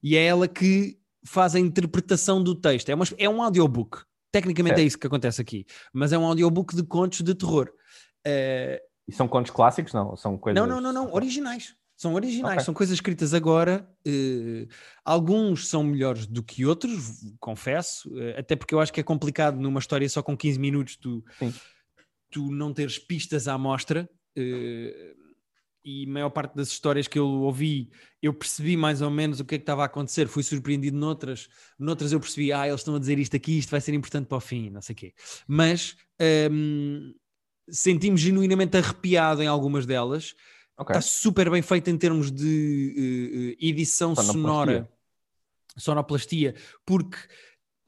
e 0.03 0.17
é 0.17 0.25
ela 0.25 0.47
que 0.47 0.99
faz 1.25 1.55
a 1.55 1.61
interpretação 1.61 2.43
do 2.43 2.55
texto. 2.55 2.89
É, 2.91 2.95
uma, 2.95 3.05
é 3.19 3.29
um 3.29 3.43
audiobook. 3.43 3.99
Tecnicamente 4.33 4.81
é 4.81 4.85
isso 4.85 4.99
que 4.99 5.09
acontece 5.09 5.41
aqui, 5.41 5.67
mas 5.93 6.13
é 6.13 6.19
um 6.19 6.25
audiobook 6.25 6.77
de 6.77 6.85
contos 6.85 7.23
de 7.23 7.35
terror. 7.35 7.69
Uh... 8.27 8.79
E 9.09 9.13
são 9.13 9.27
contos 9.27 9.51
clássicos, 9.51 9.93
não? 9.93 10.17
São 10.17 10.39
coisas... 10.39 10.61
Não, 10.61 10.69
não, 10.69 10.81
não, 10.81 10.93
não, 10.93 11.13
originais. 11.13 11.75
São 12.01 12.15
originais, 12.15 12.55
okay. 12.55 12.65
são 12.65 12.73
coisas 12.73 12.95
escritas 12.95 13.35
agora. 13.35 13.87
Uh, 14.09 14.67
alguns 15.05 15.69
são 15.69 15.85
melhores 15.85 16.27
do 16.27 16.43
que 16.43 16.65
outros, 16.65 17.21
confesso, 17.39 18.09
uh, 18.15 18.39
até 18.39 18.57
porque 18.57 18.75
eu 18.75 18.81
acho 18.81 18.91
que 18.91 19.01
é 19.01 19.03
complicado 19.03 19.61
numa 19.61 19.81
história 19.81 20.09
só 20.09 20.23
com 20.23 20.35
15 20.35 20.59
minutos 20.59 20.97
tu, 20.97 21.23
tu 22.31 22.51
não 22.51 22.73
teres 22.73 22.99
pistas 22.99 23.47
à 23.47 23.59
mostra. 23.59 24.09
Uh, 24.35 25.15
e 25.85 26.07
a 26.07 26.09
maior 26.09 26.31
parte 26.31 26.57
das 26.57 26.69
histórias 26.69 27.07
que 27.07 27.19
eu 27.19 27.27
ouvi, 27.27 27.91
eu 28.23 28.33
percebi 28.33 28.79
mais 28.79 29.03
ou 29.03 29.11
menos 29.11 29.39
o 29.39 29.45
que 29.45 29.57
é 29.57 29.59
que 29.59 29.63
estava 29.63 29.83
a 29.83 29.87
acontecer. 29.87 30.27
Fui 30.27 30.43
surpreendido 30.43 30.97
noutras, 30.97 31.51
noutras 31.79 32.13
eu 32.13 32.21
percebi, 32.21 32.51
ah, 32.51 32.67
eles 32.67 32.81
estão 32.81 32.95
a 32.95 32.99
dizer 32.99 33.19
isto 33.19 33.37
aqui, 33.37 33.59
isto 33.59 33.71
vai 33.71 33.81
ser 33.83 33.93
importante 33.93 34.27
para 34.27 34.39
o 34.39 34.41
fim, 34.41 34.71
não 34.71 34.81
sei 34.81 34.95
o 34.95 34.97
quê. 34.97 35.13
Mas 35.47 35.97
um, 36.19 36.25
ehm, 36.25 37.15
senti-me 37.69 38.17
genuinamente 38.17 38.79
arrepiado 38.79 39.43
em 39.43 39.47
algumas 39.47 39.85
delas 39.85 40.35
Okay. 40.81 40.97
Está 40.97 41.03
super 41.03 41.51
bem 41.51 41.61
feito 41.61 41.91
em 41.91 41.99
termos 41.99 42.33
de 42.33 43.57
uh, 43.61 43.65
edição 43.65 44.17
sonora, 44.17 44.89
sonoplastia, 45.77 46.55
porque 46.87 47.19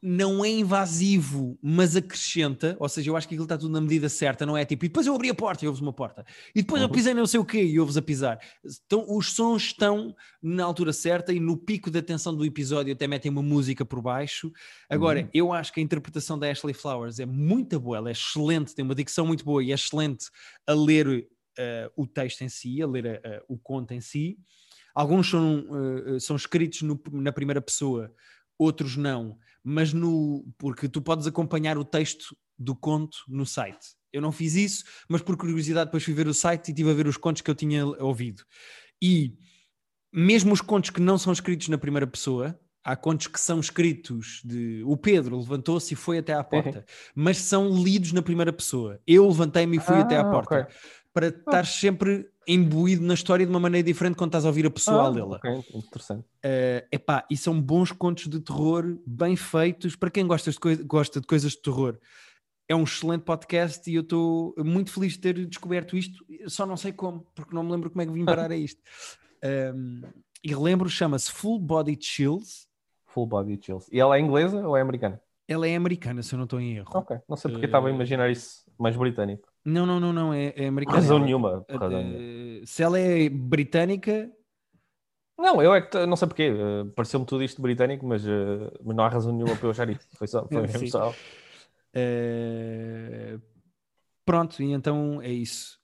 não 0.03 0.45
é 0.45 0.51
invasivo, 0.51 1.57
mas 1.63 1.95
acrescenta, 1.95 2.77
ou 2.81 2.89
seja, 2.89 3.09
eu 3.09 3.17
acho 3.17 3.29
que 3.29 3.35
aquilo 3.35 3.45
está 3.45 3.57
tudo 3.57 3.73
na 3.73 3.81
medida 3.81 4.09
certa, 4.09 4.45
não 4.45 4.57
é 4.57 4.65
tipo, 4.65 4.85
e 4.85 4.89
depois 4.89 5.07
eu 5.07 5.15
abri 5.15 5.31
a 5.31 5.35
porta 5.35 5.65
e 5.65 5.69
ouves 5.69 5.81
uma 5.81 5.93
porta, 5.93 6.27
e 6.53 6.61
depois 6.61 6.83
uhum. 6.83 6.89
eu 6.89 6.93
pisei 6.93 7.15
não 7.15 7.25
sei 7.25 7.39
o 7.39 7.45
quê 7.45 7.63
e 7.63 7.79
ouves 7.79 7.97
a 7.97 8.03
pisar. 8.03 8.41
Então, 8.85 9.07
os 9.09 9.33
sons 9.33 9.63
estão 9.63 10.15
na 10.43 10.65
altura 10.65 10.93
certa 10.93 11.33
e 11.33 11.39
no 11.39 11.57
pico 11.57 11.89
da 11.89 12.03
tensão 12.03 12.35
do 12.35 12.45
episódio 12.45 12.93
até 12.93 13.07
metem 13.07 13.31
uma 13.31 13.43
música 13.43 13.85
por 13.85 14.03
baixo. 14.03 14.53
Agora, 14.91 15.21
uhum. 15.21 15.29
eu 15.33 15.53
acho 15.53 15.73
que 15.73 15.79
a 15.79 15.83
interpretação 15.83 16.37
da 16.37 16.51
Ashley 16.51 16.75
Flowers 16.75 17.21
é 17.21 17.27
muito 17.27 17.79
boa, 17.79 17.99
ela 17.99 18.09
é 18.09 18.13
excelente, 18.13 18.75
tem 18.75 18.85
uma 18.85 18.97
dicção 18.97 19.25
muito 19.25 19.45
boa 19.45 19.63
e 19.63 19.71
é 19.71 19.75
excelente 19.75 20.27
a 20.67 20.75
ler 20.75 21.29
uh, 21.59 21.93
o 21.97 22.07
texto 22.07 22.43
em 22.43 22.49
si, 22.49 22.83
a 22.83 22.87
ler 22.87 23.07
uh, 23.07 23.45
o 23.49 23.59
conto 23.59 23.93
em 23.93 24.01
si. 24.01 24.39
Alguns 24.95 25.31
são, 25.31 25.67
uh, 25.71 26.21
são 26.21 26.37
escritos 26.37 26.83
no, 26.83 27.01
na 27.13 27.33
primeira 27.33 27.61
pessoa, 27.61 28.13
outros 28.59 28.97
não, 28.97 29.39
mas 29.65 29.93
no 29.93 30.45
porque 30.59 30.89
tu 30.89 31.01
podes 31.01 31.27
acompanhar 31.27 31.79
o 31.79 31.85
texto 31.85 32.37
do 32.59 32.75
conto 32.75 33.19
no 33.29 33.47
site. 33.47 33.95
Eu 34.13 34.21
não 34.21 34.31
fiz 34.31 34.55
isso, 34.55 34.85
mas 35.09 35.23
por 35.23 35.37
curiosidade 35.37 35.87
depois 35.87 36.05
fui 36.05 36.13
ver 36.13 36.27
o 36.27 36.35
site 36.35 36.69
e 36.69 36.71
estive 36.71 36.91
a 36.91 36.95
ver 36.95 37.07
os 37.07 37.17
contos 37.17 37.41
que 37.41 37.51
eu 37.51 37.55
tinha 37.55 37.87
ouvido. 37.87 38.43
E 39.01 39.35
mesmo 40.13 40.53
os 40.53 40.61
contos 40.61 40.91
que 40.91 41.01
não 41.01 41.17
são 41.17 41.33
escritos 41.33 41.69
na 41.69 41.79
primeira 41.79 42.07
pessoa, 42.07 42.59
há 42.85 42.95
contos 42.95 43.29
que 43.29 43.41
são 43.41 43.59
escritos 43.59 44.43
de 44.45 44.83
o 44.85 44.97
Pedro 44.97 45.39
levantou-se 45.39 45.95
e 45.95 45.97
foi 45.97 46.19
até 46.19 46.35
à 46.35 46.45
porta, 46.45 46.85
mas 47.15 47.39
são 47.39 47.71
lidos 47.83 48.13
na 48.13 48.21
primeira 48.21 48.53
pessoa. 48.53 49.01
Eu 49.07 49.27
levantei-me 49.27 49.79
e 49.79 49.81
fui 49.81 49.97
ah, 49.97 50.01
até 50.01 50.19
à 50.19 50.25
porta. 50.25 50.61
Okay 50.61 50.77
para 51.13 51.27
ah. 51.27 51.31
estar 51.31 51.67
sempre 51.67 52.29
imbuído 52.47 53.05
na 53.05 53.15
história 53.15 53.47
de 53.47 53.51
uma 53.51 53.61
maneira 53.61 53.87
diferente 53.87 54.17
quando 54.17 54.31
estás 54.31 54.45
a 54.45 54.49
ouvir 54.49 54.67
a 54.67 54.71
pessoa 54.71 55.03
ah, 55.03 55.07
a 55.07 55.09
lê-la. 55.09 55.37
Ok, 55.37 55.65
interessante. 55.75 56.25
Uh, 56.45 56.87
epá, 56.91 57.25
e 57.31 57.37
são 57.37 57.61
bons 57.61 57.93
contos 57.93 58.27
de 58.27 58.41
terror, 58.41 58.99
bem 59.07 59.37
feitos, 59.37 59.95
para 59.95 60.11
quem 60.11 60.27
gosta 60.27 60.51
de, 60.51 60.59
gosta 60.85 61.21
de 61.21 61.27
coisas 61.27 61.53
de 61.53 61.63
terror. 61.63 61.99
É 62.69 62.75
um 62.75 62.85
excelente 62.85 63.23
podcast 63.23 63.89
e 63.91 63.95
eu 63.95 64.03
estou 64.03 64.55
muito 64.59 64.91
feliz 64.91 65.13
de 65.13 65.19
ter 65.19 65.47
descoberto 65.47 65.97
isto, 65.97 66.25
só 66.47 66.65
não 66.65 66.77
sei 66.77 66.93
como, 66.93 67.27
porque 67.35 67.55
não 67.55 67.63
me 67.63 67.71
lembro 67.71 67.91
como 67.91 68.03
é 68.03 68.07
que 68.07 68.13
vim 68.13 68.25
parar 68.25 68.51
a 68.51 68.57
isto. 68.57 68.81
Um, 69.75 70.03
e 70.43 70.49
relembro, 70.49 70.89
chama-se 70.89 71.31
Full 71.31 71.59
Body 71.59 71.99
Chills. 72.01 72.67
Full 73.07 73.27
Body 73.27 73.59
Chills. 73.63 73.89
E 73.93 74.01
ela 74.01 74.17
é 74.17 74.21
inglesa 74.21 74.67
ou 74.67 74.77
é 74.77 74.81
americana? 74.81 75.21
Ela 75.47 75.69
é 75.69 75.77
americana, 75.77 76.23
se 76.23 76.35
eu 76.35 76.39
não 76.39 76.45
estou 76.45 76.61
em 76.61 76.77
erro. 76.77 76.91
Ok, 76.95 77.17
não 77.29 77.37
sei 77.37 77.51
porque 77.51 77.67
uh, 77.67 77.69
estava 77.69 77.89
a 77.89 77.91
imaginar 77.91 78.31
isso 78.31 78.65
mais 78.79 78.97
britânico. 78.97 79.52
Não, 79.65 79.87
não, 79.87 80.01
não, 80.01 80.13
não, 80.13 80.35
é, 80.35 80.53
é 80.57 80.67
americana. 80.67 80.99
Razão 80.99 81.19
nenhuma. 81.21 81.65
Uh, 81.71 82.67
se 82.67 82.83
ela 82.83 82.99
é 82.99 83.29
britânica. 83.29 84.31
Não, 85.39 85.63
eu 85.63 85.73
é 85.75 85.81
que 85.81 86.05
não 86.05 86.17
sei 86.17 86.29
porquê. 86.29 86.51
Uh, 86.51 86.91
Pareceu-me 86.91 87.25
tudo 87.25 87.45
isto 87.45 87.63
britânico, 87.63 88.05
mas, 88.05 88.25
uh, 88.27 88.73
mas 88.85 88.97
não 88.97 89.05
há 89.05 89.09
razão 89.09 89.33
nenhuma 89.33 89.55
para 89.57 89.67
eu 89.67 89.71
achar 89.71 89.89
isso. 89.89 90.07
Foi 90.17 90.27
só. 90.27 90.47
Foi 90.51 90.63
mesmo 90.63 90.89
só. 90.89 91.11
Uh, 91.95 93.41
pronto, 94.25 94.61
e 94.61 94.73
então 94.73 95.23
é 95.23 95.31
isso. 95.31 95.79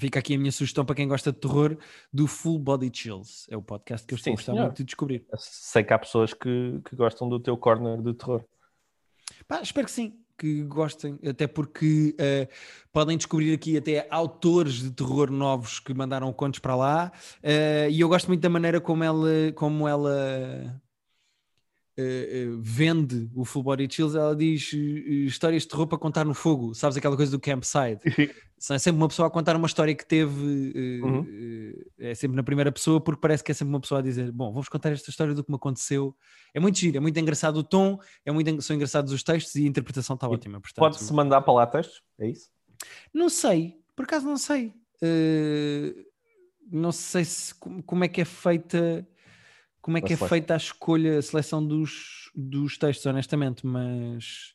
Fica 0.00 0.18
aqui 0.18 0.34
a 0.34 0.38
minha 0.38 0.52
sugestão 0.52 0.84
para 0.84 0.96
quem 0.96 1.06
gosta 1.06 1.30
de 1.30 1.38
terror 1.38 1.76
do 2.12 2.26
Full 2.26 2.58
Body 2.58 2.90
Chills. 2.92 3.46
É 3.48 3.56
o 3.56 3.62
podcast 3.62 4.04
que 4.04 4.14
eu 4.14 4.16
estou 4.16 4.34
gostar 4.34 4.52
muito 4.52 4.78
de 4.78 4.84
descobrir. 4.84 5.24
Sei 5.36 5.84
que 5.84 5.92
há 5.92 5.98
pessoas 5.98 6.34
que, 6.34 6.80
que 6.88 6.96
gostam 6.96 7.28
do 7.28 7.38
teu 7.38 7.56
corner 7.56 8.02
de 8.02 8.14
terror. 8.14 8.44
Pá, 9.46 9.60
espero 9.62 9.86
que 9.86 9.92
sim 9.92 10.21
que 10.42 10.64
gostem, 10.64 11.16
até 11.24 11.46
porque 11.46 12.16
uh, 12.18 12.48
podem 12.92 13.16
descobrir 13.16 13.54
aqui 13.54 13.76
até 13.76 14.08
autores 14.10 14.82
de 14.82 14.90
terror 14.90 15.30
novos 15.30 15.78
que 15.78 15.94
mandaram 15.94 16.32
contos 16.32 16.58
para 16.58 16.74
lá, 16.74 17.12
uh, 17.44 17.88
e 17.88 18.00
eu 18.00 18.08
gosto 18.08 18.26
muito 18.26 18.40
da 18.40 18.48
maneira 18.48 18.80
como 18.80 19.04
ela, 19.04 19.52
como 19.54 19.86
ela 19.86 20.82
uh, 21.98 22.58
vende 22.60 23.30
o 23.34 23.44
Full 23.44 23.62
Body 23.62 23.88
Chills, 23.90 24.16
ela 24.16 24.34
diz 24.34 24.72
histórias 24.72 25.62
de 25.62 25.68
terror 25.68 25.86
para 25.86 25.98
contar 25.98 26.24
no 26.24 26.34
fogo, 26.34 26.74
sabes 26.74 26.96
aquela 26.96 27.16
coisa 27.16 27.32
do 27.32 27.40
campsite? 27.40 28.00
é 28.70 28.78
sempre 28.78 29.00
uma 29.00 29.08
pessoa 29.08 29.28
a 29.28 29.30
contar 29.30 29.56
uma 29.56 29.66
história 29.66 29.94
que 29.94 30.06
teve, 30.06 31.00
uhum. 31.02 31.74
é 31.98 32.14
sempre 32.14 32.36
na 32.36 32.42
primeira 32.42 32.70
pessoa, 32.70 33.00
porque 33.00 33.20
parece 33.20 33.42
que 33.42 33.50
é 33.50 33.54
sempre 33.54 33.74
uma 33.74 33.80
pessoa 33.80 33.98
a 33.98 34.02
dizer: 34.02 34.30
Bom, 34.30 34.52
vamos 34.52 34.68
contar 34.68 34.92
esta 34.92 35.10
história 35.10 35.34
do 35.34 35.42
que 35.42 35.50
me 35.50 35.56
aconteceu. 35.56 36.14
É 36.54 36.60
muito 36.60 36.78
giro, 36.78 36.96
é 36.96 37.00
muito 37.00 37.18
engraçado 37.18 37.56
o 37.56 37.64
tom, 37.64 37.98
é 38.24 38.30
muito, 38.30 38.62
são 38.62 38.76
engraçados 38.76 39.12
os 39.12 39.22
textos 39.22 39.54
e 39.56 39.64
a 39.64 39.68
interpretação 39.68 40.14
está 40.14 40.28
ótima. 40.28 40.60
Pode-se 40.76 41.12
mandar 41.12 41.40
para 41.42 41.54
lá 41.54 41.66
textos? 41.66 42.02
É 42.20 42.28
isso? 42.28 42.50
Não 43.12 43.28
sei, 43.28 43.76
por 43.96 44.04
acaso 44.04 44.26
não 44.26 44.36
sei. 44.36 44.74
Uh, 45.02 46.04
não 46.70 46.92
sei 46.92 47.24
se, 47.24 47.54
como 47.54 48.04
é 48.04 48.08
que 48.08 48.20
é 48.20 48.24
feita 48.24 49.06
como 49.82 49.98
é 49.98 50.00
que 50.00 50.12
é 50.12 50.16
feita 50.16 50.54
a 50.54 50.56
escolha, 50.56 51.18
a 51.18 51.22
seleção 51.22 51.66
dos, 51.66 52.30
dos 52.34 52.78
textos, 52.78 53.04
honestamente, 53.04 53.66
mas 53.66 54.54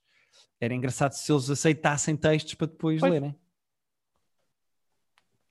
era 0.59 0.73
engraçado 0.73 1.11
se 1.11 1.31
eles 1.31 1.49
aceitassem 1.49 2.15
textos 2.15 2.53
para 2.53 2.67
depois 2.67 3.01
pois. 3.01 3.11
lerem. 3.11 3.35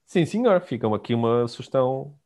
Sim, 0.07 0.25
senhor, 0.25 0.61
fica 0.63 0.93
aqui 0.95 1.15
uma 1.15 1.47
sugestão 1.47 2.19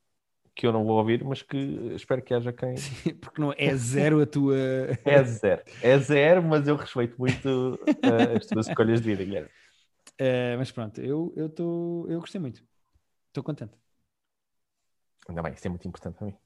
que 0.55 0.65
eu 0.65 0.71
não 0.71 0.85
vou 0.85 0.97
ouvir, 0.97 1.23
mas 1.23 1.41
que 1.41 1.57
espero 1.93 2.21
que 2.21 2.33
haja 2.33 2.53
quem. 2.53 2.77
Sim, 2.77 3.15
porque 3.15 3.41
não 3.41 3.53
é 3.57 3.75
zero 3.75 4.21
a 4.21 4.25
tua. 4.25 4.55
é 5.03 5.23
zero, 5.23 5.63
é 5.81 5.97
zero, 5.97 6.41
mas 6.41 6.67
eu 6.67 6.77
respeito 6.77 7.17
muito 7.17 7.73
uh, 7.75 8.37
as 8.37 8.45
tuas 8.45 8.67
escolhas 8.67 9.01
de 9.01 9.09
vida, 9.09 9.25
Guilherme. 9.25 9.49
Uh, 10.19 10.57
mas 10.57 10.71
pronto, 10.71 11.01
eu, 11.01 11.33
eu, 11.35 11.49
tô, 11.49 12.05
eu 12.07 12.19
gostei 12.19 12.39
muito, 12.39 12.63
estou 13.27 13.43
contente. 13.43 13.73
Ainda 15.27 15.41
bem, 15.41 15.53
isso 15.53 15.67
é 15.67 15.69
muito 15.69 15.87
importante 15.87 16.15
para 16.17 16.27
mim. 16.27 16.37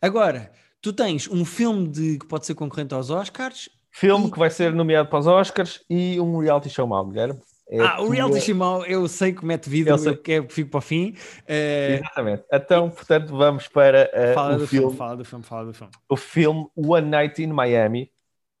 Agora, 0.00 0.50
tu 0.80 0.92
tens 0.92 1.28
um 1.28 1.44
filme 1.44 1.88
de, 1.88 2.18
que 2.18 2.26
pode 2.26 2.46
ser 2.46 2.54
concorrente 2.54 2.94
aos 2.94 3.10
Oscars. 3.10 3.68
Filme 3.90 4.28
e... 4.28 4.30
que 4.30 4.38
vai 4.38 4.50
ser 4.50 4.72
nomeado 4.72 5.08
para 5.08 5.18
os 5.18 5.26
Oscars 5.26 5.84
e 5.88 6.20
um 6.20 6.38
reality 6.38 6.70
show 6.70 6.86
mau, 6.86 7.06
Guilherme. 7.06 7.40
É 7.68 7.80
ah, 7.80 8.00
o 8.00 8.08
reality 8.08 8.40
show 8.40 8.54
mau, 8.54 8.84
eu 8.84 9.06
sei 9.06 9.32
que 9.32 9.44
mete 9.44 9.70
vida, 9.70 9.90
eu, 9.90 9.98
sei... 9.98 10.12
eu 10.12 10.16
quero, 10.16 10.48
fico 10.48 10.70
para 10.70 10.78
o 10.78 10.80
fim. 10.80 11.14
Uh... 11.42 11.98
Exatamente. 11.98 12.44
Então, 12.52 12.90
portanto, 12.90 13.36
vamos 13.36 13.68
para 13.68 14.10
uh, 14.12 14.34
fala 14.34 14.56
o 14.56 14.58
do 14.58 14.66
filme, 14.66 14.86
filme, 14.86 14.96
Fala 14.96 15.16
do 15.16 15.24
filme, 15.24 15.44
fala 15.44 15.66
do 15.66 15.72
filme. 15.72 15.92
O 16.08 16.16
filme 16.16 16.66
One 16.74 17.08
Night 17.08 17.42
in 17.42 17.48
Miami, 17.48 18.10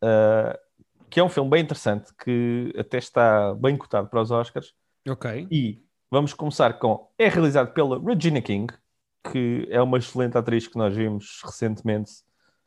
uh, 0.04 0.56
que 1.08 1.18
é 1.18 1.24
um 1.24 1.28
filme 1.28 1.50
bem 1.50 1.62
interessante, 1.62 2.12
que 2.22 2.72
até 2.78 2.98
está 2.98 3.52
bem 3.54 3.76
cotado 3.76 4.08
para 4.08 4.20
os 4.20 4.30
Oscars. 4.30 4.72
Ok. 5.08 5.48
E 5.50 5.82
vamos 6.10 6.32
começar 6.32 6.74
com... 6.78 7.08
É 7.18 7.28
realizado 7.28 7.72
pela 7.72 8.00
Regina 8.00 8.40
King, 8.40 8.72
que 9.24 9.66
é 9.70 9.80
uma 9.80 9.98
excelente 9.98 10.36
atriz 10.36 10.66
que 10.66 10.76
nós 10.76 10.94
vimos 10.94 11.40
recentemente 11.44 12.12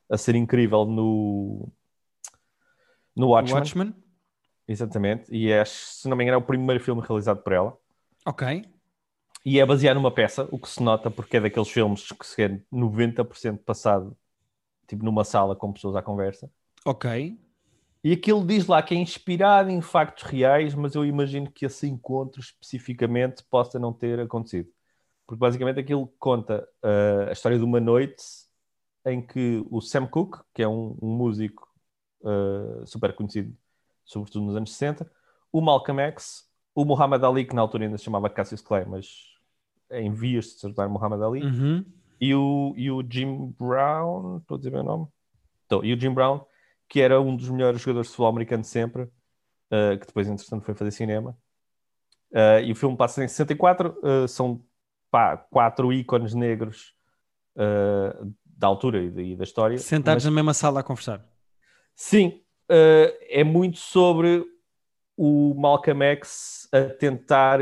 a 0.10 0.18
ser 0.18 0.36
incrível 0.36 0.86
no, 0.86 1.72
no 3.16 3.30
Watchmen. 3.30 3.60
Watchmen. 3.60 3.96
Exatamente. 4.68 5.34
E 5.34 5.52
é, 5.52 5.64
se 5.66 6.08
não 6.08 6.16
me 6.16 6.24
engano, 6.24 6.40
é 6.40 6.44
o 6.44 6.46
primeiro 6.46 6.84
filme 6.84 7.02
realizado 7.02 7.42
por 7.42 7.54
ela. 7.54 7.78
Ok. 8.26 8.66
E 9.46 9.60
é 9.60 9.66
baseado 9.66 9.96
numa 9.96 10.12
peça, 10.12 10.48
o 10.52 10.58
que 10.58 10.70
se 10.70 10.82
nota 10.82 11.12
porque 11.12 11.38
é 11.38 11.42
daqueles 11.42 11.70
filmes 11.70 12.08
que 12.12 12.26
se 12.26 12.44
é 12.44 12.62
90% 12.72 13.58
passado 13.60 14.16
tipo 14.88 15.04
numa 15.04 15.24
sala 15.24 15.56
com 15.56 15.72
pessoas 15.74 15.96
à 15.96 16.02
conversa. 16.02 16.50
Ok. 16.86 17.38
E 18.04 18.12
aquilo 18.12 18.46
diz 18.46 18.68
lá 18.68 18.82
que 18.82 18.94
é 18.94 18.98
inspirado 18.98 19.70
em 19.70 19.82
factos 19.82 20.24
reais, 20.24 20.76
mas 20.76 20.94
eu 20.94 21.06
imagino 21.06 21.50
que 21.50 21.66
esse 21.66 21.88
encontro 21.88 22.42
especificamente 22.42 23.44
possa 23.50 23.80
não 23.80 23.94
ter 23.94 24.20
acontecido. 24.20 24.70
Porque 25.26 25.40
basicamente 25.40 25.80
aquilo 25.80 26.08
conta 26.20 26.68
uh, 26.84 27.30
a 27.30 27.32
história 27.32 27.58
de 27.58 27.64
uma 27.64 27.80
noite 27.80 28.24
em 29.06 29.22
que 29.22 29.66
o 29.70 29.82
Sam 29.82 30.08
Cooke, 30.08 30.40
que 30.54 30.64
é 30.64 30.68
um, 30.68 30.98
um 31.02 31.10
músico 31.10 31.68
uh, 32.22 32.86
super 32.86 33.14
conhecido, 33.14 33.56
sobretudo 34.06 34.46
nos 34.46 34.56
anos 34.56 34.74
60, 34.74 35.10
o 35.52 35.62
Malcolm 35.62 36.02
X, 36.02 36.48
o 36.76 36.86
Muhammad 36.86 37.24
Ali, 37.24 37.46
que 37.46 37.56
na 37.56 37.62
altura 37.62 37.86
ainda 37.86 37.98
se 37.98 38.04
chamava 38.04 38.30
Cassius 38.30 38.62
Clay, 38.62 38.86
mas 38.86 39.08
em 39.92 40.12
vias 40.12 40.46
de 40.46 40.52
se 40.52 40.74
tornar 40.74 40.90
Muhammad 40.90 41.22
Ali, 41.22 41.44
uhum. 41.44 41.86
e, 42.20 42.34
o, 42.34 42.74
e 42.76 42.90
o 42.90 43.04
Jim 43.08 43.54
Brown, 43.60 44.38
estou 44.38 44.56
a 44.56 44.58
dizer 44.58 44.76
o 44.76 44.84
nome? 44.84 45.08
Estou, 45.62 45.84
e 45.86 45.94
o 45.94 46.00
Jim 46.00 46.14
Brown, 46.14 46.42
que 46.88 47.02
era 47.02 47.22
um 47.22 47.36
dos 47.36 47.50
melhores 47.50 47.82
jogadores 47.82 48.08
de 48.08 48.12
futebol 48.14 48.30
americano 48.30 48.64
sempre, 48.64 49.04
uh, 49.04 49.98
que 50.00 50.08
depois, 50.08 50.28
entretanto, 50.28 50.64
foi 50.64 50.74
fazer 50.74 50.92
cinema. 50.92 51.38
Uh, 52.32 52.66
e 52.66 52.72
o 52.72 52.76
filme 52.76 52.98
passa 52.98 53.24
em 53.24 53.28
64, 53.28 53.96
uh, 54.02 54.28
são 54.28 54.64
pá, 55.14 55.38
quatro 55.38 55.94
ícones 55.94 56.34
negros 56.34 56.96
uh, 57.56 58.34
da 58.44 58.66
altura 58.66 59.00
e, 59.00 59.36
da 59.36 59.44
história. 59.44 59.78
Sentados 59.78 60.24
mas... 60.24 60.32
na 60.32 60.36
mesma 60.36 60.56
sala 60.56 60.80
a 60.80 60.84
conversar. 60.84 61.24
Sim, 61.96 62.42
uh, 62.64 63.16
é 63.30 63.44
muito 63.44 63.78
sobre 63.78 64.44
o 65.16 65.54
Malcolm 65.54 66.04
X 66.04 66.68
a 66.72 66.86
tentar 66.86 67.60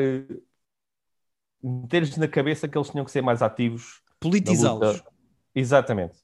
meter-lhes 1.61 2.15
na 2.15 2.29
cabeça 2.29 2.69
que 2.69 2.77
eles 2.77 2.89
tinham 2.89 3.03
que 3.03 3.11
ser 3.11 3.21
mais 3.21 3.41
ativos. 3.41 4.01
Politizá-los. 4.17 5.03
Exatamente. 5.53 6.15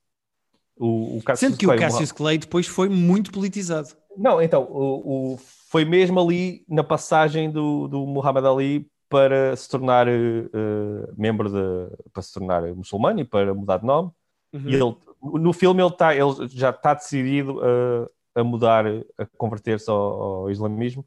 O, 0.77 1.17
o 1.17 1.35
Sendo 1.35 1.57
que 1.57 1.65
Clay, 1.65 1.77
o 1.77 1.81
Cassius 1.81 2.11
Clay 2.13 2.37
depois 2.37 2.67
foi 2.67 2.87
muito 2.87 3.33
politizado. 3.33 3.89
Não, 4.15 4.41
então, 4.41 4.63
o, 4.63 5.33
o, 5.33 5.37
foi 5.37 5.83
mesmo 5.83 6.21
ali 6.21 6.63
na 6.69 6.85
passagem 6.85 7.51
do, 7.51 7.89
do 7.89 8.05
Muhammad 8.05 8.45
Ali 8.45 8.89
para 9.09 9.55
se 9.55 9.69
tornar 9.69 10.07
uh, 10.07 11.13
membro 11.17 11.49
de. 11.49 12.11
para 12.11 12.21
se 12.21 12.33
tornar 12.33 12.63
muçulmano 12.75 13.19
e 13.19 13.25
para 13.25 13.53
mudar 13.53 13.77
de 13.77 13.85
nome. 13.85 14.11
Uhum. 14.53 14.69
E 14.69 14.75
ele, 14.75 14.95
no 15.21 15.53
filme 15.53 15.81
ele, 15.81 15.91
tá, 15.91 16.15
ele 16.15 16.47
já 16.49 16.69
está 16.69 16.93
decidido 16.93 17.59
a, 17.61 18.41
a 18.41 18.43
mudar, 18.43 18.85
a 19.17 19.25
converter-se 19.37 19.89
ao, 19.89 20.21
ao, 20.21 20.51
islamismo 20.51 21.05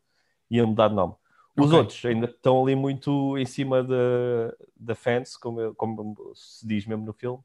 e 0.50 0.60
a 0.60 0.66
mudar 0.66 0.88
de 0.88 0.94
nome. 0.94 1.14
Os 1.56 1.66
okay. 1.66 1.78
outros 1.78 2.04
ainda 2.04 2.26
estão 2.26 2.62
ali 2.62 2.74
muito 2.74 3.36
em 3.36 3.44
cima 3.44 3.82
da, 3.82 4.54
da 4.76 4.94
fence, 4.94 5.38
como, 5.38 5.74
como 5.74 6.32
se 6.34 6.66
diz 6.66 6.86
mesmo 6.86 7.04
no 7.04 7.12
filme, 7.12 7.42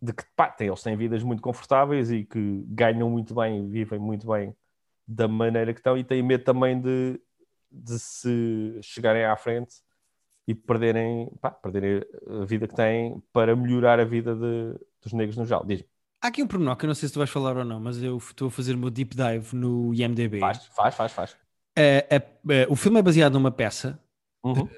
de 0.00 0.12
que 0.12 0.24
pá, 0.34 0.48
tem, 0.48 0.68
eles 0.68 0.82
têm 0.82 0.96
vidas 0.96 1.22
muito 1.22 1.42
confortáveis 1.42 2.10
e 2.10 2.24
que 2.24 2.64
ganham 2.66 3.08
muito 3.08 3.34
bem, 3.34 3.68
vivem 3.68 3.98
muito 3.98 4.26
bem 4.26 4.54
da 5.06 5.28
maneira 5.28 5.72
que 5.72 5.80
estão 5.80 5.96
e 5.96 6.02
têm 6.02 6.22
medo 6.22 6.42
também 6.42 6.80
de 6.80 7.20
de 7.72 7.98
se 7.98 8.78
chegarem 8.82 9.24
à 9.24 9.36
frente 9.36 9.74
e 10.46 10.54
perderem, 10.54 11.30
pá, 11.40 11.50
perderem 11.50 12.02
a 12.42 12.44
vida 12.44 12.66
que 12.66 12.74
têm 12.74 13.22
para 13.32 13.54
melhorar 13.54 14.00
a 14.00 14.04
vida 14.04 14.34
de, 14.34 14.78
dos 15.00 15.12
negros 15.12 15.36
no 15.36 15.44
geral. 15.44 15.64
Diz-me. 15.64 15.86
Há 16.20 16.28
aqui 16.28 16.42
um 16.42 16.46
pormenor 16.46 16.76
que 16.76 16.84
eu 16.84 16.88
não 16.88 16.94
sei 16.94 17.08
se 17.08 17.12
tu 17.12 17.18
vais 17.18 17.30
falar 17.30 17.56
ou 17.56 17.64
não, 17.64 17.80
mas 17.80 18.00
eu 18.02 18.16
estou 18.16 18.48
a 18.48 18.50
fazer 18.50 18.74
o 18.74 18.78
meu 18.78 18.90
deep 18.90 19.16
dive 19.16 19.56
no 19.56 19.92
IMDB. 19.92 20.38
Faz, 20.38 20.66
faz, 20.66 20.94
faz. 20.94 21.12
faz. 21.12 21.32
Uh, 21.76 22.14
uh, 22.14 22.52
uh, 22.52 22.72
o 22.72 22.76
filme 22.76 22.98
é 23.00 23.02
baseado 23.02 23.32
numa 23.32 23.50
peça 23.50 23.98
uhum. 24.44 24.68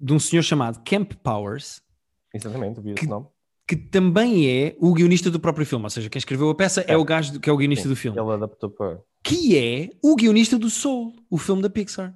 de 0.00 0.12
um 0.12 0.18
senhor 0.18 0.42
chamado 0.42 0.82
Camp 0.84 1.14
Powers. 1.22 1.82
Exatamente, 2.34 2.80
vi 2.80 2.90
esse 2.90 3.06
nome. 3.06 3.26
Que 3.66 3.76
também 3.76 4.46
é 4.46 4.76
o 4.78 4.92
guionista 4.92 5.30
do 5.30 5.40
próprio 5.40 5.64
filme, 5.64 5.84
ou 5.84 5.90
seja, 5.90 6.10
quem 6.10 6.18
escreveu 6.18 6.50
a 6.50 6.54
peça 6.54 6.82
é, 6.82 6.92
é 6.92 6.96
o 6.98 7.04
gajo 7.04 7.40
que 7.40 7.48
é 7.48 7.52
o 7.52 7.56
guionista 7.56 7.84
Sim, 7.84 7.88
do 7.88 7.96
filme. 7.96 8.20
Ele 8.20 8.32
adaptou 8.32 8.68
para. 8.68 9.00
Que 9.22 9.56
é 9.56 9.90
o 10.02 10.14
guionista 10.14 10.58
do 10.58 10.68
Soul, 10.68 11.14
o 11.30 11.38
filme 11.38 11.62
da 11.62 11.70
Pixar. 11.70 12.14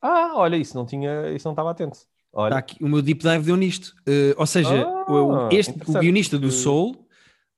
Ah, 0.00 0.32
olha, 0.36 0.56
isso 0.56 0.76
não 0.76 0.86
tinha, 0.86 1.30
isso 1.30 1.46
não 1.46 1.52
estava 1.52 1.70
atento. 1.70 1.98
Olha. 2.32 2.52
Tá 2.52 2.58
aqui, 2.58 2.82
o 2.82 2.88
meu 2.88 3.02
deep 3.02 3.22
dive 3.22 3.44
deu 3.44 3.56
nisto. 3.56 3.94
Uh, 4.00 4.34
ou 4.36 4.46
seja, 4.46 4.84
ah, 4.84 5.12
o, 5.12 5.48
este, 5.50 5.72
o 5.86 5.92
guionista 5.98 6.38
do 6.38 6.50
Soul, 6.50 7.06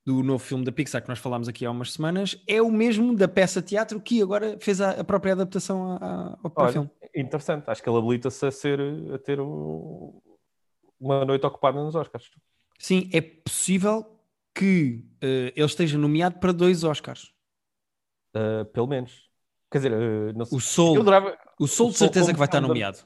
do 0.05 0.23
novo 0.23 0.43
filme 0.43 0.65
da 0.65 0.71
Pixar 0.71 1.01
que 1.01 1.07
nós 1.07 1.19
falámos 1.19 1.47
aqui 1.47 1.65
há 1.65 1.71
umas 1.71 1.93
semanas, 1.93 2.41
é 2.47 2.61
o 2.61 2.71
mesmo 2.71 3.15
da 3.15 3.27
peça 3.27 3.61
teatro 3.61 4.01
que 4.01 4.21
agora 4.21 4.57
fez 4.59 4.81
a, 4.81 4.91
a 5.01 5.03
própria 5.03 5.33
adaptação 5.33 5.97
a, 6.01 6.37
ao 6.43 6.51
olha, 6.55 6.71
filme. 6.71 6.89
Interessante, 7.15 7.65
acho 7.67 7.81
que 7.81 7.89
ele 7.89 7.97
habilita-se 7.97 8.45
a, 8.45 8.51
ser, 8.51 8.79
a 9.13 9.17
ter 9.19 9.39
um, 9.39 10.19
uma 10.99 11.23
noite 11.23 11.45
ocupada 11.45 11.81
nos 11.81 11.95
Oscars. 11.95 12.31
Sim, 12.79 13.09
é 13.13 13.21
possível 13.21 14.05
que 14.55 15.05
uh, 15.23 15.53
ele 15.55 15.65
esteja 15.65 15.97
nomeado 15.97 16.39
para 16.39 16.51
dois 16.51 16.83
Oscars. 16.83 17.31
Uh, 18.35 18.65
pelo 18.65 18.87
menos. 18.87 19.29
Quer 19.73 19.79
dizer, 19.79 19.91
uh, 19.91 20.37
não 20.37 20.45
sei. 20.45 20.55
o 20.57 20.61
Soul. 20.61 20.99
Adorava, 21.01 21.35
o 21.59 21.67
Soul 21.67 21.89
de 21.89 21.97
certeza 21.97 22.31
que 22.31 22.37
vai 22.37 22.45
estar 22.47 22.61
nomeado. 22.61 22.99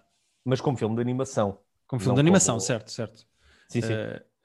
Mas 0.44 0.60
como 0.60 0.76
filme 0.76 0.96
de 0.96 1.02
animação. 1.02 1.58
Como 1.88 2.02
filme 2.02 2.16
de 2.16 2.20
animação, 2.20 2.56
como... 2.56 2.62
certo, 2.66 2.92
certo. 2.92 3.26
Sim, 3.70 3.82
sim. 3.82 3.94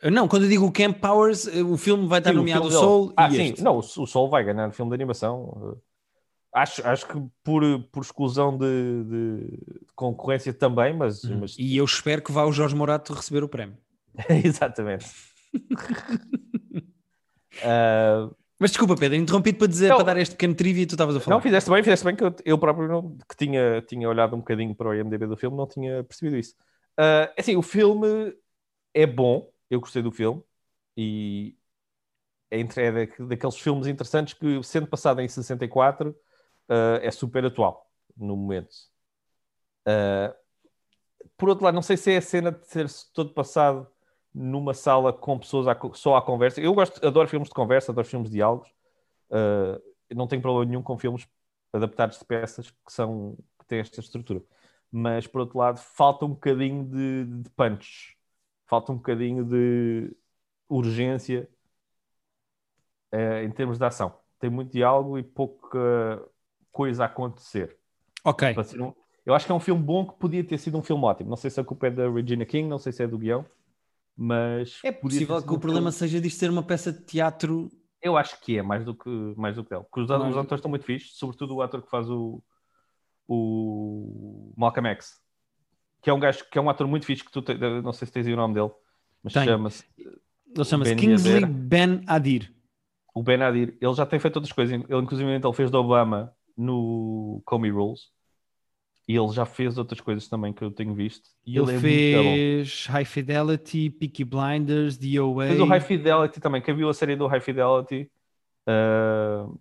Uh, 0.05 0.11
não, 0.13 0.29
quando 0.29 0.45
eu 0.45 0.49
digo 0.49 0.65
o 0.65 0.73
Camp 0.73 0.99
Powers, 1.01 1.49
eh, 1.49 1.63
o 1.65 1.77
filme 1.77 2.07
vai 2.07 2.21
estar 2.21 2.31
sim, 2.31 2.37
nomeado 2.37 2.65
o, 2.65 2.69
o 2.69 2.71
Soul. 2.71 3.13
Ah, 3.17 3.29
sim, 3.29 3.43
este. 3.51 3.61
não, 3.63 3.79
o 3.79 3.83
Soul 3.83 4.31
vai 4.31 4.45
ganhar 4.45 4.71
filme 4.73 4.91
de 4.91 4.95
animação. 4.95 5.77
Acho, 6.55 6.87
acho 6.87 7.09
que 7.09 7.21
por, 7.43 7.63
por 7.91 8.03
exclusão 8.03 8.57
de, 8.57 9.05
de- 9.05 9.47
de 9.87 9.87
concorrência 9.97 10.53
também, 10.55 10.95
mas, 10.97 11.25
Uhum. 11.25 11.41
mas- 11.41 11.57
E 11.59 11.77
eu 11.77 11.85
espero 11.85 12.23
que 12.23 12.31
vá 12.31 12.45
o 12.45 12.53
Jorge 12.53 12.77
Morato 12.77 13.13
receber 13.15 13.43
o 13.43 13.49
prémio. 13.49 13.77
exatamente. 14.45 15.07
Ah, 17.65 18.29
Mas 18.63 18.71
desculpa, 18.71 18.95
Pedro, 18.95 19.17
interrompi-te 19.17 19.59
para 19.59 19.67
dizer, 19.67 19.93
para 19.93 20.05
dar 20.05 20.17
este 20.19 20.37
pequeno 20.37 20.55
trivia 20.55 20.87
tu 20.87 20.93
estavas 20.93 21.17
a 21.17 21.21
falar. 21.21 21.35
não, 21.37 21.43
fizeste 21.43 21.69
bem, 21.69 21.83
fizeste 21.83 22.05
bem 22.07 22.15
que 22.15 22.23
eu, 22.23 22.33
eu 22.45 22.57
próprio 22.59 22.87
não, 22.87 23.19
que 23.29 23.37
tinha, 23.37 23.83
tinha 23.83 24.09
olhado 24.09 24.37
um 24.37 24.39
bocadinho 24.39 24.73
para 24.73 24.89
o 24.89 24.95
IMDB 24.95 25.27
do 25.27 25.37
filme, 25.37 25.57
não 25.57 25.67
tinha 25.67 26.05
percebido 26.05 26.37
isso. 26.37 26.55
Ah, 26.97 27.33
assim, 27.37 27.57
o 27.57 27.63
filme 27.63 28.33
é 28.95 29.05
bom, 29.05 29.51
eu 29.69 29.81
gostei 29.81 30.01
do 30.01 30.13
filme 30.13 30.41
e 30.97 31.57
é, 32.53 32.61
entre, 32.61 32.85
é 32.85 32.93
da- 32.93 33.25
daqueles 33.27 33.57
filmes 33.57 33.89
interessantes 33.89 34.35
que, 34.35 34.63
sendo 34.63 34.87
passado 34.87 35.21
em 35.21 35.27
64, 35.27 36.15
ah, 36.69 37.01
é 37.03 37.11
super 37.11 37.45
atual 37.45 37.91
no 38.17 38.37
momento. 38.37 38.77
Ah, 39.85 40.33
por 41.37 41.49
outro 41.49 41.65
lado, 41.65 41.75
não 41.75 41.83
sei 41.83 41.97
se 41.97 42.13
é 42.13 42.19
a 42.19 42.23
cena 42.23 42.53
de 42.53 42.65
ser 42.69 42.87
todo 43.13 43.35
passado 43.35 43.89
numa 44.35 44.75
sala 44.75 45.13
com 45.13 45.39
pessoas 45.39 45.67
à 45.69 45.79
só 45.95 46.17
à 46.17 46.23
conversa. 46.23 46.61
Eu 46.61 46.75
gosto, 46.75 47.05
adoro 47.07 47.29
filmes 47.29 47.49
de 47.49 47.55
conversa, 47.55 47.93
adoro 47.93 48.07
filmes 48.07 48.31
de 48.31 48.37
diálogos. 48.37 48.69
Uh, 49.31 49.81
não 50.15 50.27
tenho 50.27 50.43
problema 50.43 50.65
nenhum 50.65 50.83
com 50.83 50.99
filmes 50.99 51.27
adaptados 51.73 52.19
de 52.19 52.25
peças 52.25 52.71
que 52.71 52.93
são 52.93 53.37
que 53.59 53.67
têm 53.67 53.81
esta 53.81 54.01
estrutura. 54.01 54.43
Mas 54.91 55.27
por 55.27 55.41
outro 55.41 55.59
lado, 55.59 55.79
falta 55.79 56.25
um 56.25 56.31
bocadinho 56.31 56.85
de, 56.85 57.25
de 57.25 57.51
punch, 57.51 58.17
falta 58.67 58.93
um 58.93 58.97
bocadinho 58.97 59.45
de 59.45 60.15
urgência 60.69 61.49
uh, 63.13 63.45
em 63.45 63.51
termos 63.51 63.79
de 63.79 63.85
ação. 63.85 64.15
Tem 64.39 64.51
muito 64.51 64.73
diálogo 64.73 65.19
e 65.19 65.23
pouca 65.23 66.23
coisa 66.71 67.05
a 67.05 67.07
acontecer. 67.07 67.77
Ok. 68.25 68.55
Um- 68.79 68.93
Eu 69.25 69.35
acho 69.35 69.47
que 69.47 69.53
é 69.53 69.55
um 69.55 69.61
filme 69.61 69.81
bom 69.83 70.05
que 70.07 70.19
podia 70.19 70.43
ter 70.43 70.59
sido 70.59 70.77
um 70.77 70.83
filme 70.83 71.05
ótimo. 71.05 71.31
Não 71.31 71.37
sei 71.37 71.49
se 71.49 71.61
a 71.61 71.65
culpa 71.65 71.87
é 71.87 71.91
da 71.91 72.11
Regina 72.11 72.45
King, 72.45 72.69
não 72.69 72.79
sei 72.79 72.93
se 72.93 73.03
é 73.05 73.07
do 73.07 73.19
guião, 73.19 73.47
mas 74.17 74.79
É 74.85 74.93
possível 74.93 75.37
sido 75.39 75.49
que 75.49 75.55
o 75.55 75.59
problema 75.59 75.91
filme- 75.91 75.99
seja 75.99 76.21
disto 76.21 76.39
ser 76.39 76.51
uma 76.51 76.63
peça 76.63 76.93
de 76.93 77.01
teatro. 77.05 77.71
Eu 78.01 78.17
acho 78.17 78.41
que 78.41 78.59
é 78.59 78.63
mais 78.63 78.85
do 78.85 78.95
que 78.95 79.09
mais 79.37 79.55
do 79.57 79.63
que 79.65 79.71
dela. 79.71 79.85
Porque 79.85 80.01
os, 80.01 80.11
os 80.11 80.37
atores 80.37 80.59
estão 80.59 80.71
muito 80.71 80.85
fixos, 80.85 81.17
sobretudo 81.19 81.55
o 81.57 81.63
ator 81.63 81.83
que 81.83 81.91
faz 81.91 82.09
o, 82.11 82.43
o 83.37 84.53
Malcolm 84.57 84.89
X, 84.91 85.21
que 86.01 86.11
é 86.11 86.13
um 86.13 86.19
gajo 86.21 86.45
que 86.51 86.59
é 86.59 86.61
um 86.61 86.69
ator 86.71 86.87
muito 86.87 87.07
fixe 87.07 87.25
que 87.25 87.31
tu 87.33 87.41
te- 87.43 87.55
não 87.83 87.93
sei 87.93 88.07
se 88.07 88.13
tens 88.13 88.27
aí 88.27 88.33
o 88.33 88.37
nome 88.37 88.55
dele, 88.55 88.71
mas 89.23 89.33
chama-se 89.33 89.85
Ele 89.99 90.65
chama-se 90.65 90.97
Kingsley. 90.97 91.47
Ben 91.47 92.03
Adir. 92.07 92.53
o 93.15 93.23
Ben 93.23 93.41
Adir. 93.43 93.77
Ele 93.81 93.95
já 93.95 94.05
tem 94.05 94.19
feito 94.19 94.37
outras 94.37 94.53
coisas. 94.53 94.75
Ele 94.75 95.01
inclusive 95.01 95.31
ele 95.31 95.53
fez 95.53 95.71
do 95.71 95.79
Obama 95.79 96.35
no 96.57 97.41
Comey 97.45 97.71
Rules. 97.71 98.11
E 99.13 99.17
ele 99.17 99.31
já 99.31 99.45
fez 99.45 99.77
outras 99.77 100.01
coisas 100.01 100.27
também 100.27 100.55
que 100.55 100.65
eu 100.65 100.71
tenho 100.71 100.95
visto. 100.95 101.29
E 101.45 101.59
ele, 101.59 101.67
Ele 101.67 101.77
é 101.77 101.81
fez 101.81 102.87
High 102.87 103.05
Fidelity, 103.05 103.91
Peaky 103.91 104.25
Blinders, 104.25 104.97
DOA. 104.97 105.49
Fez 105.49 105.61
o 105.61 105.67
High 105.67 105.81
Fidelity 105.81 106.41
também. 106.41 106.63
Quem 106.63 106.75
viu 106.75 106.89
a 106.89 106.95
série 106.95 107.15
do 107.15 107.27
High 107.27 107.41
Fidelity 107.41 108.11
uh, 108.67 109.61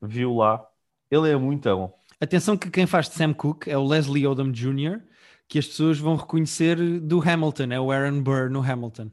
viu 0.00 0.34
lá. 0.36 0.66
Ele 1.10 1.30
é 1.30 1.36
muito 1.36 1.68
bom. 1.76 1.92
Atenção 2.18 2.56
que 2.56 2.70
quem 2.70 2.86
faz 2.86 3.08
de 3.08 3.16
Sam 3.16 3.34
Cooke 3.34 3.70
é 3.70 3.76
o 3.76 3.86
Leslie 3.86 4.26
Odom 4.26 4.50
Jr., 4.50 5.02
que 5.46 5.58
as 5.58 5.66
pessoas 5.66 5.98
vão 5.98 6.16
reconhecer 6.16 6.76
do 7.00 7.20
Hamilton, 7.20 7.72
é 7.72 7.80
o 7.80 7.90
Aaron 7.90 8.22
Burr 8.22 8.48
no 8.50 8.62
Hamilton. 8.62 9.10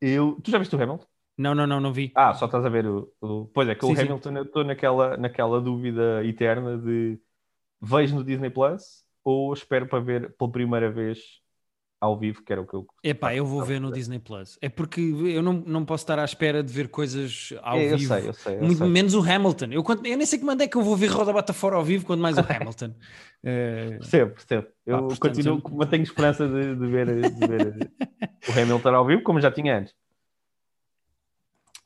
Eu... 0.00 0.40
Tu 0.42 0.50
já 0.50 0.58
viste 0.58 0.74
o 0.74 0.82
Hamilton? 0.82 1.06
Não, 1.36 1.54
não, 1.54 1.66
não, 1.66 1.80
não 1.80 1.92
vi. 1.92 2.12
Ah, 2.14 2.34
só 2.34 2.46
estás 2.46 2.64
a 2.64 2.68
ver 2.68 2.86
o. 2.86 3.12
o- 3.20 3.46
Pois 3.54 3.68
é, 3.68 3.74
que 3.74 3.84
Sim, 3.84 3.92
o 3.92 3.96
sim. 3.96 4.02
Hamilton 4.02 4.36
eu 4.36 4.42
estou 4.42 4.64
naquela, 4.64 5.16
naquela 5.16 5.60
dúvida 5.60 6.24
eterna 6.24 6.76
de 6.76 7.20
vejo 7.80 8.14
no 8.16 8.24
Disney 8.24 8.50
Plus 8.50 9.04
ou 9.24 9.52
espero 9.52 9.86
para 9.86 10.00
ver 10.00 10.34
pela 10.36 10.50
primeira 10.50 10.90
vez 10.90 11.18
ao 12.00 12.16
vivo, 12.16 12.42
que 12.44 12.52
era 12.52 12.62
o 12.62 12.66
que 12.66 12.74
eu. 12.74 12.86
Epá, 13.02 13.34
eu 13.34 13.44
vou 13.44 13.62
ver 13.64 13.80
no 13.80 13.90
Disney 13.90 14.20
Plus. 14.20 14.56
É 14.62 14.68
porque 14.68 15.00
eu 15.00 15.42
não, 15.42 15.52
não 15.52 15.84
posso 15.84 16.04
estar 16.04 16.18
à 16.18 16.24
espera 16.24 16.62
de 16.62 16.72
ver 16.72 16.88
coisas 16.88 17.52
ao 17.60 17.76
É, 17.76 17.92
eu 17.92 17.98
vivo. 17.98 18.14
sei, 18.14 18.28
eu 18.28 18.32
sei. 18.32 18.54
Eu 18.56 18.62
Muito 18.62 18.78
sei. 18.78 18.88
menos 18.88 19.14
o 19.14 19.20
Hamilton. 19.20 19.66
Eu, 19.72 19.84
eu 20.04 20.16
nem 20.16 20.24
sei 20.24 20.38
que 20.38 20.44
mando 20.44 20.62
é 20.62 20.68
que 20.68 20.76
eu 20.76 20.82
vou 20.82 20.96
ver 20.96 21.08
Roda 21.08 21.32
Bata 21.32 21.52
Fora 21.52 21.74
ao 21.76 21.84
vivo, 21.84 22.06
quanto 22.06 22.20
mais 22.20 22.38
o 22.38 22.40
Hamilton. 22.48 22.94
Eh, 23.42 23.96
Percebo, 23.98 24.34
percebo. 24.34 24.66
Eu 24.86 24.96
Ah, 24.96 24.98
portanto, 25.02 25.34
continuo, 25.34 25.62
eu- 25.64 25.76
mantenho 25.76 26.02
esperança 26.04 26.46
de, 26.48 26.76
de 26.76 26.86
ver, 26.86 27.06
de 27.34 27.46
ver 27.46 27.90
o 28.48 28.52
Hamilton 28.52 28.94
ao 28.94 29.04
vivo, 29.06 29.22
como 29.22 29.40
já 29.40 29.50
tinha 29.50 29.78
antes. 29.78 29.94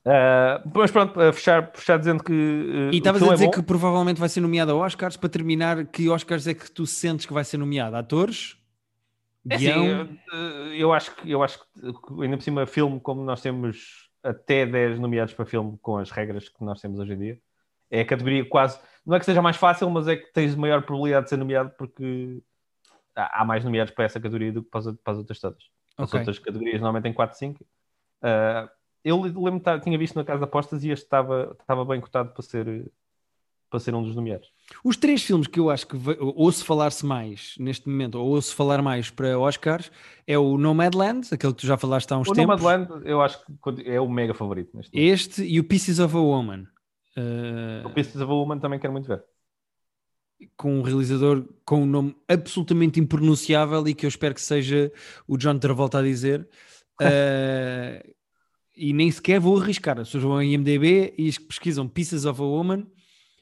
Ah, 0.05 0.63
mas 0.75 0.91
pronto, 0.91 1.21
a 1.21 1.33
fechar, 1.33 1.71
fechar 1.75 1.99
dizendo 1.99 2.25
que. 2.25 2.33
uh, 2.33 2.93
e 2.93 2.99
estavas 2.99 3.23
a 3.23 3.27
é 3.27 3.33
dizer 3.33 3.47
bom. 3.47 3.51
que 3.53 3.63
provavelmente 3.63 4.19
vai 4.19 4.29
ser 4.29 4.41
nomeado 4.41 4.73
a 4.73 4.75
Oscars. 4.75 5.17
Para 5.17 5.29
terminar, 5.29 5.87
que 5.87 6.09
Oscars 6.09 6.47
é 6.47 6.55
que 6.55 6.71
tu 6.71 6.87
sentes 6.87 7.25
que 7.25 7.33
vai 7.33 7.45
ser 7.45 7.57
nomeado? 7.57 7.97
Atores? 7.97 8.57
É 9.49 9.55
assim, 9.57 9.65
Guião? 9.65 10.09
eu, 10.33 10.75
eu 10.75 10.93
acho 10.93 11.15
que 11.17 11.31
eu 11.31 11.43
acho 11.43 11.59
que 11.59 12.23
ainda 12.23 12.37
por 12.37 12.43
cima 12.43 12.67
filme 12.67 13.01
como 13.01 13.25
nós 13.25 13.41
temos 13.41 14.09
até 14.23 14.65
10 14.65 15.01
nomeados 15.01 15.35
para 15.35 15.45
filme 15.45 15.77
com 15.83 15.97
as 15.99 16.13
regras 16.13 16.49
que 16.49 16.65
nós 16.65 16.81
temos 16.81 17.01
hoje 17.01 17.15
em 17.15 17.19
dia 17.19 17.39
é 17.91 18.03
a 18.03 18.07
categoria 18.07 18.49
quase 18.49 18.79
não 19.05 19.17
é 19.17 19.19
que 19.19 19.25
seja 19.25 19.43
mais 19.43 19.57
fácil 19.57 19.91
mas 19.91 20.07
é 20.07 20.15
que 20.15 20.33
tens 20.33 20.55
maior 20.55 20.83
probabilidade 20.83 21.25
de 21.25 21.31
ser 21.31 21.39
nomeado 21.39 21.73
porque 21.77 22.41
há, 23.17 23.43
há 23.43 23.45
mais 23.45 23.65
nomeados 23.65 23.93
para 23.93 24.05
essa 24.05 24.21
categoria 24.21 24.53
do 24.53 24.63
que 24.63 24.71
para 24.71 24.79
as, 24.79 24.97
para 25.03 25.13
as 25.13 25.19
outras 25.19 25.41
todas 25.41 25.63
as 25.99 26.09
Ok. 26.09 26.21
outras 26.21 26.39
categorias 26.39 26.75
normalmente 26.81 27.03
têm 27.03 27.13
4, 27.13 27.37
5 27.37 27.67
Ah, 28.23 28.71
eu 29.05 29.21
lembro 29.23 29.61
que 29.61 29.81
tinha 29.81 29.99
visto 29.99 30.15
na 30.17 30.25
casa 30.25 30.39
de 30.39 30.45
apostas 30.45 30.85
e 30.85 30.91
este 30.91 31.05
estava, 31.05 31.57
estava 31.61 31.85
bem 31.85 32.01
cotado 32.01 32.31
para 32.31 32.43
ser 32.43 32.91
para 33.69 33.81
ser 33.81 33.95
um 33.95 34.03
dos 34.03 34.15
nomeados 34.15 34.53
Os 34.85 34.99
três 34.99 35.23
filmes 35.23 35.47
que 35.47 35.59
eu 35.59 35.71
acho 35.71 35.87
que 35.87 35.97
ouço 36.21 36.63
falar-se 36.63 37.07
mais 37.07 37.55
neste 37.59 37.89
momento, 37.89 38.17
ou 38.17 38.29
ouço 38.29 38.55
falar 38.55 38.83
mais 38.83 39.11
para 39.11 39.39
Oscars, 39.39 39.91
é 40.27 40.39
o 40.39 40.59
Nomadland, 40.59 41.29
aquele 41.33 41.55
que 41.55 41.61
tu 41.61 41.67
já 41.67 41.79
falaste 41.79 42.13
há 42.13 42.19
uns 42.19 42.29
o 42.29 42.35
tempos. 42.35 42.61
Nomadland 42.61 43.09
eu 43.09 43.23
acho 43.23 43.39
que 43.39 43.91
é 43.91 43.99
o 43.99 44.09
mega 44.09 44.35
favorito 44.35 44.77
neste 44.77 44.95
momento. 44.95 45.13
Este 45.13 45.43
e 45.43 45.59
o 45.59 45.65
Pieces 45.65 45.99
of 45.99 46.15
a 46.15 46.21
Woman. 46.21 46.67
Uh, 47.17 47.87
o 47.87 47.91
Pieces 47.91 48.17
of 48.17 48.31
a 48.31 48.35
Woman 48.35 48.59
também 48.59 48.79
quero 48.79 48.93
muito 48.93 49.09
ver 49.09 49.25
com 50.57 50.81
um 50.81 50.83
realizador 50.83 51.45
com 51.65 51.83
um 51.83 51.87
nome 51.87 52.17
absolutamente 52.29 53.01
impronunciável 53.01 53.87
e 53.87 53.95
que 53.95 54.05
eu 54.05 54.09
espero 54.09 54.35
que 54.35 54.41
seja 54.41 54.93
o 55.27 55.37
John 55.37 55.59
Travolta 55.59 55.99
a 55.99 56.03
dizer. 56.03 56.49
Uh, 57.01 58.13
e 58.77 58.93
nem 58.93 59.11
sequer 59.11 59.41
vou 59.41 59.61
arriscar. 59.61 59.99
As 59.99 60.09
pessoas 60.09 60.25
vão 60.25 60.43
em 60.43 60.55
IMDB 60.55 61.15
e 61.19 61.31
pesquisam 61.39 61.89
Pieces 61.89 62.25
of 62.25 62.41
a 62.41 62.45
Woman. 62.45 62.87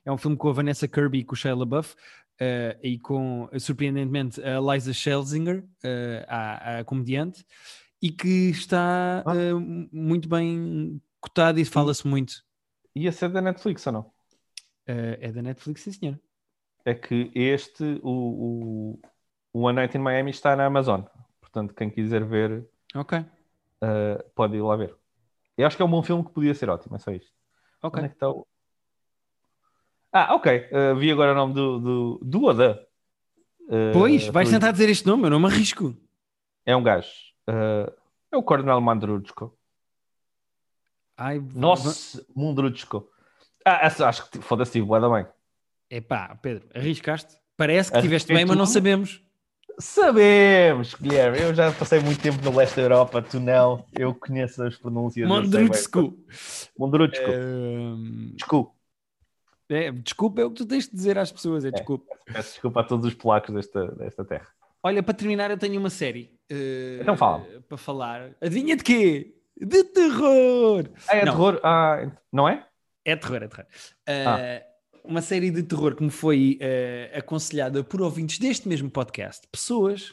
É 0.04 0.10
um 0.10 0.18
filme 0.18 0.36
com 0.36 0.48
a 0.48 0.52
Vanessa 0.52 0.88
Kirby 0.88 1.18
e 1.18 1.24
com 1.24 1.34
o 1.34 1.36
Shia 1.36 1.54
LaBeouf. 1.54 1.94
uh, 2.40 2.78
e 2.82 2.98
com, 2.98 3.48
surpreendentemente, 3.58 4.40
a 4.42 4.58
Liza 4.60 4.92
Schelzinger, 4.92 5.62
uh, 5.84 6.24
a, 6.26 6.78
a 6.78 6.84
comediante, 6.84 7.44
e 8.00 8.10
que 8.10 8.48
está 8.50 9.22
Ah. 9.26 9.32
uh, 9.32 9.60
muito 9.92 10.28
bem 10.28 11.00
cotado 11.20 11.60
e 11.60 11.64
fala-se 11.66 12.06
muito. 12.06 12.42
ia 12.96 13.12
ser 13.12 13.28
da 13.28 13.42
Netflix 13.42 13.86
ou 13.86 13.92
não? 13.92 14.12
É 14.86 15.30
da 15.30 15.42
Netflix, 15.42 15.82
sim 15.82 15.92
senhor. 15.92 16.18
é 16.84 16.94
que 16.94 17.30
este, 17.34 18.00
o, 18.02 18.10
o, 18.10 19.00
o 19.52 19.60
One 19.60 19.76
Night 19.76 19.96
in 19.96 20.00
Miami, 20.00 20.30
está 20.30 20.56
na 20.56 20.64
Amazon. 20.66 21.02
Portanto, 21.40 21.74
quem 21.74 21.90
quiser 21.90 22.24
ver, 22.24 22.66
pode 24.34 24.56
ir 24.56 24.62
lá 24.62 24.74
ver. 24.76 24.96
Eu 25.60 25.66
acho 25.66 25.76
que 25.76 25.82
é 25.82 25.84
um 25.84 25.90
bom 25.90 26.02
filme 26.02 26.24
que 26.24 26.32
podia 26.32 26.54
ser 26.54 26.68
ótimo, 26.70 26.96
é 26.96 26.98
só 26.98 27.10
isto. 27.10 27.32
ok. 27.82 28.02
É 28.02 28.06
está 28.06 28.28
o... 28.28 28.46
Ah, 30.12 30.34
ok. 30.34 30.68
Uh, 30.72 30.96
vi 30.96 31.10
agora 31.10 31.32
o 31.32 31.34
nome 31.34 31.54
do, 31.54 31.78
do, 31.78 32.20
do 32.22 32.44
Oda. 32.44 32.84
Uh, 33.62 33.92
Pois, 33.92 34.26
vais 34.26 34.50
tentar 34.50 34.72
dizer 34.72 34.88
este 34.88 35.06
nome, 35.06 35.24
eu 35.24 35.30
não 35.30 35.38
me 35.38 35.46
arrisco. 35.46 35.96
É 36.66 36.74
um 36.74 36.82
gajo. 36.82 37.08
Uh, 37.48 37.92
é 38.32 38.36
o 38.36 38.42
Coronel 38.42 38.80
Mandrutsko. 38.80 39.56
Ai, 41.16 41.38
Nossa, 41.54 42.24
Mundrutsko. 42.34 43.08
Ah, 43.64 43.80
essa, 43.82 44.08
acho 44.08 44.30
que 44.30 44.40
foda-se, 44.40 44.80
bué 44.80 44.98
da 44.98 45.08
bem. 45.08 45.26
Epá, 45.90 46.34
Pedro, 46.40 46.68
arriscaste? 46.74 47.36
Parece 47.56 47.90
que 47.90 47.98
Arrisquei 47.98 48.16
estiveste 48.16 48.32
bem, 48.32 48.46
mas 48.46 48.56
não 48.56 48.64
sabemos. 48.64 49.22
Sabemos, 49.80 50.94
Guilherme. 50.94 51.40
Eu 51.40 51.54
já 51.54 51.72
passei 51.72 52.00
muito 52.00 52.20
tempo 52.20 52.38
no 52.44 52.56
leste 52.56 52.76
da 52.76 52.82
Europa, 52.82 53.22
tu 53.22 53.40
não. 53.40 53.84
Eu 53.98 54.14
conheço 54.14 54.62
as 54.62 54.76
pronúncias. 54.76 55.28
Mondrutsku. 55.28 56.16
Mondrutsko. 56.78 57.30
Ehm, 57.30 58.32
Desculpa. 58.34 58.72
é, 59.68 59.90
desculpa, 59.92 60.40
é 60.40 60.44
o 60.44 60.50
que 60.50 60.56
tu 60.56 60.66
tens 60.66 60.88
de 60.88 60.94
dizer 60.94 61.18
às 61.18 61.32
pessoas, 61.32 61.64
é 61.64 61.70
desculpa. 61.70 62.14
Peço 62.26 62.52
desculpa 62.52 62.80
a 62.80 62.84
todos 62.84 63.06
os 63.06 63.14
polacos 63.14 63.54
desta, 63.54 63.86
desta 63.92 64.24
terra. 64.24 64.46
Olha, 64.82 65.02
para 65.02 65.14
terminar, 65.14 65.50
eu 65.50 65.58
tenho 65.58 65.78
uma 65.78 65.90
série. 65.90 66.32
eh, 66.50 66.98
Então 67.00 67.16
fala. 67.16 67.44
Para 67.68 67.76
falar. 67.76 68.30
Adivinha 68.40 68.76
de 68.76 68.82
quê? 68.84 69.34
De 69.60 69.84
terror! 69.84 70.88
Ah, 71.08 71.16
é 71.16 71.24
Não. 71.24 71.32
terror? 71.32 71.60
Ah, 71.62 72.10
não 72.32 72.48
é? 72.48 72.64
É 73.04 73.14
terror, 73.16 73.42
é 73.42 73.48
terror. 73.48 73.66
Ah. 74.08 74.62
Uma 75.04 75.22
série 75.22 75.50
de 75.50 75.62
terror 75.62 75.94
que 75.94 76.02
me 76.02 76.10
foi 76.10 76.56
eh, 76.60 77.10
aconselhada 77.14 77.82
por 77.82 78.00
ouvintes 78.02 78.38
deste 78.38 78.68
mesmo 78.68 78.90
podcast. 78.90 79.42
Pessoas 79.50 80.12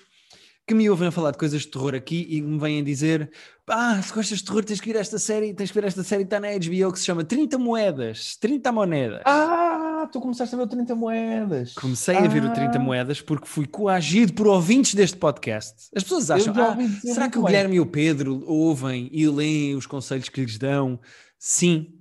que 0.68 0.74
me 0.74 0.90
ouvem 0.90 1.08
a 1.08 1.12
falar 1.12 1.32
de 1.32 1.38
coisas 1.38 1.62
de 1.62 1.68
terror 1.68 1.94
aqui 1.96 2.26
e 2.30 2.42
me 2.42 2.58
vêm 2.60 2.84
dizer: 2.84 3.30
Ah, 3.68 4.02
se 4.02 4.14
gostas 4.14 4.40
de 4.40 4.46
terror, 4.46 4.64
tens 4.66 4.80
que 4.82 4.92
ver 4.92 5.00
esta 5.00 5.18
série, 5.20 5.54
tens 5.54 5.72
que 5.72 5.80
ver 5.80 5.88
esta 5.88 6.04
série 6.04 6.24
que 6.26 6.28
está 6.34 6.40
na 6.40 6.50
HBO 6.50 6.92
que 6.92 7.00
se 7.00 7.06
chama 7.06 7.24
30 7.24 7.58
Moedas, 7.58 8.36
30 8.38 8.72
Moedas. 8.72 9.22
Ah, 9.26 9.84
Ah, 10.00 10.06
tu 10.06 10.22
começaste 10.22 10.54
a 10.54 10.58
ver 10.60 10.66
o 10.66 10.68
30 10.68 10.94
moedas. 10.94 11.74
Comecei 11.74 12.16
a 12.16 12.28
ver 12.28 12.46
o 12.46 12.54
30 12.54 12.78
Ah. 12.78 12.80
moedas 12.80 13.20
porque 13.20 13.48
fui 13.48 13.66
coagido 13.66 14.32
por 14.34 14.46
ouvintes 14.46 14.94
deste 14.94 15.18
podcast. 15.18 15.90
As 15.96 16.04
pessoas 16.04 16.30
acham, 16.30 16.54
ah, 16.56 16.78
será 17.02 17.28
que 17.28 17.40
o 17.40 17.42
bem." 17.42 17.48
Guilherme 17.52 17.76
e 17.78 17.80
o 17.80 17.86
Pedro 17.88 18.44
ouvem 18.46 19.10
e 19.12 19.28
leem 19.28 19.76
os 19.76 19.88
conselhos 19.88 20.30
que 20.30 20.40
lhes 20.40 20.60
dão? 20.60 21.00
Sim. 21.40 21.97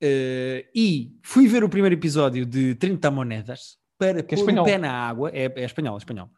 Eh, 0.00 0.66
e 0.74 1.12
fui 1.22 1.46
ver 1.46 1.62
o 1.62 1.68
primeiro 1.68 1.94
episódio 1.94 2.46
de 2.46 2.74
30 2.74 3.10
moedas 3.10 3.76
para 3.98 4.22
Que 4.22 4.34
é 4.34 4.38
pôr 4.38 4.58
o 4.58 4.64
pé 4.64 4.78
na 4.78 4.90
água. 4.90 5.30
É, 5.32 5.52
é 5.54 5.64
espanhol, 5.64 5.96
é 5.96 5.98
espanhol. 5.98 6.30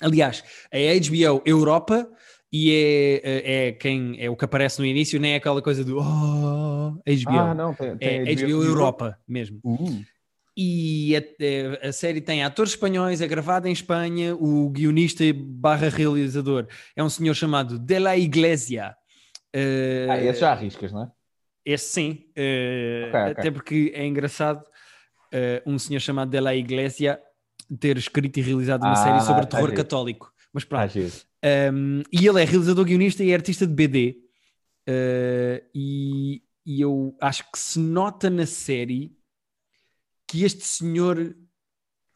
Aliás, 0.00 0.42
é 0.72 0.90
a 0.90 0.94
HBO 0.98 1.42
Europa 1.44 2.10
e 2.52 2.72
é, 2.72 3.20
é, 3.22 3.68
é 3.68 3.72
quem 3.72 4.16
é 4.18 4.28
o 4.28 4.36
que 4.36 4.44
aparece 4.44 4.80
no 4.80 4.86
início, 4.86 5.20
nem 5.20 5.34
é 5.34 5.36
aquela 5.36 5.62
coisa 5.62 5.84
do 5.84 5.98
oh, 5.98 6.92
HBO. 6.92 7.38
Ah, 7.38 7.54
não, 7.54 7.74
tem, 7.74 7.96
tem 7.96 8.08
é 8.26 8.34
HBO 8.34 8.64
Europa 8.64 9.16
mesmo. 9.28 9.60
Uh, 9.62 10.02
E 10.56 11.14
a, 11.16 11.20
a- 11.20 11.88
a 11.88 11.92
série 11.92 12.20
tem 12.20 12.42
atores 12.42 12.72
espanhóis, 12.72 13.20
é 13.20 13.28
gravada 13.28 13.68
em 13.68 13.72
Espanha. 13.72 14.34
O 14.34 14.68
guionista 14.70 15.22
barra 15.34 15.88
realizador 15.88 16.66
é 16.96 17.04
um 17.04 17.08
senhor 17.08 17.34
chamado 17.34 17.78
De 17.78 17.98
La 18.00 18.16
Iglesia. 18.16 18.96
Eh, 19.52 20.06
ah, 20.10 20.22
esse 20.22 20.40
já 20.40 20.52
arriscas, 20.52 20.92
não 20.92 21.04
é? 21.04 21.10
Esse 21.64 21.88
sim, 21.92 22.24
eh, 22.34 23.06
Ok, 23.08 23.20
ok. 23.20 23.30
até 23.32 23.50
porque 23.50 23.92
é 23.94 24.06
engraçado 24.06 24.64
eh, 25.32 25.62
um 25.66 25.78
senhor 25.78 26.00
chamado 26.00 26.30
De 26.30 26.40
La 26.40 26.54
Iglesia 26.54 27.20
ter 27.78 27.96
escrito 27.98 28.38
e 28.38 28.42
realizado 28.42 28.82
uma 28.82 28.92
Ah, 28.92 28.96
série 28.96 29.20
sobre 29.20 29.46
tá 29.46 29.56
terror 29.58 29.72
católico. 29.74 30.32
Mas 30.52 30.64
pronto, 30.64 30.92
um, 31.72 32.02
e 32.12 32.26
ele 32.26 32.42
é 32.42 32.44
realizador, 32.44 32.84
guionista 32.84 33.22
e 33.22 33.30
é 33.30 33.34
artista 33.34 33.66
de 33.66 33.72
BD. 33.72 34.16
Uh, 34.88 35.64
e, 35.74 36.42
e 36.66 36.80
eu 36.80 37.16
acho 37.20 37.44
que 37.52 37.58
se 37.58 37.78
nota 37.78 38.28
na 38.28 38.46
série 38.46 39.12
que 40.26 40.44
este 40.44 40.64
senhor 40.64 41.36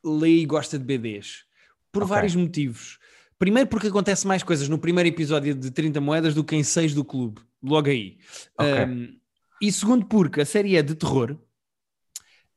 lê 0.05 0.30
e 0.38 0.47
gosta 0.47 0.78
de 0.78 0.84
BDs. 0.84 1.45
Por 1.92 2.03
Ok. 2.03 2.11
vários 2.11 2.34
motivos. 2.34 2.99
Primeiro 3.38 3.68
porque 3.68 3.88
acontece 3.88 4.26
mais 4.26 4.42
coisas 4.42 4.68
no 4.68 4.78
primeiro 4.78 5.09
episódio 5.09 5.55
de 5.55 5.70
30 5.70 6.01
moedas 6.01 6.34
do 6.34 6.42
que 6.45 6.57
em 6.57 6.62
6 6.62 6.95
do 6.95 7.05
clube. 7.05 7.40
Logo 7.62 7.88
aí. 7.88 8.18
Ok. 8.59 8.84
Um, 8.84 9.16
e 9.61 9.73
segundo 9.73 10.07
porque 10.07 10.41
a 10.41 10.47
série 10.47 10.77
é 10.77 10.83
de 10.83 10.95
terror. 10.95 11.39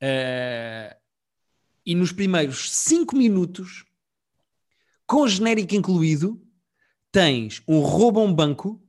Uh, 0.02 0.94
e 1.84 1.94
nos 1.94 2.12
primeiros 2.12 2.70
5 2.70 3.16
minutos, 3.16 3.84
com 5.06 5.26
genérico 5.26 5.74
incluído, 5.74 6.40
tens 7.10 7.62
um 7.66 7.80
roubo 7.80 8.20
a 8.20 8.22
um 8.22 8.34
banco, 8.34 8.82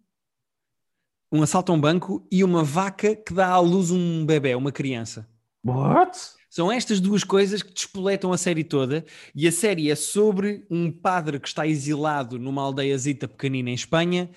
um 1.31 1.41
assalto 1.41 1.71
a 1.71 1.75
um 1.75 1.79
banco 1.79 2.27
e 2.31 2.43
uma 2.43 2.63
vaca 2.63 3.15
que 3.15 3.33
dá 3.33 3.47
à 3.47 3.59
luz 3.59 3.91
um 3.91 4.25
bebê, 4.25 4.53
uma 4.55 4.71
criança. 4.71 5.29
What? 5.63 6.17
São 6.49 6.71
estas 6.71 6.99
duas 6.99 7.23
coisas 7.23 7.61
que 7.61 7.71
despoletam 7.71 8.33
a 8.33 8.37
série 8.37 8.63
toda, 8.63 9.05
e 9.35 9.47
a 9.47 9.51
série 9.51 9.91
é 9.91 9.95
sobre 9.95 10.65
um 10.69 10.91
padre 10.91 11.39
que 11.39 11.47
está 11.47 11.67
exilado 11.67 12.39
numa 12.39 12.63
aldeiazita 12.63 13.27
pequenina 13.27 13.69
em 13.69 13.75
Espanha, 13.75 14.31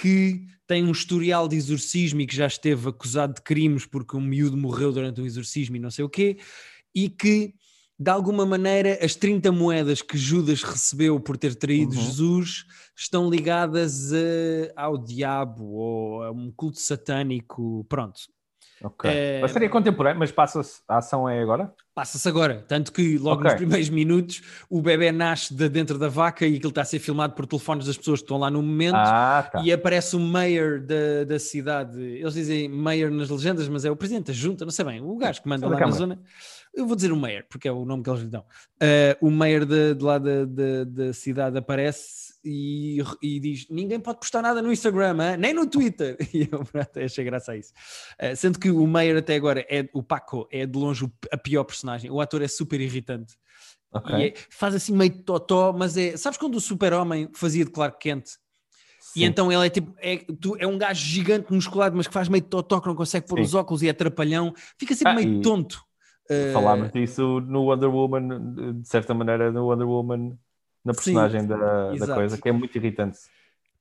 que 0.00 0.46
tem 0.66 0.84
um 0.84 0.90
historial 0.90 1.46
de 1.48 1.56
exorcismo 1.56 2.20
e 2.20 2.26
que 2.26 2.34
já 2.36 2.46
esteve 2.46 2.88
acusado 2.88 3.34
de 3.34 3.42
crimes 3.42 3.86
porque 3.86 4.16
um 4.16 4.20
miúdo 4.20 4.56
morreu 4.56 4.92
durante 4.92 5.20
um 5.20 5.26
exorcismo 5.26 5.76
e 5.76 5.78
não 5.80 5.90
sei 5.90 6.04
o 6.04 6.08
quê, 6.08 6.38
e 6.94 7.08
que, 7.08 7.54
de 7.98 8.10
alguma 8.10 8.44
maneira, 8.44 8.98
as 9.02 9.14
30 9.14 9.52
moedas 9.52 10.02
que 10.02 10.18
Judas 10.18 10.62
recebeu 10.62 11.20
por 11.20 11.36
ter 11.36 11.54
traído 11.54 11.94
Uhum. 11.94 12.02
Jesus 12.04 12.64
estão 12.96 13.30
ligadas 13.30 14.12
a- 14.12 14.16
ao 14.76 14.98
diabo 14.98 15.64
ou 15.64 16.22
a 16.22 16.30
um 16.32 16.50
culto 16.50 16.80
satânico, 16.80 17.84
pronto. 17.88 18.20
Ok. 18.82 19.10
Eh, 19.10 19.40
A 19.42 19.48
série 19.48 19.64
é 19.64 19.68
contemporânea, 19.68 20.18
mas 20.18 20.30
passa-se. 20.30 20.80
A 20.86 20.98
ação 20.98 21.28
é 21.28 21.40
agora? 21.40 21.72
Passa-se 21.94 22.28
agora, 22.28 22.62
tanto 22.68 22.92
que 22.92 23.16
logo 23.16 23.36
Ok. 23.40 23.44
nos 23.44 23.54
primeiros 23.54 23.88
minutos 23.88 24.42
o 24.68 24.82
bebê 24.82 25.10
nasce 25.10 25.54
de 25.54 25.66
dentro 25.66 25.98
da 25.98 26.08
vaca 26.08 26.46
e 26.46 26.56
aquilo 26.56 26.68
está 26.68 26.82
a 26.82 26.84
ser 26.84 26.98
filmado 26.98 27.32
por 27.32 27.46
telefones 27.46 27.86
das 27.86 27.96
pessoas 27.96 28.20
que 28.20 28.24
estão 28.24 28.36
lá 28.36 28.50
no 28.50 28.60
momento 28.62 28.96
Ah, 28.96 29.48
tá. 29.50 29.62
e 29.62 29.72
aparece 29.72 30.14
o 30.14 30.20
mayor 30.20 30.78
da, 30.80 31.24
da 31.26 31.38
cidade. 31.38 31.98
Eles 31.98 32.34
dizem 32.34 32.68
mayor 32.68 33.10
nas 33.10 33.30
legendas, 33.30 33.66
mas 33.66 33.86
é 33.86 33.90
o 33.90 33.96
presidente 33.96 34.26
da 34.26 34.32
junta, 34.34 34.64
não 34.66 34.72
sei 34.72 34.84
bem, 34.84 35.00
o 35.00 35.16
gajo 35.16 35.40
que 35.40 35.48
manda 35.48 35.66
Da 35.66 35.74
lá 35.74 35.80
na 35.80 35.90
zona. 35.92 36.20
Eu 36.76 36.86
vou 36.86 36.94
dizer 36.94 37.10
o 37.10 37.16
mayor, 37.16 37.42
porque 37.48 37.66
é 37.66 37.72
o 37.72 37.84
nome 37.86 38.02
que 38.02 38.10
eles 38.10 38.20
lhe 38.22 38.28
dão. 38.28 38.44
Ah, 38.80 39.16
o 39.22 39.30
mayor 39.30 39.64
de, 39.64 39.94
de 39.94 40.04
lá 40.04 40.18
da, 40.18 40.44
da, 40.44 40.84
da 40.84 41.12
cidade 41.14 41.56
aparece 41.56 42.34
e, 42.44 42.98
e 43.22 43.40
diz: 43.40 43.66
Ninguém 43.70 43.98
pode 43.98 44.18
postar 44.20 44.42
nada 44.42 44.60
no 44.60 44.70
Instagram, 44.70 45.16
hã? 45.18 45.36
nem 45.38 45.54
no 45.54 45.66
Twitter. 45.66 46.16
E 46.34 46.48
eu 46.52 46.62
pronto, 46.64 47.00
achei 47.00 47.24
graça 47.24 47.52
a 47.52 47.56
isso. 47.56 47.72
Ah, 48.18 48.36
sendo 48.36 48.58
que 48.58 48.70
o 48.70 48.86
mayor 48.86 49.16
até 49.16 49.34
agora 49.36 49.64
é 49.70 49.88
o 49.94 50.02
Paco, 50.02 50.46
é 50.52 50.66
de 50.66 50.78
longe 50.78 51.10
a 51.32 51.36
pior 51.38 51.64
personagem. 51.64 52.10
O 52.10 52.20
ator 52.20 52.42
é 52.42 52.48
super 52.48 52.78
irritante. 52.80 53.34
Ok. 53.90 54.14
E 54.18 54.22
é- 54.28 54.34
faz 54.50 54.74
assim 54.74 54.92
meio 54.94 55.22
totó, 55.22 55.72
mas 55.72 55.96
é. 55.96 56.14
Sabes 56.18 56.38
quando 56.38 56.56
o 56.56 56.60
super-homem 56.60 57.30
fazia 57.32 57.64
de 57.64 57.70
Clark 57.70 57.98
Kent? 57.98 58.26
E 59.14 59.20
Sim. 59.20 59.24
então 59.24 59.50
ele 59.50 59.64
é 59.66 59.70
tipo, 59.70 59.94
é, 59.98 60.18
tu- 60.40 60.56
é 60.58 60.66
um 60.66 60.76
gajo 60.76 61.02
gigante 61.02 61.50
musculado, 61.50 61.96
mas 61.96 62.06
que 62.06 62.12
faz 62.12 62.28
meio 62.28 62.44
totó, 62.44 62.80
que 62.80 62.86
não 62.88 62.94
consegue 62.94 63.26
pôr 63.26 63.38
Sim. 63.38 63.44
os 63.44 63.54
óculos 63.54 63.82
e 63.82 63.88
é 63.88 63.92
trapalhão, 63.94 64.52
fica 64.78 64.94
sempre 64.94 65.12
Ah, 65.12 65.16
meio 65.16 65.38
e- 65.38 65.40
tonto. 65.42 65.85
Uh, 66.30 66.52
Falámos 66.52 66.90
disso 66.92 67.40
no 67.40 67.64
Wonder 67.64 67.88
Woman, 67.90 68.80
de 68.80 68.88
certa 68.88 69.14
maneira, 69.14 69.52
no 69.52 69.66
Wonder 69.66 69.86
Woman, 69.86 70.36
na 70.84 70.92
Sim, 70.92 70.94
personagem 70.94 71.46
da, 71.46 71.94
da 71.94 71.94
exato. 71.94 72.14
coisa, 72.14 72.38
que 72.38 72.48
é 72.48 72.52
muito 72.52 72.76
irritante. 72.76 73.18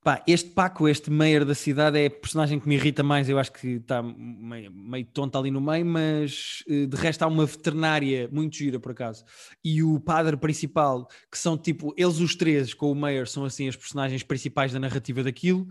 pá, 0.04 0.22
este 0.28 0.52
Paco, 0.52 0.88
este 0.88 1.10
mayor 1.10 1.43
da 1.46 1.56
cidade, 1.56 1.98
é 2.00 2.06
a 2.06 2.12
personagem 2.12 2.60
que 2.60 2.68
me 2.68 2.76
irrita 2.76 3.02
mais. 3.04 3.28
Eu 3.28 3.39
acho 3.39 3.52
que 3.52 3.68
está 3.78 4.04
meio, 4.04 4.72
meio 4.72 5.06
tonto 5.08 5.38
ali 5.38 5.50
no 5.50 5.60
meio, 5.60 5.86
mas 5.86 6.64
eh, 6.70 6.86
de 6.86 6.96
resto 6.96 7.24
há 7.24 7.28
uma 7.28 7.46
veterinária 7.46 8.30
muito 8.32 8.56
gira 8.56 8.80
por 8.80 8.91
acaso. 8.91 9.24
E 9.64 9.82
o 9.82 10.00
padre 10.00 10.38
principal, 10.38 11.08
que 11.32 11.38
são 11.38 11.58
tipo, 11.58 11.93
eles 11.98 12.20
os 12.20 12.36
três 12.36 12.74
com 12.74 12.91
o 12.91 12.96
mayor 12.96 13.28
são 13.28 13.46
assim 13.46 13.68
as 13.68 13.76
personagens 13.76 14.22
principais 14.24 14.72
da 14.72 14.80
narrativa 14.80 15.24
daquilo. 15.24 15.68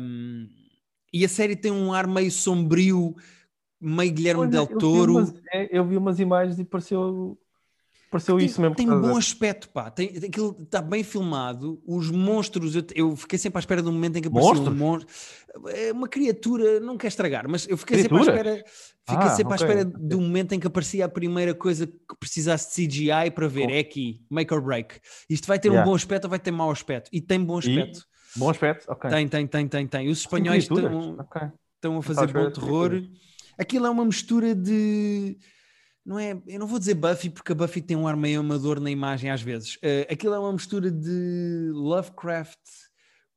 Um, 0.00 0.48
e 1.12 1.24
a 1.24 1.28
série 1.28 1.54
tem 1.54 1.70
um 1.70 1.92
ar 1.92 2.08
meio 2.08 2.30
sombrio, 2.30 3.14
meio 3.84 4.12
Guilherme 4.12 4.42
Olha, 4.42 4.50
Del 4.50 4.62
eu 4.62 4.68
vi 4.68 4.78
Toro. 4.78 5.12
umas- 5.18 5.34
é, 5.52 5.78
Eu 5.78 5.84
vi 5.86 5.96
umas 5.96 6.18
imagens 6.18 6.58
e 6.58 6.64
pareceu, 6.64 7.38
pareceu 8.10 8.36
Tem, 8.38 8.46
isso 8.46 8.60
mesmo. 8.60 8.74
tem 8.76 8.86
bom 8.88 9.16
aspecto, 9.16 9.68
pá. 9.68 9.90
Tem, 9.90 10.08
tem- 10.12 10.28
aquilo 10.28 10.56
está 10.62 10.80
bem 10.80 11.02
filmado. 11.02 11.82
Os 11.86 12.10
monstros, 12.10 12.74
eu, 12.76 12.84
eu 12.94 13.16
fiquei 13.16 13.38
sempre 13.38 13.58
à 13.58 13.60
espera 13.60 13.82
um 13.82 13.92
momento 13.92 14.16
em 14.16 14.22
que 14.22 14.28
apareceu 14.28 14.52
um 14.52 14.56
Monstros? 14.56 14.78
monstro. 14.78 15.68
É 15.76 15.92
uma 15.92 16.08
criatura, 16.08 16.80
não 16.80 16.96
quer 16.96 17.08
estragar, 17.08 17.48
mas 17.48 17.68
eu 17.68 17.76
fiquei 17.76 17.98
sempre 18.02 18.16
à 18.18 18.20
espera, 18.22 18.56
fiquei 18.56 19.26
Ah, 19.26 19.30
sempre 19.30 19.52
à 19.52 19.56
ok, 19.56 19.66
espera 19.68 20.16
um 20.16 20.20
momento 20.20 20.52
em 20.52 20.58
que 20.60 20.66
aparecia 20.66 21.04
a 21.04 21.08
primeira 21.08 21.54
coisa 21.54 21.86
que 21.86 22.16
precisasse 22.18 22.68
de 22.68 22.88
CGI 22.88 23.30
para 23.32 23.46
ver. 23.46 23.70
É 23.70 23.78
aqui, 23.78 24.20
make 24.30 24.52
or 24.52 24.60
break. 24.60 24.96
Isto 25.30 25.46
vai 25.46 25.58
ter 25.58 25.68
Yeah. 25.68 25.86
um 25.86 25.90
bom 25.90 25.94
aspecto 25.94 26.24
ou 26.24 26.30
vai 26.30 26.38
ter 26.40 26.50
mau 26.50 26.70
aspecto? 26.70 27.08
E 27.12 27.20
tem 27.20 27.38
bom 27.42 27.56
E? 27.56 27.58
aspecto. 27.58 28.04
Bom 28.36 28.50
aspecto, 28.50 28.90
ok. 28.90 29.08
Tem, 29.10 29.28
tem, 29.28 29.46
tem, 29.46 29.68
tem, 29.68 29.86
tem. 29.86 30.08
Os 30.08 30.18
espanhóis 30.20 30.64
estão 30.64 31.16
Ok. 31.20 31.42
estão 31.76 31.98
a 31.98 32.02
fazer 32.02 32.20
à 32.22 32.26
bom 32.26 32.50
terror. 32.50 32.88
criaturas. 32.90 33.33
Aquilo 33.58 33.86
é 33.86 33.90
uma 33.90 34.04
mistura 34.04 34.54
de. 34.54 35.38
Não 36.04 36.18
é, 36.18 36.38
eu 36.46 36.58
não 36.58 36.66
vou 36.66 36.78
dizer 36.78 36.94
Buffy 36.94 37.30
porque 37.30 37.52
a 37.52 37.54
Buffy 37.54 37.80
tem 37.80 37.96
um 37.96 38.06
ar 38.06 38.16
meio 38.16 38.40
amador 38.40 38.78
na 38.78 38.90
imagem 38.90 39.30
às 39.30 39.40
vezes. 39.40 39.78
Eh, 39.82 40.06
aquilo 40.10 40.34
é 40.34 40.38
uma 40.38 40.52
mistura 40.52 40.90
de 40.90 41.70
Lovecraft 41.72 42.58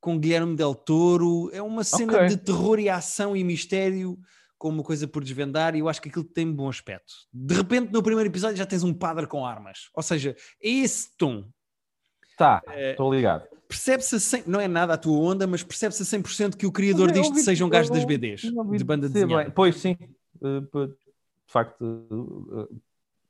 com 0.00 0.18
Guilherme 0.18 0.54
Del 0.54 0.74
Toro. 0.74 1.48
É 1.52 1.62
uma 1.62 1.82
cena 1.82 2.12
Ok. 2.14 2.28
de 2.28 2.36
terror 2.36 2.78
e 2.78 2.88
ação 2.90 3.34
e 3.34 3.42
mistério 3.42 4.18
com 4.58 4.68
uma 4.68 4.82
coisa 4.82 5.08
por 5.08 5.22
desvendar 5.24 5.74
e 5.74 5.78
eu 5.78 5.88
acho 5.88 6.02
que 6.02 6.08
aquilo 6.10 6.24
tem 6.24 6.52
bom 6.52 6.68
aspecto. 6.68 7.12
De 7.32 7.54
repente, 7.54 7.90
no 7.92 8.02
primeiro 8.02 8.28
episódio, 8.28 8.56
já 8.56 8.66
tens 8.66 8.82
um 8.82 8.92
padre 8.92 9.26
com 9.26 9.46
armas. 9.46 9.88
Ou 9.94 10.02
seja, 10.02 10.36
é 10.62 10.68
esse 10.68 11.16
tom. 11.16 11.48
Tá, 12.36 12.60
Eh, 12.68 12.90
estou 12.90 13.12
ligado. 13.14 13.46
Percebe-se, 13.68 14.16
a 14.16 14.20
cem- 14.20 14.42
não 14.46 14.58
é 14.60 14.66
nada 14.66 14.94
a 14.94 14.96
tua 14.96 15.18
onda, 15.18 15.46
mas 15.46 15.62
percebe-se 15.62 16.02
a 16.02 16.06
100% 16.06 16.56
que 16.56 16.66
o 16.66 16.72
criador 16.72 17.12
disto 17.12 17.28
ouvi- 17.30 17.42
seja 17.42 17.64
um 17.64 17.68
gajo 17.68 17.92
das 17.92 18.04
BDs, 18.04 18.40
de 18.40 18.84
banda 18.84 19.08
desenhada. 19.08 19.44
bem. 19.44 19.52
Pois 19.52 19.76
sim, 19.76 19.96
Eh, 20.40 20.60
de 20.60 21.52
facto, 21.52 21.84
eh, 22.70 22.74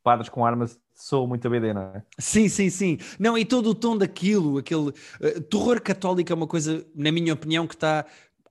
padres 0.03 0.29
com 0.29 0.45
armas 0.45 0.79
sou 0.95 1.27
muito 1.27 1.47
a 1.47 1.51
BD, 1.51 1.73
não 1.73 1.81
é? 1.83 2.03
Sim, 2.19 2.49
sim, 2.49 2.69
sim. 2.71 2.99
Não, 3.19 3.37
e 3.39 3.45
todo 3.45 3.71
o 3.71 3.75
tom 3.75 3.97
daquilo, 3.97 4.59
aquele 4.59 4.93
eh, 5.21 5.41
terror 5.41 5.81
católico 5.81 6.31
é 6.31 6.35
uma 6.35 6.47
coisa, 6.47 6.87
na 6.95 7.11
minha 7.11 7.33
opinião, 7.33 7.67
que 7.67 7.75
está 7.75 8.05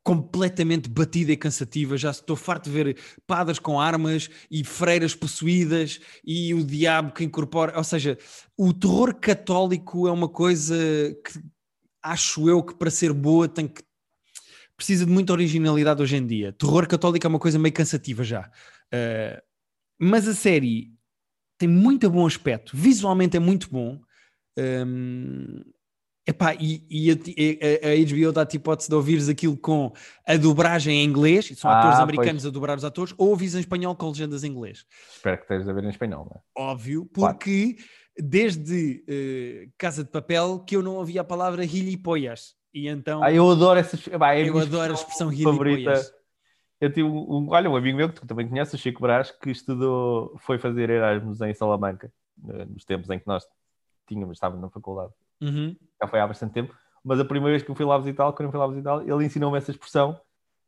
completamente 0.03 0.89
batida 0.89 1.31
e 1.33 1.37
cansativa. 1.37 1.97
Já 1.97 2.11
estou 2.11 2.35
farto 2.35 2.65
de 2.65 2.71
ver 2.71 2.97
padres 3.27 3.59
com 3.59 3.79
armas 3.79 4.29
e 4.49 4.63
freiras 4.63 5.13
possuídas 5.13 5.99
e 6.25 6.53
o 6.53 6.63
diabo 6.63 7.11
que 7.11 7.23
incorpora. 7.23 7.77
Ou 7.77 7.83
seja, 7.83 8.17
o 8.57 8.73
terror 8.73 9.13
católico 9.15 10.07
é 10.07 10.11
uma 10.11 10.29
coisa 10.29 10.75
que 11.25 11.39
acho 12.11 12.49
eu 12.49 12.63
que 12.63 12.75
para 12.75 12.89
ser 12.89 13.13
boa 13.13 13.47
tem 13.47 13.67
que 13.67 13.83
precisa 14.75 15.05
de 15.05 15.11
muita 15.11 15.33
originalidade 15.33 16.01
hoje 16.01 16.15
em 16.17 16.25
dia. 16.25 16.53
Terror 16.53 16.87
católico 16.87 17.25
é 17.25 17.29
uma 17.29 17.39
coisa 17.39 17.57
meio 17.57 17.73
cansativa 17.73 18.23
já. 18.23 18.49
Eh, 18.91 19.41
mas 19.99 20.27
a 20.27 20.35
série 20.35 20.93
tem 21.57 21.67
muito 21.67 22.07
bom 22.09 22.27
aspecto, 22.27 22.77
visualmente 22.77 23.35
é 23.35 23.39
muito 23.39 23.69
bom. 23.71 23.99
Hum, 24.57 25.61
Epá, 26.29 26.53
e, 26.55 26.85
e 26.89 27.09
a, 27.09 27.13
a, 27.13 27.95
HBO 28.05 28.33
dá-te 28.33 28.57
hipótese 28.57 28.89
de 28.89 28.95
ouvires 28.95 29.29
aquilo 29.29 29.55
com 29.55 29.93
a 30.27 30.35
dobragem 30.35 30.97
em 31.01 31.05
inglês, 31.05 31.53
são 31.55 31.71
Ah, 31.71 31.79
atores 31.79 31.95
pois. 31.95 32.09
americanos 32.09 32.45
a 32.45 32.49
dobrar 32.49 32.77
os 32.77 32.83
atores, 32.83 33.13
ou 33.17 33.29
ouvis 33.29 33.55
em 33.55 33.61
espanhol 33.61 33.95
com 33.95 34.09
legendas 34.09 34.43
em 34.43 34.51
inglês. 34.51 34.85
Espero 35.15 35.37
que 35.37 35.43
estejas 35.43 35.69
a 35.69 35.73
ver 35.73 35.85
em 35.85 35.89
espanhol, 35.89 36.25
não 36.25 36.35
é? 36.35 36.69
Óbvio, 36.69 37.09
Claro. 37.13 37.37
Desde 38.19 39.03
eh, 39.07 39.69
Casa 39.77 40.03
de 40.03 40.09
Papel 40.09 40.59
que 40.59 40.75
eu 40.75 40.81
não 40.81 40.95
ouvia 40.95 41.21
a 41.21 41.23
palavra 41.23 41.65
gilipollas. 41.67 42.55
E 42.73 42.87
então 42.87 43.23
Ah, 43.23 43.31
eu 43.31 43.49
adoro 43.49 43.79
essas. 43.79 44.05
Bah, 44.07 44.33
é 44.33 44.43
a 44.43 44.45
eu 44.47 44.57
adoro 44.57 44.91
a 44.91 44.95
expressão 44.95 45.31
gilipollas. 45.31 46.11
Eu 46.79 46.89
tive 46.93 47.07
um, 47.07 47.49
olha, 47.49 47.69
um 47.69 47.75
amigo 47.75 47.97
meu 47.97 48.07
que 48.09 48.15
tu 48.21 48.27
também 48.27 48.47
conheces, 48.47 48.73
o 48.75 48.77
Chico 48.77 49.01
Brás, 49.01 49.31
que 49.31 49.49
estudou, 49.49 50.37
foi 50.39 50.59
fazer 50.59 50.89
Erasmus 50.91 51.41
em 51.41 51.53
Salamanca, 51.53 52.11
eh, 52.49 52.65
nos 52.65 52.85
tempos 52.85 53.09
em 53.09 53.17
que 53.17 53.25
nós 53.25 53.43
tínhamos, 54.07 54.37
estávamos 54.37 54.61
na 54.61 54.69
faculdade. 54.69 55.11
Uhum. 55.41 55.75
Já 55.99 56.07
foi 56.07 56.19
há 56.19 56.27
bastante 56.27 56.53
tempo, 56.53 56.75
mas 57.03 57.19
a 57.19 57.25
primeira 57.25 57.51
vez 57.53 57.63
que 57.63 57.71
eu 57.71 57.75
fui 57.75 57.85
lá 57.85 57.97
visitá-lo, 57.97 58.31
quando 58.33 58.47
eu 58.47 58.51
fui 58.51 58.59
lá 58.59 58.67
visitá-lo, 58.67 59.01
ele 59.01 59.25
ensinou-me 59.25 59.57
essa 59.57 59.71
expressão. 59.71 60.19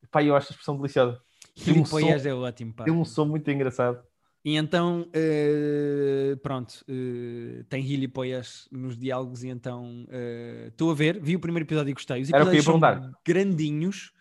Pá, 0.10 0.24
eu 0.24 0.36
acho 0.36 0.48
a 0.48 0.52
expressão 0.52 0.76
deliciosa. 0.78 1.22
Tem 1.64 1.80
um 1.80 1.86
som- 1.86 2.00
é 2.00 2.34
ótimo, 2.34 2.74
pá. 2.74 2.86
Tem 2.86 2.94
um 2.94 3.06
som 3.06 3.26
muito 3.26 3.50
engraçado. 3.52 4.02
E 4.44 4.56
então, 4.56 5.06
eh, 5.14 6.38
pronto, 6.42 6.84
eh, 6.88 7.64
tem 7.70 7.84
gilipollas 7.84 8.68
nos 8.72 8.98
diálogos 8.98 9.44
e 9.44 9.50
então 9.50 10.06
eh, 10.10 10.68
estou 10.70 10.92
a 10.92 10.94
ver, 10.96 11.20
vi 11.22 11.36
o 11.36 11.40
primeiro 11.40 11.66
episódio 11.68 11.92
e 11.92 11.94
gostei. 11.94 12.22
Os 12.22 12.30
episódios 12.30 12.64
são 12.64 12.80
perguntar. 12.80 13.12
grandinhos. 13.26 14.12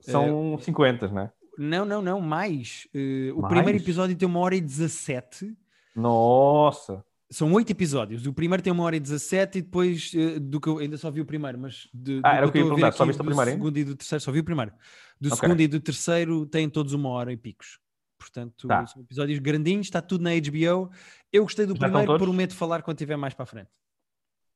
São 0.00 0.58
50, 0.60 1.08
não 1.08 1.22
é? 1.22 1.32
Não, 1.58 1.84
não, 1.84 2.02
não, 2.02 2.20
mais. 2.20 2.88
O 3.34 3.42
Mais? 3.42 3.54
primeiro 3.54 3.78
episódio 3.78 4.16
tem 4.16 4.26
uma 4.26 4.40
hora 4.40 4.56
e 4.56 4.60
17. 4.60 5.54
Nossa! 5.94 7.04
São 7.30 7.52
oito 7.52 7.70
episódios. 7.70 8.26
O 8.26 8.32
primeiro 8.32 8.62
tem 8.62 8.72
uma 8.72 8.82
hora 8.82 8.96
e 8.96 9.00
17 9.00 9.58
e 9.58 9.62
depois 9.62 10.10
do 10.40 10.60
que 10.60 10.68
eu 10.68 10.78
ainda 10.78 10.96
só 10.96 11.10
vi 11.10 11.20
o 11.20 11.24
primeiro, 11.26 11.58
mas 11.60 11.88
de, 11.94 12.20
Ah, 12.24 12.32
do 12.32 12.36
era 12.38 12.48
o 12.48 12.50
que 12.52 12.58
eu 12.58 12.62
ia 12.62 12.68
perguntar, 12.68 12.92
só 12.92 13.04
viste 13.04 13.20
o 13.20 13.24
primeiro 13.24 13.50
segundo 13.52 13.76
e 13.78 13.84
do 13.84 13.94
terceiro, 13.94 14.24
só 14.24 14.32
vi 14.32 14.40
o 14.40 14.44
primeiro. 14.44 14.72
Do 15.20 15.28
Ok. 15.28 15.38
segundo 15.38 15.60
e 15.60 15.68
do 15.68 15.78
terceiro 15.80 16.44
têm 16.46 16.68
todos 16.68 16.92
uma 16.92 17.08
hora 17.10 17.32
e 17.32 17.36
picos. 17.36 17.78
Portanto, 18.20 18.68
Tá. 18.68 18.86
são 18.86 19.00
episódios 19.00 19.38
grandinhos, 19.38 19.86
está 19.86 20.02
tudo 20.02 20.22
na 20.22 20.30
HBO. 20.34 20.90
Eu 21.32 21.42
gostei 21.44 21.64
do 21.64 21.74
Já 21.74 21.88
primeiro, 21.88 22.18
prometo 22.18 22.54
falar 22.54 22.82
quando 22.82 22.98
estiver 22.98 23.16
mais 23.16 23.32
para 23.32 23.44
a 23.44 23.46
frente. 23.46 23.70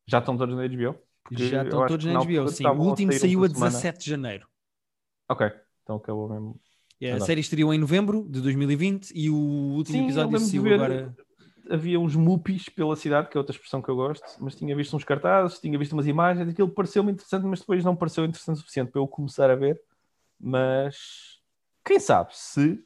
Já 0.07 0.19
estão 0.19 0.37
todos 0.37 0.55
na 0.55 0.69
HBO? 0.69 0.99
Porque 1.23 1.47
Já 1.47 1.63
estão 1.63 1.87
todos 1.87 2.05
na 2.05 2.21
HBO, 2.21 2.49
sim. 2.49 2.67
O 2.67 2.83
último 2.83 3.11
saiu 3.15 3.43
a 3.43 3.49
semana. 3.49 3.71
17 3.71 4.05
de 4.05 4.11
janeiro. 4.11 4.47
Ok, 5.31 5.51
então 5.83 5.97
acabou 5.97 6.29
mesmo. 6.29 6.61
É, 7.01 7.13
a 7.13 7.21
série 7.21 7.41
estreou 7.41 7.73
em 7.73 7.79
novembro 7.79 8.27
de 8.31 8.41
2020 8.43 9.11
e 9.15 9.31
o 9.31 9.35
último 9.37 9.99
Sim, 9.99 10.05
episódio 10.05 10.39
saiu 10.39 10.75
agora. 10.75 11.17
Havia 11.71 11.99
uns 11.99 12.15
mupis 12.15 12.69
pela 12.69 12.95
cidade, 12.95 13.31
que 13.31 13.39
é 13.39 13.41
outra 13.41 13.55
expressão 13.55 13.81
que 13.81 13.89
eu 13.89 13.97
gosto, 13.97 14.25
mas 14.39 14.55
tinha 14.55 14.77
visto 14.77 14.95
uns 14.95 15.03
cartazes, 15.05 15.59
tinha 15.59 15.79
visto 15.79 15.95
umas 15.95 16.07
imagens, 16.07 16.47
aquilo 16.47 16.69
pareceu-me 16.69 17.13
interessante, 17.13 17.45
mas 17.47 17.61
depois 17.61 17.83
não 17.83 17.97
pareceu 17.97 18.23
interessante 18.27 18.57
o 18.57 18.61
suficiente 18.61 18.91
para 18.93 19.01
eu 19.01 19.09
começar 19.09 19.51
a 19.51 19.55
ver. 19.55 19.81
Mas 20.39 21.41
quem 21.83 21.99
sabe 21.99 22.37
se 22.37 22.85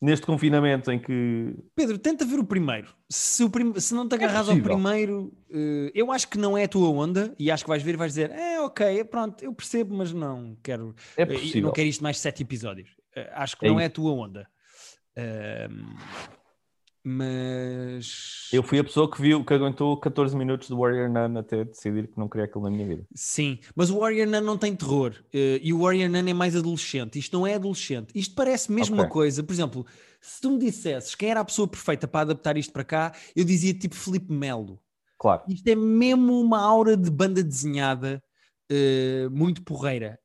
neste 0.00 0.24
confinamento 0.24 0.90
em 0.90 0.98
que 0.98 1.54
Pedro, 1.74 1.98
tenta 1.98 2.24
ver 2.24 2.38
o 2.38 2.44
primeiro. 2.44 2.94
Se, 3.10 3.44
o 3.44 3.50
prim- 3.50 3.78
se 3.78 3.94
não 3.94 4.08
te 4.08 4.14
agarras 4.14 4.48
ao 4.48 4.56
possível. 4.56 4.72
primeiro, 4.74 5.32
eh, 5.50 5.90
eu 5.94 6.10
acho 6.10 6.28
que 6.28 6.38
não 6.38 6.56
é 6.56 6.64
a 6.64 6.68
tua 6.68 6.88
onda 6.88 7.34
e 7.38 7.50
acho 7.50 7.64
que 7.64 7.68
vais 7.68 7.82
ver 7.82 7.94
e 7.94 7.96
vais 7.96 8.12
dizer: 8.12 8.30
é 8.30 8.60
ok, 8.60 9.04
pronto, 9.04 9.44
eu 9.44 9.52
percebo, 9.52 9.94
mas 9.96 10.12
não 10.12 10.56
quero. 10.62 10.94
é 11.16 11.22
eh, 11.22 11.26
possível. 11.26 11.62
não 11.62 11.72
quero 11.72 11.88
isto 11.88 12.02
mais 12.02 12.18
sete 12.18 12.42
episódios. 12.42 12.88
Eh, 13.14 13.30
acho 13.34 13.56
que 13.58 13.66
É 13.66 13.68
não 13.68 13.78
é 13.78 13.84
a 13.84 13.86
isso. 13.86 13.94
tua 13.94 14.12
onda. 14.12 14.48
Ahm, 15.16 15.96
mas 17.04 18.48
Eu 18.52 18.62
fui 18.62 18.78
a 18.78 18.84
pessoa 18.84 19.10
que 19.10 19.20
viu, 19.20 19.44
que 19.44 19.54
aguentou 19.54 19.96
14 19.98 20.36
minutos 20.36 20.68
do 20.68 20.78
Warrior 20.78 21.08
Nun 21.10 21.38
até 21.38 21.64
decidir 21.64 22.08
que 22.08 22.18
não 22.18 22.28
queria 22.28 22.44
aquilo 22.44 22.64
na 22.64 22.70
minha 22.70 22.86
vida. 22.86 23.06
sim, 23.14 23.58
mas 23.74 23.90
o 23.90 23.98
Warrior 23.98 24.26
Nun 24.28 24.40
não 24.40 24.58
tem 24.58 24.74
terror 24.74 25.14
eh, 25.32 25.60
e 25.62 25.72
o 25.72 25.80
Warrior 25.82 26.10
Nun 26.10 26.26
é 26.28 26.34
mais 26.34 26.54
adolescente. 26.56 27.18
Isto 27.18 27.38
não 27.38 27.46
é 27.46 27.54
adolescente. 27.54 28.12
Isto 28.14 28.34
parece 28.34 28.70
mesmo 28.72 28.94
Ok. 28.94 29.04
uma 29.04 29.08
coisa. 29.10 29.42
Por 29.42 29.52
exemplo, 29.52 29.86
se 30.20 30.40
tu 30.40 30.50
me 30.50 30.58
dissesses 30.58 31.14
quem 31.14 31.30
era 31.30 31.40
a 31.40 31.44
pessoa 31.44 31.66
perfeita 31.68 32.06
para 32.08 32.20
adaptar 32.22 32.56
isto 32.56 32.72
para 32.72 32.84
cá, 32.84 33.12
eu 33.34 33.44
dizia 33.44 33.72
tipo 33.74 33.94
Felipe 33.94 34.32
Melo. 34.32 34.80
Claro. 35.18 35.42
Isto 35.48 35.68
é 35.68 35.74
mesmo 35.74 36.40
uma 36.40 36.60
aura 36.60 36.96
de 36.96 37.10
banda 37.10 37.42
desenhada 37.42 38.22
eh, 38.70 39.28
muito 39.30 39.62
porreira. 39.62 40.18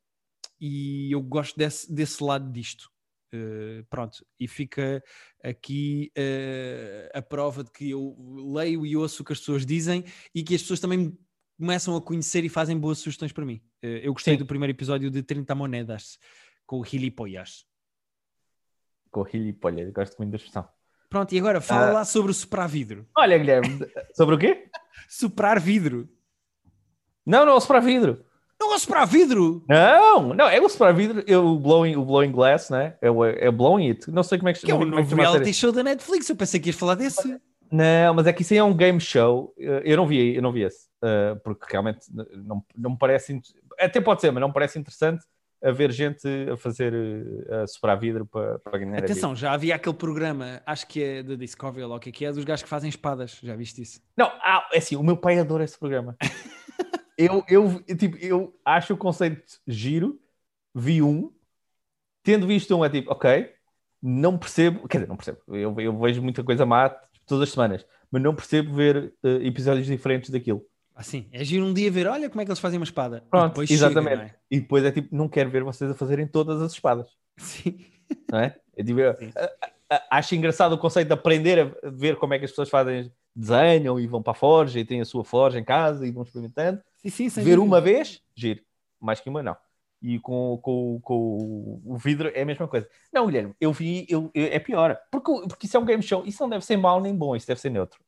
E 0.60 1.12
eu 1.14 1.22
gosto 1.22 1.58
desse, 1.58 1.92
desse 1.94 2.24
lado 2.24 2.50
disto. 2.52 2.90
Eh, 3.34 3.84
pronto, 3.90 4.26
e 4.40 4.48
fica 4.48 5.04
aqui 5.50 6.12
eh, 6.16 7.12
a 7.14 7.22
prova 7.22 7.64
de 7.64 7.72
que 7.72 7.90
eu 7.92 8.16
leio 8.54 8.86
e 8.86 8.98
ouço 8.98 9.22
o 9.22 9.26
que 9.26 9.34
as 9.34 9.40
pessoas 9.40 9.66
dizem 9.66 10.04
e 10.34 10.44
que 10.44 10.56
as 10.56 10.62
pessoas 10.62 10.80
também 10.80 10.98
me 10.98 11.20
começam 11.60 11.96
a 11.96 12.02
conhecer 12.02 12.44
e 12.44 12.50
fazem 12.50 12.78
boas 12.78 12.98
sugestões 12.98 13.32
para 13.32 13.46
mim. 13.46 13.62
Eh, 13.82 14.02
eu 14.04 14.14
gostei 14.14 14.34
Sim. 14.34 14.40
do 14.40 14.46
primeiro 14.46 14.72
episódio 14.72 15.10
de 15.12 15.22
30 15.22 15.54
moedas 15.56 16.18
com 16.66 16.80
o 16.80 16.84
Gilipollas. 16.86 17.66
Com 19.12 19.22
o 19.22 19.28
gilipolha, 19.28 19.90
gosto 19.92 20.18
muito 20.18 20.32
da 20.32 20.36
expressão. 20.38 20.68
Pronto, 21.10 21.34
e 21.34 21.40
agora 21.40 21.62
fala 21.62 21.88
Ah. 21.90 21.94
lá 21.94 22.06
sobre 22.06 22.32
o 22.32 22.34
soprar 22.34 22.68
vidro. 22.68 23.08
Olha, 23.16 23.38
Guilherme, 23.38 23.80
sobre 24.14 24.36
o 24.36 24.38
quê? 24.38 24.70
Soprar 25.08 25.60
vidro. 25.62 26.10
Não, 27.26 27.46
não, 27.46 27.60
soprar 27.62 27.82
vidro. 27.82 28.25
Não 28.60 28.74
é 28.74 28.80
soprar 28.80 29.06
vidro! 29.06 29.64
Não, 29.68 30.34
não, 30.34 30.48
é 30.48 30.60
o 30.60 30.70
soprar 30.70 30.94
vidro, 30.94 31.24
é 31.28 31.38
o 31.38 31.60
blowing, 31.60 31.96
o 31.96 32.06
blowing 32.06 32.32
glass, 32.32 32.70
né? 32.70 32.96
É 33.02 33.12
o 33.12 33.24
é 33.26 33.52
blowing 33.52 33.90
it. 33.90 34.10
Não 34.10 34.24
sei 34.24 34.38
como 34.38 34.50
é 34.50 34.54
que, 34.54 34.62
Que 34.62 34.72
é 34.72 34.74
como 34.74 34.86
é 34.86 34.98
novo 34.98 35.16
reality 35.16 35.54
show 35.54 35.72
da 35.72 35.84
Netflix. 35.84 36.30
Eu 36.30 36.36
pensei 36.36 36.60
que 36.60 36.70
ias 36.70 36.76
falar 36.76 36.96
desse. 36.96 37.40
Não, 37.72 38.14
mas 38.14 38.28
é 38.28 38.34
que 38.34 38.42
isso 38.42 38.54
aí 38.54 38.60
é 38.60 38.64
um 38.64 38.76
game 38.76 39.00
show. 39.00 39.54
Eu 39.58 39.98
não 39.98 40.08
vi, 40.08 40.36
eu 40.36 40.42
não 40.42 40.52
vi 40.52 40.64
esse, 40.64 40.88
eh, 41.04 41.36
porque 41.44 41.66
realmente 41.70 42.02
não, 42.14 42.64
não 42.76 42.92
me 42.92 42.98
parece. 42.98 43.42
Até 43.80 44.00
pode 44.00 44.22
ser, 44.22 44.32
mas 44.32 44.40
não 44.40 44.48
me 44.48 44.54
parece 44.54 44.80
interessante 44.80 45.26
haver 45.64 45.92
gente 45.92 46.28
a 46.52 46.56
fazer 46.56 46.94
eh, 46.94 47.64
a 47.64 47.68
soprar 47.68 48.00
vidro 48.00 48.26
para, 48.26 48.60
para 48.60 48.78
ganhar 48.78 48.96
vida. 48.96 49.06
Atenção, 49.06 49.36
já 49.36 49.52
havia 49.52 49.76
aquele 49.76 49.96
programa, 49.96 50.62
acho 50.66 50.88
que 50.88 51.04
é 51.04 51.24
da 51.24 51.36
Discovery, 51.36 51.84
ou 51.84 51.96
o 51.96 52.00
que 52.00 52.10
é 52.10 52.12
que 52.12 52.26
é, 52.26 52.32
dos 52.32 52.44
gajos 52.44 52.64
que 52.64 52.70
fazem 52.70 52.90
espadas. 52.90 53.40
Já 53.42 53.56
viste 53.56 53.82
isso? 53.82 54.00
Não, 54.16 54.28
ah, 54.28 54.68
é 54.72 54.78
assim, 54.78 54.96
o 54.96 55.04
meu 55.04 55.18
pai 55.18 55.40
adora 55.40 55.64
esse 55.64 55.78
programa. 55.78 56.16
eu, 57.18 57.44
eu, 57.48 57.84
tipo, 57.98 58.18
eu 58.18 58.58
acho 58.64 58.94
o 58.94 58.98
conceito 58.98 59.60
giro, 59.68 60.20
vi 60.74 61.02
um, 61.02 61.32
tendo 62.24 62.48
visto 62.48 62.76
um, 62.76 62.84
é 62.84 62.90
tipo, 62.90 63.12
ok, 63.12 63.52
não 64.02 64.38
percebo, 64.38 64.88
quer 64.88 65.00
dizer, 65.00 65.08
não 65.08 65.16
percebo, 65.16 65.40
eu, 65.48 65.80
eu 65.80 65.98
vejo 65.98 66.22
muita 66.22 66.44
coisa 66.44 66.66
má 66.66 66.90
todas 67.26 67.48
as 67.48 67.54
semanas, 67.54 67.86
mas 68.12 68.22
não 68.22 68.36
percebo 68.36 68.74
ver 68.74 69.14
eh, 69.24 69.48
episódios 69.48 69.88
diferentes 69.88 70.30
daquilo. 70.30 70.64
Assim, 70.96 71.28
é 71.32 71.44
giro 71.44 71.66
um 71.66 71.74
dia 71.74 71.92
ver, 71.92 72.08
olha 72.08 72.30
como 72.30 72.42
é 72.42 72.46
que 72.46 72.52
eles 72.52 72.60
fazem 72.60 72.80
uma 72.80 72.86
espada. 72.86 73.24
E 73.26 73.30
Pronto, 73.30 73.50
depois 73.50 73.70
exatamente. 73.70 74.18
chega, 74.18 74.32
é? 74.32 74.36
E 74.50 74.60
depois 74.62 74.84
é 74.86 74.92
tipo, 74.92 75.14
não 75.16 75.28
quero 75.28 75.50
ver 75.50 75.64
vocês 75.64 75.90
a 75.90 75.94
fazerem 75.94 76.28
todas 76.28 76.62
as 76.62 76.72
espadas, 76.72 77.08
Sim. 77.38 77.86
não 78.32 78.40
é? 78.40 78.56
É 78.78 78.84
tipo, 78.84 79.00
acho 80.10 80.36
engraçado 80.36 80.74
o 80.74 80.78
conceito 80.78 81.08
de 81.08 81.14
aprender 81.14 81.60
a 81.84 81.90
ver 81.90 82.16
como 82.16 82.34
é 82.34 82.40
que 82.40 82.46
as 82.46 82.52
pessoas 82.52 82.70
fazem, 82.70 83.12
desenham 83.36 84.00
e 84.00 84.08
vão 84.08 84.22
para 84.22 84.32
a 84.32 84.36
forja 84.36 84.80
e 84.80 84.86
têm 84.86 85.02
a 85.02 85.06
sua 85.06 85.26
forja 85.26 85.60
em 85.60 85.64
casa 85.64 86.08
e 86.08 86.12
vão 86.12 86.24
experimentando. 86.24 86.82
Sim, 87.06 87.10
sim, 87.12 87.30
sem 87.30 87.44
ver 87.44 87.56
dúvida. 87.56 87.64
uma 87.76 87.82
vez, 87.82 88.22
giro. 88.36 88.62
Mais 89.00 89.20
que 89.20 89.30
uma, 89.30 89.44
não. 89.44 89.56
E 90.02 90.20
com, 90.20 90.60
com, 90.62 91.00
com 91.02 91.82
o 91.86 91.98
vidro 91.98 92.32
é 92.36 92.42
a 92.42 92.46
mesma 92.46 92.68
coisa. 92.68 92.88
Não, 93.14 93.26
Guilherme, 93.26 93.56
eu 93.60 93.72
vi, 93.72 94.06
eu, 94.10 94.30
eu- 94.34 94.46
é 94.48 94.60
pior. 94.60 94.98
Porque, 95.12 95.32
porque 95.48 95.66
isso 95.66 95.78
é 95.78 95.80
um 95.80 95.86
game 95.86 96.04
show. 96.04 96.24
Isso 96.26 96.42
não 96.44 96.50
deve 96.50 96.66
ser 96.66 96.78
mau 96.78 97.02
nem 97.02 97.16
bom, 97.16 97.36
isso 97.36 97.48
deve 97.48 97.60
ser 97.60 97.70
neutro. 97.70 98.00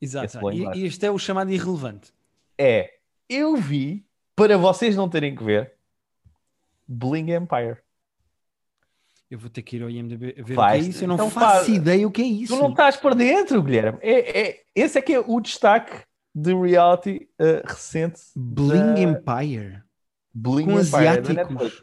Exato. 0.00 0.38
E, 0.52 0.78
e 0.80 0.86
este 0.86 1.06
é 1.06 1.10
o 1.10 1.18
chamado 1.18 1.50
irrelevante. 1.50 2.12
É, 2.58 2.94
eu 3.28 3.56
vi, 3.56 4.04
para 4.34 4.58
vocês 4.58 4.94
não 4.96 5.08
terem 5.08 5.34
que 5.34 5.42
ver, 5.42 5.72
Bling 6.86 7.32
Empire. 7.32 7.78
Eu 9.30 9.38
vou 9.38 9.50
ter 9.50 9.62
que 9.62 9.76
ir 9.76 9.82
ao 9.82 9.90
IMDB 9.90 10.34
ver 10.38 10.42
o 10.42 10.44
que 10.44 10.52
é 10.62 10.78
isso. 10.78 11.04
Eu 11.04 11.08
não 11.08 11.14
Então 11.16 11.30
faço 11.30 11.64
faz. 11.64 11.68
ideia 11.68 12.06
o 12.06 12.10
que 12.12 12.22
é 12.22 12.26
isso. 12.26 12.54
Tu 12.56 12.62
não 12.62 12.70
estás 12.70 12.96
por 12.96 13.14
dentro, 13.14 13.60
Guilherme. 13.62 13.98
É, 14.00 14.40
é, 14.40 14.62
esse 14.74 14.98
é 14.98 15.02
que 15.02 15.12
é 15.14 15.18
o 15.20 15.40
destaque 15.40 16.04
de 16.38 16.54
reality 16.54 17.28
uh, 17.40 17.66
recente. 17.66 18.20
Bling 18.36 18.94
da- 18.94 19.00
Empire. 19.00 19.82
Bling 20.34 20.66
Com 20.66 20.76
asiáticos. 20.76 21.82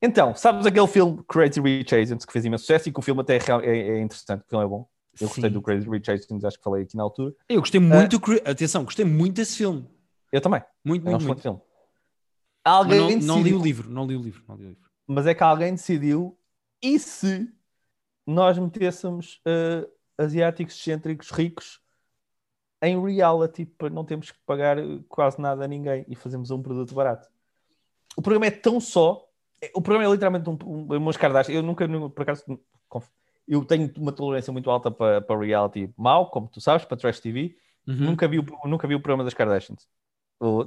Então, 0.00 0.34
sabes 0.34 0.64
aquele 0.64 0.86
filme 0.86 1.22
Crazy 1.28 1.60
Rich 1.60 1.94
Asians 1.94 2.24
que 2.24 2.32
fez 2.32 2.44
imenso 2.44 2.62
sucesso 2.64 2.88
e 2.88 2.92
que 2.92 2.98
o 3.00 3.02
filme 3.02 3.20
até 3.20 3.36
é, 3.36 3.40
é- 3.64 3.88
é 3.98 4.00
interessante, 4.00 4.42
o 4.42 4.48
filme 4.48 4.64
é 4.64 4.68
bom. 4.68 4.88
Eu 5.20 5.26
gostei 5.26 5.50
Sim. 5.50 5.52
do 5.52 5.60
Crazy 5.60 5.90
Rich 5.90 6.10
Asians, 6.10 6.44
acho 6.44 6.56
que 6.56 6.62
falei 6.62 6.84
aqui 6.84 6.96
na 6.96 7.02
altura. 7.02 7.34
Eu 7.48 7.60
gostei 7.60 7.80
muito. 7.80 8.20
cri- 8.20 8.40
Atenção, 8.44 8.84
gostei 8.84 9.04
muito 9.04 9.34
desse 9.36 9.56
filme. 9.56 9.86
Eu 10.32 10.40
também, 10.40 10.62
Muito, 10.84 11.04
é 11.04 11.08
um 11.08 11.12
muito, 11.14 11.26
muito. 11.26 11.42
filme. 11.42 11.60
Alguém 12.64 12.98
não, 12.98 13.08
não 13.08 13.36
li 13.38 13.42
decidiu- 13.42 13.58
o 13.58 13.62
livro, 13.62 13.90
não 13.90 14.06
li 14.06 14.16
o 14.16 14.22
livro, 14.22 14.44
não 14.46 14.54
li 14.56 14.64
o 14.66 14.68
livro. 14.68 14.90
mas 15.06 15.26
é 15.26 15.34
que 15.34 15.42
alguém 15.42 15.72
decidiu 15.72 16.38
e 16.80 16.98
se 17.00 17.52
nós 18.26 18.56
metêssemos 18.58 19.40
eh, 19.44 19.88
asiáticos 20.16 20.76
excêntricos 20.78 21.30
ricos 21.30 21.79
em 22.82 23.00
reality 23.02 23.64
para 23.66 23.90
não 23.90 24.04
termos 24.04 24.30
que 24.30 24.38
pagar 24.46 24.78
eh, 24.78 25.00
quase 25.08 25.40
nada 25.40 25.64
a 25.64 25.68
ninguém 25.68 26.04
e 26.08 26.14
fazemos 26.14 26.50
um 26.50 26.62
produto 26.62 26.94
barato. 26.94 27.28
O 28.16 28.22
programa 28.22 28.46
é 28.46 28.50
tão 28.50 28.80
só, 28.80 29.26
é- 29.60 29.70
o 29.74 29.82
programa 29.82 30.08
é 30.08 30.12
literalmente 30.12 30.48
um, 30.48 30.58
um, 30.64 31.12
Kardashian. 31.12 31.54
Eu 31.54 31.62
nunca, 31.62 31.86
nu- 31.86 32.10
por 32.10 32.22
acaso, 32.22 32.44
eu 33.46 33.64
tenho 33.64 33.92
uma 33.98 34.12
tolerância 34.12 34.52
muito 34.52 34.70
alta 34.70 34.90
para, 34.90 35.20
para 35.20 35.38
reality 35.38 35.92
mau, 35.96 36.30
como 36.30 36.48
tu 36.48 36.60
sabes, 36.60 36.84
para 36.84 36.96
trash 36.96 37.20
TV. 37.20 37.56
Uhum. 37.86 37.96
Nunca 37.96 38.26
vi, 38.28 38.38
o, 38.38 38.44
nunca 38.66 38.86
vi 38.86 38.94
o 38.94 39.00
programa 39.00 39.24
das 39.24 39.34
Kardashians. 39.34 39.88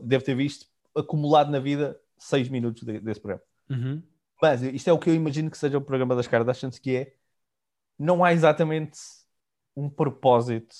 devo 0.03 0.23
ter 0.23 0.35
visto 0.35 0.67
acumulado 0.95 1.49
na 1.51 1.59
vida 1.59 1.99
6 2.17 2.49
minutos 2.49 2.83
de- 2.83 2.99
desse 2.99 3.19
programa. 3.19 3.43
Uhum. 3.69 4.03
Mas 4.41 4.61
isto 4.61 4.89
é 4.89 4.93
o 4.93 4.99
que 4.99 5.09
eu 5.09 5.15
imagino 5.15 5.49
que 5.49 5.57
seja 5.57 5.77
o 5.77 5.81
programa 5.81 6.15
das 6.15 6.27
Kardashians, 6.27 6.77
que 6.77 6.95
é 6.95 7.13
não 7.97 8.23
há 8.23 8.33
exatamente 8.33 8.99
um 9.75 9.89
propósito. 9.89 10.75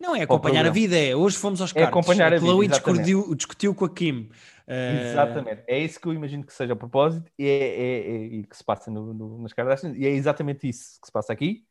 Não, 0.00 0.14
é 0.16 0.22
acompanhar 0.22 0.66
a 0.66 0.70
vida, 0.70 0.96
é 0.98 1.14
hoje 1.14 1.36
fomos 1.36 1.60
aos 1.60 1.70
É 1.70 1.74
cards. 1.74 1.88
acompanhar 1.88 2.32
a 2.32 2.36
vida, 2.36 2.46
Chloe 2.46 2.66
exatamente. 2.66 3.04
discutiu, 3.04 3.34
discutiu 3.34 3.74
com 3.74 3.84
a 3.84 3.90
Kim. 3.90 4.28
Eh, 4.66 5.10
Exatamente. 5.10 5.62
É 5.66 5.78
isso 5.78 6.00
que 6.00 6.06
eu 6.06 6.12
imagino 6.12 6.44
que 6.44 6.52
seja 6.52 6.72
o 6.72 6.76
propósito 6.76 7.30
e, 7.38 7.44
é, 7.46 7.48
é- 7.50 8.38
é- 8.40 8.42
que 8.44 8.56
se 8.56 8.64
passa 8.64 8.90
no- 8.90 9.12
no- 9.12 9.38
nas 9.42 9.52
Kardashians. 9.52 9.96
E 9.96 10.06
é 10.06 10.10
exatamente 10.10 10.68
isso 10.68 11.00
que 11.00 11.06
se 11.06 11.12
passa 11.12 11.32
aqui, 11.32 11.64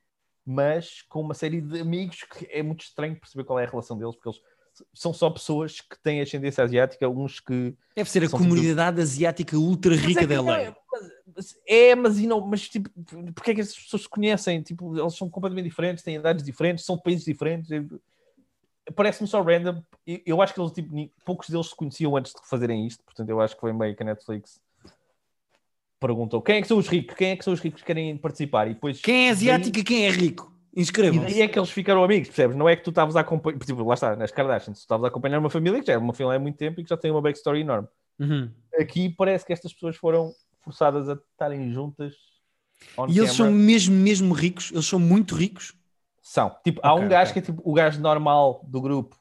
mas 0.45 1.01
com 1.09 1.22
uma 1.22 1.34
série 1.34 1.62
de 1.62 1.80
amigos 1.80 2.24
que 2.24 2.47
é 2.51 2.62
muito 2.62 2.82
estranho 2.84 3.16
perceber 3.20 3.43
qual 3.43 3.59
é 3.59 3.66
a 3.66 3.70
relação 3.70 3.97
deles, 3.97 4.16
porque 4.16 4.30
eles 4.30 4.39
são 4.93 5.13
só 5.13 5.29
pessoas 5.29 5.82
que 5.82 5.97
têm 6.01 6.21
ascendência 6.21 6.63
asiática, 6.63 7.07
uns 7.07 7.39
que 7.39 7.75
Deve 7.95 8.09
ser 8.09 8.23
a 8.23 8.29
São 8.29 8.39
comunidade 8.39 9.01
asiática 9.01 9.57
ultra 9.57 9.95
rica 9.95 10.23
é 10.23 10.27
da 10.27 10.41
LA. 10.41 10.61
É, 10.61 10.75
mas, 11.36 11.57
é, 11.67 11.95
mas, 11.95 12.19
e 12.19 12.27
não, 12.27 12.41
mas 12.41 12.67
tipo, 12.67 12.89
porque 13.34 13.51
é 13.51 13.55
que 13.55 13.61
essas 13.61 13.77
pessoas 13.77 14.03
se 14.03 14.09
conhecem? 14.09 14.61
Tipo, 14.61 14.97
eles 14.97 15.15
são 15.15 15.29
completamente 15.29 15.65
diferentes, 15.65 16.03
têm 16.03 16.15
idades 16.15 16.43
diferentes, 16.43 16.86
são 16.86 16.97
países 16.97 17.25
diferentes. 17.25 17.69
Parece-me 18.95 19.27
só 19.27 19.41
random. 19.41 19.82
Eu, 20.05 20.21
eu 20.25 20.41
acho 20.41 20.53
que 20.53 20.61
eles, 20.61 20.71
tipo, 20.71 21.11
poucos 21.25 21.49
deles 21.49 21.67
se 21.67 21.75
conheciam 21.75 22.15
antes 22.15 22.34
de 22.34 22.47
fazerem 22.49 22.86
isto, 22.86 23.03
portanto, 23.03 23.29
eu 23.29 23.39
acho 23.41 23.55
que 23.55 23.61
foi 23.61 23.73
meio 23.73 23.95
que 23.95 24.03
a 24.03 24.05
Netflix 24.05 24.59
perguntou 25.99 26.41
quem 26.41 26.55
é 26.55 26.61
que 26.61 26.67
são 26.67 26.79
os 26.79 26.88
ricos, 26.88 27.15
quem 27.15 27.29
é 27.29 27.36
que 27.36 27.43
são 27.43 27.53
os 27.53 27.59
ricos 27.59 27.82
que 27.82 27.88
querem 27.88 28.17
participar, 28.17 28.67
e 28.67 28.73
depois 28.73 28.99
Quem 28.99 29.27
é 29.27 29.29
asiático 29.29 29.77
e 29.77 29.84
quem 29.84 30.07
é 30.07 30.09
rico? 30.09 30.51
E 30.74 30.82
Inscrevam-se. 30.82 31.26
daí 31.26 31.41
é 31.41 31.47
que 31.47 31.59
eles 31.59 31.69
ficaram 31.69 32.03
amigos, 32.03 32.30
percebes? 32.30 32.55
Não 32.55 32.67
é 32.67 32.76
que 32.76 32.84
tu 32.84 32.91
estavas 32.91 33.15
a 33.15 33.22
acompanhar, 33.22 33.59
exemplo, 33.61 33.86
lá 33.86 33.93
está, 33.93 34.15
nas 34.15 34.32
Kardashians, 34.32 34.80
tu 34.80 34.82
estavas 34.82 35.05
a 35.05 35.07
acompanhar 35.09 35.39
uma 35.39 35.49
família 35.49 35.80
que 35.82 35.88
já 35.88 35.93
é 35.93 35.97
uma 35.97 36.13
família 36.13 36.38
há 36.38 36.39
muito 36.39 36.57
tempo 36.57 36.80
e 36.80 36.84
que 36.84 36.89
já 36.89 36.97
tem 36.97 37.11
uma 37.11 37.22
backstory 37.22 37.61
enorme. 37.61 37.88
Uhum. 38.19 38.49
Aqui 38.80 39.09
parece 39.09 39.45
que 39.45 39.51
estas 39.51 39.74
pessoas 39.74 39.97
foram 39.97 40.32
forçadas 40.61 41.09
a 41.09 41.13
estarem 41.13 41.72
juntas. 41.72 42.15
E 43.09 43.19
eles 43.19 43.34
são 43.34 43.51
mesmo, 43.51 43.95
mesmo 43.95 44.34
ricos? 44.34 44.72
Eles 44.72 44.86
são 44.86 44.99
muito 44.99 45.36
ricos? 45.36 45.74
São. 46.22 46.55
Tipo, 46.63 46.80
há 46.84 46.93
um 46.93 47.07
gajo 47.07 47.32
ok. 47.32 47.34
que 47.34 47.39
é 47.39 47.53
tipo 47.53 47.61
o 47.69 47.74
gajo 47.74 47.99
normal 47.99 48.63
do 48.67 48.80
grupo 48.80 49.19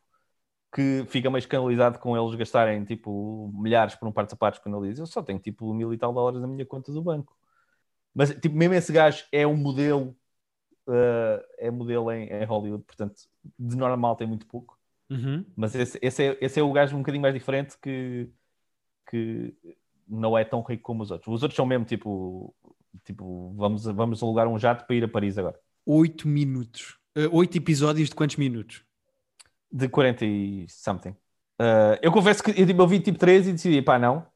que 0.73 1.05
fica 1.09 1.29
meio 1.29 1.41
escandalizado 1.41 1.99
com 1.99 2.17
eles 2.17 2.35
gastarem 2.37 2.85
tipo 2.85 3.51
milhares 3.55 3.97
por 3.97 4.07
um 4.07 4.13
par 4.13 4.25
de 4.25 4.31
sapatos 4.31 4.61
quando 4.61 4.79
ele 4.79 4.91
diz 4.91 5.01
eu 5.01 5.07
só 5.07 5.21
tenho 5.21 5.41
tipo 5.41 5.75
mil 5.75 5.93
e 5.93 5.99
tal 5.99 6.13
dólares 6.13 6.41
na 6.41 6.47
minha 6.47 6.65
conta 6.65 6.93
do 6.93 7.03
banco. 7.03 7.37
Mas 8.15 8.31
tipo, 8.31 8.55
mesmo 8.57 8.75
esse 8.75 8.93
gajo 8.93 9.25
é 9.33 9.47
um 9.47 9.57
modelo, 9.57 10.17
eh, 10.91 11.47
é 11.59 11.71
modelo 11.71 12.11
em, 12.11 12.29
em 12.29 12.45
Hollywood, 12.45 12.85
portanto, 12.85 13.23
de 13.59 13.77
normal 13.77 14.17
tem 14.17 14.27
muito 14.27 14.47
pouco. 14.47 14.79
Uhum. 15.09 15.45
Mas 15.57 15.75
esse, 15.75 15.99
esse, 16.01 16.23
é, 16.23 16.39
esse 16.41 16.61
é 16.61 16.63
o 16.63 16.73
gajo 16.73 16.95
um 16.95 17.01
bocadinho 17.01 17.23
mais 17.23 17.35
diferente 17.35 17.77
que, 17.81 18.29
que 19.09 19.55
não 20.09 20.37
é 20.39 20.45
tão 20.45 20.63
rico 20.63 20.83
como 20.83 21.03
os 21.03 21.11
outros. 21.11 21.35
Os 21.35 21.43
outros 21.43 21.57
são 21.57 21.67
mesmo 21.67 21.85
tipo, 21.85 22.55
tipo 23.05 23.53
vamos, 23.57 23.85
vamos 23.85 24.23
alugar 24.23 24.47
um 24.47 24.59
jato 24.59 24.87
para 24.87 24.97
ir 24.97 25.05
a 25.05 25.09
Paris 25.09 25.37
agora. 25.37 25.59
Oito 25.85 26.29
minutos. 26.29 26.99
Eh, 27.15 27.29
Oito 27.33 27.57
episódios 27.57 28.09
de 28.09 28.15
quantos 28.15 28.37
minutos? 28.37 28.85
De 29.71 29.89
40 29.89 30.25
e 30.25 30.67
something. 30.69 31.11
Uh, 31.61 31.99
eu 32.01 32.11
confesso 32.11 32.43
que 32.43 32.51
eu, 32.51 32.67
tipo, 32.67 32.81
eu 32.81 32.89
vi 32.89 33.01
tipo 33.01 33.19
13 33.19 33.51
e 33.51 33.53
decidi, 33.53 33.83
pá, 33.83 33.99
não. 33.99 34.27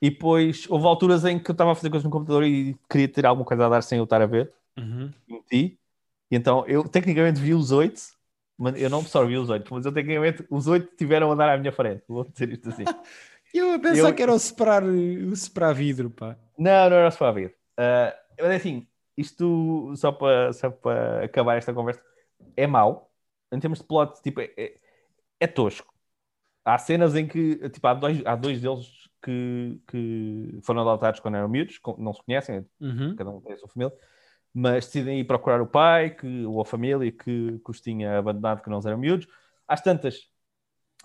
E 0.00 0.10
depois 0.10 0.66
houve 0.68 0.86
alturas 0.86 1.24
em 1.24 1.38
que 1.38 1.50
eu 1.50 1.52
estava 1.52 1.72
a 1.72 1.74
fazer 1.74 1.90
coisas 1.90 2.04
no 2.04 2.10
computador 2.10 2.44
e 2.44 2.76
queria 2.88 3.08
ter 3.08 3.26
alguma 3.26 3.44
coisa 3.44 3.66
a 3.66 3.68
dar 3.68 3.82
sem 3.82 3.98
eu 3.98 4.04
estar 4.04 4.22
a 4.22 4.26
ver. 4.26 4.52
Uhum. 4.76 5.12
Meti. 5.28 5.77
E 6.30 6.36
então 6.36 6.66
eu 6.66 6.88
tecnicamente 6.88 7.40
vi 7.40 7.54
os 7.54 7.70
8, 7.72 8.00
mas 8.56 8.80
eu 8.80 8.90
não 8.90 9.02
só 9.02 9.24
vi 9.24 9.36
os 9.36 9.48
8, 9.48 9.72
mas 9.72 9.86
eu 9.86 9.92
tecnicamente 9.92 10.44
os 10.50 10.66
8 10.66 10.94
tiveram 10.96 11.30
a 11.32 11.34
dar 11.34 11.50
à 11.54 11.58
minha 11.58 11.72
frente. 11.72 12.02
Vou 12.08 12.24
dizer 12.24 12.50
isto 12.52 12.68
assim. 12.68 12.84
Eu 13.54 13.72
a 13.72 13.78
pensar 13.78 14.10
Eu- 14.10 14.14
que 14.14 14.22
era 14.22 14.34
o 14.34 14.38
separar, 14.38 14.84
o 14.84 15.34
separar 15.34 15.72
vidro, 15.72 16.10
pá. 16.10 16.36
Não, 16.58 16.90
não 16.90 16.96
era 16.98 17.10
só 17.10 17.24
a 17.26 17.32
ver. 17.32 17.56
Uh, 17.80 18.12
mas 18.42 18.50
assim, 18.60 18.86
isto 19.16 19.94
só 19.96 20.12
para, 20.12 20.52
só 20.52 20.70
para 20.70 21.24
acabar 21.24 21.56
esta 21.56 21.72
conversa 21.72 22.02
é 22.54 22.66
mau. 22.66 23.10
Em 23.50 23.58
termos 23.58 23.78
de 23.78 23.86
plot, 23.86 24.20
tipo, 24.22 24.42
é, 24.42 24.52
é, 24.54 24.74
é 25.40 25.46
tosco. 25.46 25.94
Há 26.64 26.76
cenas 26.76 27.14
em 27.16 27.26
que 27.26 27.56
tipo, 27.70 27.86
há, 27.86 27.94
dois, 27.94 28.20
há 28.26 28.36
dois 28.36 28.60
deles 28.60 28.86
que, 29.22 29.80
que 29.88 30.58
foram 30.62 30.82
adotados 30.82 31.20
quando 31.20 31.36
eram 31.36 31.48
miúdos, 31.48 31.80
não 31.96 32.12
se 32.12 32.22
conhecem, 32.22 32.66
Uhum. 32.78 33.16
cada 33.16 33.30
um 33.30 33.40
tem 33.40 33.54
a 33.54 33.56
sua 33.56 33.68
família, 33.68 33.94
mas 34.58 34.86
decidem 34.86 35.20
ir 35.20 35.24
procurar 35.24 35.60
o 35.60 35.66
pai 35.68 36.10
que, 36.10 36.44
ou 36.44 36.60
a 36.60 36.64
família 36.64 37.12
que, 37.12 37.60
que 37.60 37.70
os 37.70 37.80
tinha 37.80 38.18
abandonado 38.18 38.60
quando 38.60 38.74
eles 38.74 38.86
eram 38.86 38.98
miúdos. 38.98 39.28
Às 39.68 39.80
tantas, 39.80 40.28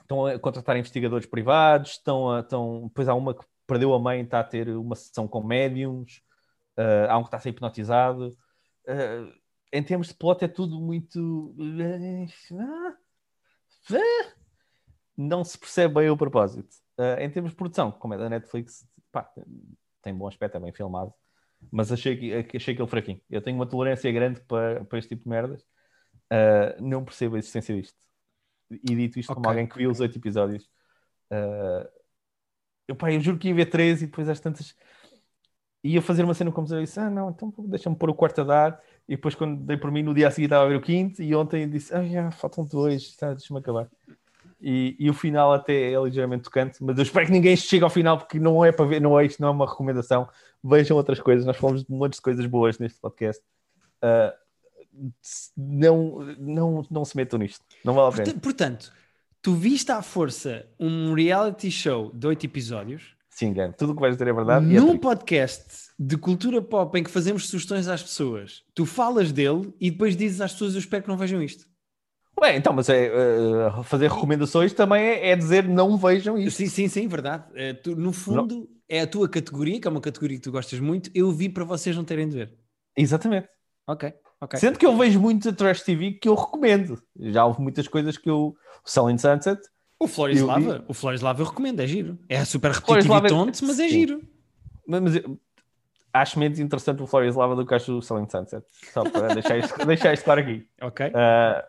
estão 0.01 0.25
a 0.25 0.39
contratar 0.39 0.75
investigadores 0.75 1.27
privados, 1.27 1.91
estão 1.91 2.31
a, 2.31 2.39
estão, 2.39 2.87
depois 2.87 3.07
há 3.07 3.13
uma 3.13 3.35
que 3.35 3.45
perdeu 3.67 3.93
a 3.93 3.99
mãe, 3.99 4.21
está 4.21 4.39
a 4.39 4.43
ter 4.43 4.69
uma 4.69 4.95
sessão 4.95 5.27
com 5.27 5.43
médiums, 5.43 6.23
ah, 6.75 7.13
há 7.13 7.17
um 7.19 7.21
que 7.21 7.27
está 7.27 7.37
a 7.37 7.39
ser 7.39 7.49
hipnotizado. 7.49 8.35
Ah, 8.87 9.31
em 9.71 9.83
termos 9.83 10.07
de 10.07 10.15
plot 10.15 10.43
é 10.43 10.47
tudo 10.47 10.81
muito... 10.81 11.55
Ah, 12.59 12.97
Não 15.15 15.43
se 15.43 15.59
percebe 15.59 15.93
bem 15.93 16.09
o 16.09 16.17
propósito. 16.17 16.75
Ah, 16.97 17.21
em 17.21 17.29
termos 17.29 17.51
de 17.51 17.57
produção, 17.57 17.91
como 17.91 18.15
é 18.15 18.17
da 18.17 18.29
Netflix, 18.29 18.87
pá, 19.11 19.31
tem 20.01 20.15
bom 20.15 20.27
aspecto, 20.27 20.57
é 20.57 20.59
bem 20.59 20.73
filmado 20.73 21.13
mas 21.71 21.91
achei, 21.91 22.17
que- 22.43 22.57
achei 22.57 22.73
aquele 22.73 22.87
fraquinho. 22.89 23.21
Eu 23.29 23.41
tenho 23.41 23.57
uma 23.57 23.67
tolerância 23.67 24.11
grande 24.11 24.41
para, 24.41 24.85
para 24.85 24.99
este 24.99 25.09
tipo 25.09 25.23
de 25.23 25.29
merdas. 25.29 25.61
Uh, 26.31 26.81
não 26.83 27.05
percebo 27.05 27.35
a 27.35 27.39
existência 27.39 27.75
disto. 27.75 27.97
E 28.71 28.95
dito 28.95 29.19
isto 29.19 29.33
como 29.33 29.47
Ok. 29.47 29.49
alguém 29.49 29.67
que 29.67 29.77
viu 29.77 29.91
os 29.91 29.99
oito 30.01 30.17
episódios, 30.17 30.65
uh, 31.31 31.89
eu, 32.87 32.95
pá, 32.95 33.11
eu 33.11 33.19
juro 33.21 33.37
que 33.39 33.47
ia 33.49 33.55
ver 33.55 33.67
três 33.67 34.01
e 34.01 34.05
depois 34.07 34.29
às 34.29 34.39
tantas 34.39 34.75
ia 35.83 36.01
fazer 36.01 36.23
uma 36.23 36.33
cena 36.33 36.51
como 36.51 36.67
eu 36.73 36.81
disse: 36.81 36.99
Ah, 36.99 37.09
não, 37.09 37.29
então 37.29 37.53
deixa-me 37.59 37.95
pôr 37.95 38.09
o 38.09 38.15
quarto 38.15 38.41
a 38.41 38.43
dar. 38.43 38.81
E 39.07 39.15
depois, 39.15 39.35
quando 39.35 39.61
dei 39.65 39.77
por 39.77 39.91
mim, 39.91 40.01
no 40.03 40.13
dia 40.13 40.27
a 40.27 40.31
seguir 40.31 40.45
estava 40.45 40.65
a 40.65 40.67
ver 40.69 40.75
o 40.77 40.81
quinto. 40.81 41.21
E 41.21 41.35
ontem 41.35 41.69
disse: 41.69 41.93
Ah, 41.93 42.03
já, 42.05 42.31
faltam 42.31 42.65
dois, 42.65 43.15
tá, 43.15 43.33
deixa-me 43.33 43.59
acabar. 43.59 43.89
E, 44.65 44.95
e 44.97 45.09
o 45.09 45.13
final 45.13 45.51
até 45.51 45.91
é 45.91 46.01
ligeiramente 46.01 46.43
tocante, 46.43 46.81
mas 46.81 46.97
eu 46.97 47.03
espero 47.03 47.25
que 47.25 47.33
ninguém 47.33 47.53
chegue 47.57 47.83
ao 47.83 47.89
final 47.89 48.17
porque 48.17 48.39
não 48.39 48.63
é 48.63 48.71
para 48.71 48.85
ver, 48.85 49.01
não 49.01 49.19
é 49.19 49.25
isto, 49.25 49.41
não 49.41 49.49
é 49.49 49.51
uma 49.51 49.69
recomendação. 49.69 50.25
Vejam 50.63 50.95
outras 50.95 51.19
coisas, 51.19 51.45
nós 51.45 51.57
falamos 51.57 51.83
de 51.83 51.91
um 51.93 51.97
monte 51.97 52.13
de 52.15 52.21
coisas 52.21 52.45
boas 52.45 52.79
neste 52.79 52.97
podcast. 53.01 53.43
Ah, 54.01 54.33
não, 55.57 56.19
não, 56.39 56.85
não 56.89 57.03
se 57.05 57.15
metam 57.17 57.39
nisto, 57.39 57.63
não 57.83 57.93
vale 57.93 58.07
a 58.07 58.11
pena. 58.11 58.25
Porta- 58.25 58.39
Portanto, 58.39 58.93
tu 59.41 59.53
viste 59.53 59.91
à 59.91 60.01
força 60.01 60.65
um 60.79 61.13
reality 61.13 61.69
show 61.69 62.11
de 62.13 62.27
oito 62.27 62.45
episódios 62.45 63.15
Sim, 63.29 63.47
engano. 63.47 63.73
Tudo 63.75 63.93
o 63.93 63.95
que 63.95 64.01
vais 64.01 64.15
dizer 64.15 64.27
é 64.29 64.33
verdade. 64.33 64.63
é 64.63 64.79
num 64.79 64.85
triste. 64.89 65.01
podcast 65.01 65.65
de 65.97 66.15
cultura 66.17 66.61
pop 66.61 66.97
em 66.99 67.03
que 67.03 67.09
fazemos 67.09 67.47
sugestões 67.49 67.87
às 67.87 68.03
pessoas. 68.03 68.63
Tu 68.75 68.85
falas 68.85 69.31
dele 69.31 69.73
e 69.81 69.89
depois 69.89 70.15
dizes 70.15 70.39
às 70.39 70.53
pessoas: 70.53 70.73
Eu 70.75 70.79
espero 70.79 71.01
que 71.03 71.09
não 71.09 71.17
vejam 71.17 71.41
isto. 71.41 71.65
Ué, 72.43 72.57
então, 72.57 72.73
mas 72.73 72.89
é, 72.89 73.09
ah, 73.67 73.83
fazer 73.83 74.11
recomendações 74.11 74.73
também 74.73 75.01
é, 75.01 75.29
é 75.29 75.35
dizer 75.35 75.65
não 75.65 75.95
vejam 75.97 76.37
isto. 76.37 76.57
Sim, 76.57 76.67
sim, 76.67 76.87
sim, 76.89 77.07
verdade. 77.07 77.45
Eh, 77.55 77.73
tu, 77.73 77.95
no 77.95 78.11
fundo, 78.11 78.69
é 78.89 78.99
a 78.99 79.07
tua 79.07 79.29
categoria, 79.29 79.79
que 79.79 79.87
é 79.87 79.91
uma 79.91 80.01
categoria 80.01 80.35
que 80.35 80.43
tu 80.43 80.51
gostas 80.51 80.77
muito. 80.81 81.09
Eu 81.15 81.31
vi 81.31 81.47
para 81.47 81.63
vocês 81.63 81.95
não 81.95 82.03
terem 82.03 82.27
de 82.27 82.35
ver. 82.35 82.53
Exatamente. 82.97 83.47
Ok, 83.87 84.13
ok. 84.41 84.59
Sendo 84.59 84.77
que 84.77 84.85
eu 84.85 84.97
vejo 84.97 85.21
muito 85.21 85.47
a 85.47 85.53
Trash 85.53 85.83
TV 85.83 86.11
que 86.11 86.27
eu 86.27 86.35
recomendo. 86.35 87.01
Já 87.17 87.45
houve 87.45 87.61
muitas 87.61 87.87
coisas 87.87 88.17
que 88.17 88.29
eu. 88.29 88.53
O 88.85 88.89
Selling 88.89 89.17
Sunset. 89.17 89.61
O 89.97 90.05
Flores 90.05 90.37
Eu 90.37 90.47
Lava, 90.47 90.83
o 90.89 90.93
Flores 90.93 91.21
Lava 91.21 91.41
eu 91.41 91.45
recomendo, 91.45 91.79
é 91.79 91.87
giro. 91.87 92.19
É 92.27 92.43
super 92.43 92.71
repetitivo 92.71 93.13
e 93.13 93.17
é- 93.19 93.29
tonto, 93.29 93.65
mas 93.65 93.79
é 93.79 93.87
Sim. 93.87 93.89
giro. 93.89 94.21
Mas, 94.85 95.01
mas 95.01 95.15
eu 95.15 95.39
acho 96.11 96.37
menos 96.37 96.59
interessante 96.59 97.01
o 97.01 97.07
Flores 97.07 97.35
Lava 97.35 97.55
do 97.55 97.65
que 97.65 97.73
acho 97.73 97.97
o 97.99 98.01
Selling 98.01 98.29
Sunset. 98.29 98.65
Só 98.93 99.05
para 99.05 99.33
deixar 99.33 99.57
isto, 99.57 99.73
deixar 99.87 100.13
isto 100.13 100.25
claro 100.25 100.41
aqui. 100.41 100.67
Ok. 100.81 101.09
Ah, 101.15 101.65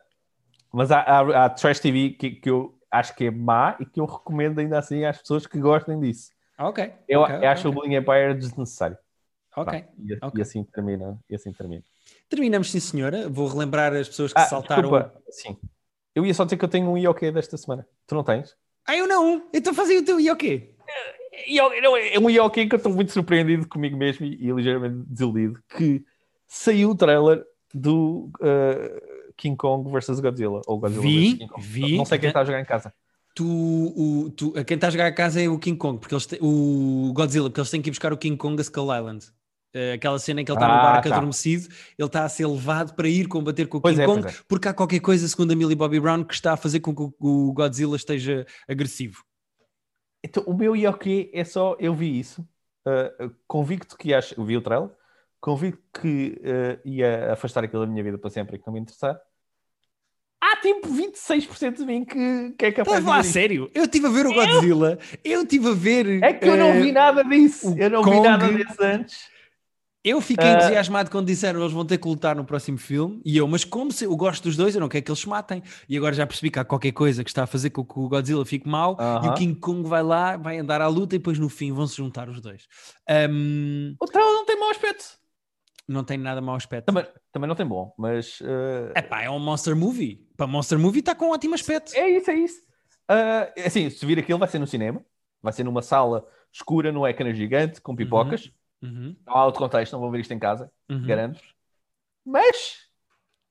mas 0.75 0.91
há, 0.91 1.01
há, 1.01 1.45
há 1.45 1.49
Trash 1.51 1.81
TV 1.81 2.11
que, 2.11 2.33
que 2.33 2.51
eu 2.51 2.77
acho 2.91 3.15
que 3.15 3.27
é 3.27 3.31
má 3.31 3.77
e 3.81 3.87
que 3.87 4.01
eu 4.01 4.05
recomendo 4.05 4.59
ainda 4.59 4.79
assim 4.79 5.05
às 5.05 5.19
pessoas 5.19 5.47
que 5.47 5.59
gostem 5.59 5.99
disso. 6.01 6.31
Ok. 6.59 6.93
Eu, 7.09 7.21
ok, 7.21 7.37
eu 7.37 7.49
acho 7.49 7.69
ok, 7.69 7.71
o 7.71 7.75
Bullying 7.75 7.97
Empire 7.97 8.35
desnecessário. 8.35 8.97
Ok. 9.57 9.81
Pá, 9.81 9.89
e, 9.99 10.15
ok. 10.15 10.31
e 10.35 10.43
assim 10.43 10.65
termina. 10.65 11.19
E 11.31 11.35
assim 11.35 11.53
termina. 11.53 11.83
Terminamos, 12.29 12.71
sim, 12.71 12.81
senhora. 12.81 13.29
Vou 13.29 13.47
relembrar 13.49 13.93
as 13.95 14.09
pessoas 14.09 14.33
que 14.33 14.41
Ah, 14.41 14.47
saltaram. 14.47 14.83
desculpa. 14.83 15.23
Sim. 15.31 15.57
Eu 16.15 16.27
ia 16.27 16.35
só 16.35 16.45
dizer 16.45 16.57
que 16.57 16.65
eu 16.65 16.69
tenho 16.69 16.89
um 16.91 16.99
IOK 16.99 17.31
desta 17.31 17.57
semana. 17.57 17.87
Tu 18.07 18.15
não 18.15 18.25
tens? 18.25 18.57
Ah, 18.87 18.97
eu 18.97 19.07
não! 19.07 19.49
Então 19.53 19.73
fazem 19.75 19.99
o 19.99 20.05
teu 20.05 20.19
não, 21.81 21.97
é 21.97 22.19
um 22.19 22.31
IOK 22.31 22.67
que 22.67 22.75
eu 22.75 22.77
estou 22.77 22.93
muito 22.93 23.13
surpreendido 23.13 23.69
comigo 23.69 23.97
mesmo 23.97 24.25
e, 24.27 24.35
e 24.35 24.53
ligeiramente 24.53 25.05
desiludido 25.09 25.61
que 25.77 26.05
saiu 26.47 26.91
o 26.91 26.95
trailer 26.95 27.45
do 27.73 28.31
uh, 28.41 29.14
King 29.37 29.57
Kong 29.57 29.91
vs 29.91 30.21
Godzilla. 30.21 30.61
Ou 30.67 30.79
Godzilla 30.79 31.03
Vi, 31.03 31.31
vs 31.31 31.39
King 31.39 31.49
Kong. 31.53 31.67
vi. 31.67 31.97
Não 31.97 32.05
sei 32.05 32.19
quem 32.19 32.29
está 32.29 32.41
a 32.41 32.45
jogar 32.45 32.61
em 32.61 32.65
casa. 32.65 32.93
Tu, 33.35 33.45
o, 33.45 34.31
tu, 34.31 34.53
quem 34.65 34.77
está 34.77 34.87
a 34.87 34.91
jogar 34.91 35.07
a 35.07 35.13
casa 35.13 35.43
é 35.43 35.49
o 35.49 35.59
King 35.59 35.77
Kong, 35.77 35.99
porque 35.99 36.15
eles 36.15 36.27
têm, 36.27 36.39
o 36.41 37.13
Godzilla, 37.13 37.49
porque 37.51 37.61
eles 37.61 37.71
têm 37.71 37.83
que 37.83 37.89
ir 37.89 37.93
buscar 37.93 38.13
o 38.13 38.17
King 38.17 38.37
Kong 38.37 38.57
a 38.59 38.63
Skull 38.63 38.95
Island. 38.95 39.27
Eh, 39.75 39.95
aquela 39.95 40.19
cena 40.21 40.41
em 40.41 40.45
que 40.45 40.53
ele 40.53 40.57
está 40.57 40.69
no 40.69 40.75
Ah, 40.75 40.83
barco 40.83 41.09
tá. 41.09 41.17
adormecido, 41.17 41.67
ele 41.99 42.07
está 42.07 42.25
a 42.25 42.29
ser 42.29 42.47
levado 42.47 42.95
para 42.95 43.09
ir 43.09 43.27
combater 43.27 43.67
com 43.67 43.79
o 43.79 43.81
Pois 43.81 43.97
King 43.97 44.05
é, 44.05 44.07
Kong, 44.07 44.29
é. 44.29 44.35
porque 44.49 44.69
há 44.69 44.73
qualquer 44.73 45.01
coisa, 45.01 45.27
segundo 45.27 45.51
a 45.51 45.57
Millie 45.57 45.75
Bobby 45.75 45.99
Brown, 45.99 46.23
que 46.23 46.33
está 46.33 46.53
a 46.53 46.57
fazer 46.57 46.79
com 46.79 46.95
que 46.95 47.13
o, 47.19 47.53
Godzilla 47.53 47.97
esteja 47.97 48.47
agressivo. 48.69 49.25
Então, 50.25 50.45
o 50.47 50.55
meu 50.55 50.75
quê 50.97 51.29
é 51.35 51.43
só 51.45 51.77
eu 51.81 51.93
vi 51.93 52.21
isso, 52.21 52.41
uh, 52.87 53.35
convicto 53.49 53.97
que 53.97 54.15
acho, 54.15 54.43
vi 54.45 54.57
o 54.57 54.63
trailer, 54.63 54.91
convicto 55.45 55.83
que 56.01 56.41
uh, 56.41 56.89
ia 56.89 57.33
afastar 57.35 57.63
aquilo 57.65 57.85
da 57.85 57.91
minha 57.93 58.03
vida 58.03 58.17
para 58.17 58.31
sempre 58.31 58.57
e 58.57 58.59
que 58.59 58.67
não 58.67 58.73
me 58.73 58.81
interessar. 58.81 59.15
Há 60.43 60.57
tipo 60.61 60.89
26% 60.89 61.77
de 61.79 61.85
mim 61.85 62.05
que, 62.05 62.55
que 62.59 62.65
é 62.67 62.73
capaz 62.73 62.99
Estás 62.99 63.05
lá 63.05 63.17
a 63.19 63.21
de 63.21 63.27
ver 63.27 63.33
sério? 63.33 63.71
Eu 63.75 63.85
estive 63.85 64.07
a 64.07 64.11
ver 64.11 64.27
o 64.27 64.33
Godzilla, 64.33 64.99
eu 65.23 65.43
estive 65.43 65.69
a 65.69 65.73
ver. 65.73 66.23
É 66.23 66.33
que 66.33 66.49
eu 66.49 66.57
não 66.57 66.69
eh, 66.69 66.81
vi 66.81 66.93
nada 66.93 67.23
disso. 67.25 67.75
Eu 67.79 67.91
não 67.91 68.03
Kong- 68.03 68.17
vi 68.17 68.23
nada 68.23 68.49
disso 68.53 68.77
antes. 68.83 69.35
Eu 70.03 70.21
fiquei 70.21 70.47
Ah. 70.47 70.53
entusiasmado 70.57 71.11
quando 71.11 71.27
disseram 71.27 71.61
eles 71.61 71.73
vão 71.73 71.85
ter 71.85 71.97
que 71.97 72.07
lutar 72.07 72.37
no 72.37 72.45
próximo 72.45 72.77
filme. 72.77 73.23
E 73.25 73.39
eu, 73.39 73.49
mas 73.49 73.65
como 73.65 73.91
se 73.91 74.05
eu 74.05 74.15
gosto 74.17 74.43
dos 74.45 74.55
dois, 74.55 74.75
eu 74.75 74.81
não 74.83 74.89
quero 74.89 75.03
que 75.05 75.11
eles 75.11 75.19
se 75.21 75.29
matem. 75.29 75.63
E 75.89 75.97
agora 75.97 76.15
já 76.15 76.27
percebi 76.27 76.51
que 76.51 76.59
há 76.59 76.65
qualquer 76.65 76.93
coisa 76.93 77.25
que 77.25 77.31
está 77.31 77.45
a 77.45 77.47
fazer 77.47 77.71
com 77.71 77.83
que 77.83 77.99
o 77.99 78.09
Godzilla 78.09 78.45
fique 78.45 78.69
mau. 78.69 78.99
E 79.25 79.29
o. 79.29 79.35
King 79.35 79.59
Kong 79.59 79.89
vai 79.89 80.03
lá, 80.03 80.37
vai 80.37 80.59
andar 80.59 80.83
à 80.83 80.89
luta 80.89 81.15
e 81.15 81.19
depois 81.19 81.39
no 81.39 81.49
fim 81.49 81.73
vão 81.73 81.87
se 81.87 81.97
juntar 81.97 82.29
os 82.29 82.39
dois. 82.39 82.67
Ahm, 83.09 83.95
O 83.99 84.05
trailer 84.07 84.33
não 84.35 84.45
tem 84.45 84.59
mau 84.61 84.69
aspecto. 84.71 85.05
Não 85.87 86.05
tem 86.05 86.19
nada 86.19 86.41
mau 86.41 86.57
aspecto. 86.57 86.87
Também, 86.87 87.07
também 87.33 87.49
não 87.49 87.55
tem 87.55 87.67
bom, 87.67 87.95
mas 87.99 88.41
uh, 88.41 88.93
É 88.95 89.03
pá, 89.03 89.23
é 89.23 89.31
um 89.31 89.39
Monster 89.39 89.77
Movie. 89.77 90.27
Para 90.37 90.47
Monster 90.47 90.79
Movie 90.79 91.01
está 91.01 91.15
com 91.15 91.27
um 91.27 91.31
ótimo 91.31 91.55
aspecto. 91.55 91.95
é 91.95 92.09
isso, 92.11 92.31
é 92.31 92.35
isso. 92.35 92.61
Uh, 93.11 93.67
assim, 93.67 93.91
se 93.91 94.05
vir 94.07 94.19
aquilo, 94.19 94.39
vai 94.39 94.49
ser 94.49 94.59
no 94.59 94.67
cinema, 94.67 95.05
vai 95.43 95.53
ser 95.53 95.65
numa 95.65 95.83
sala 95.83 96.27
escura, 96.53 96.91
num 96.91 97.07
ecrã 97.07 97.33
gigante, 97.35 97.81
com 97.81 97.95
pipocas. 97.95 98.51
Uhum, 98.83 99.17
Não 99.27 99.37
há 99.37 99.47
outro 99.47 99.61
contexto, 99.61 99.93
não 99.93 100.01
vão 100.01 100.11
ver 100.11 100.21
isto 100.21 100.33
em 100.33 100.39
casa, 100.39 100.71
uhum. 100.91 101.07
garanto-vos. 101.07 101.55
Mas 102.25 102.79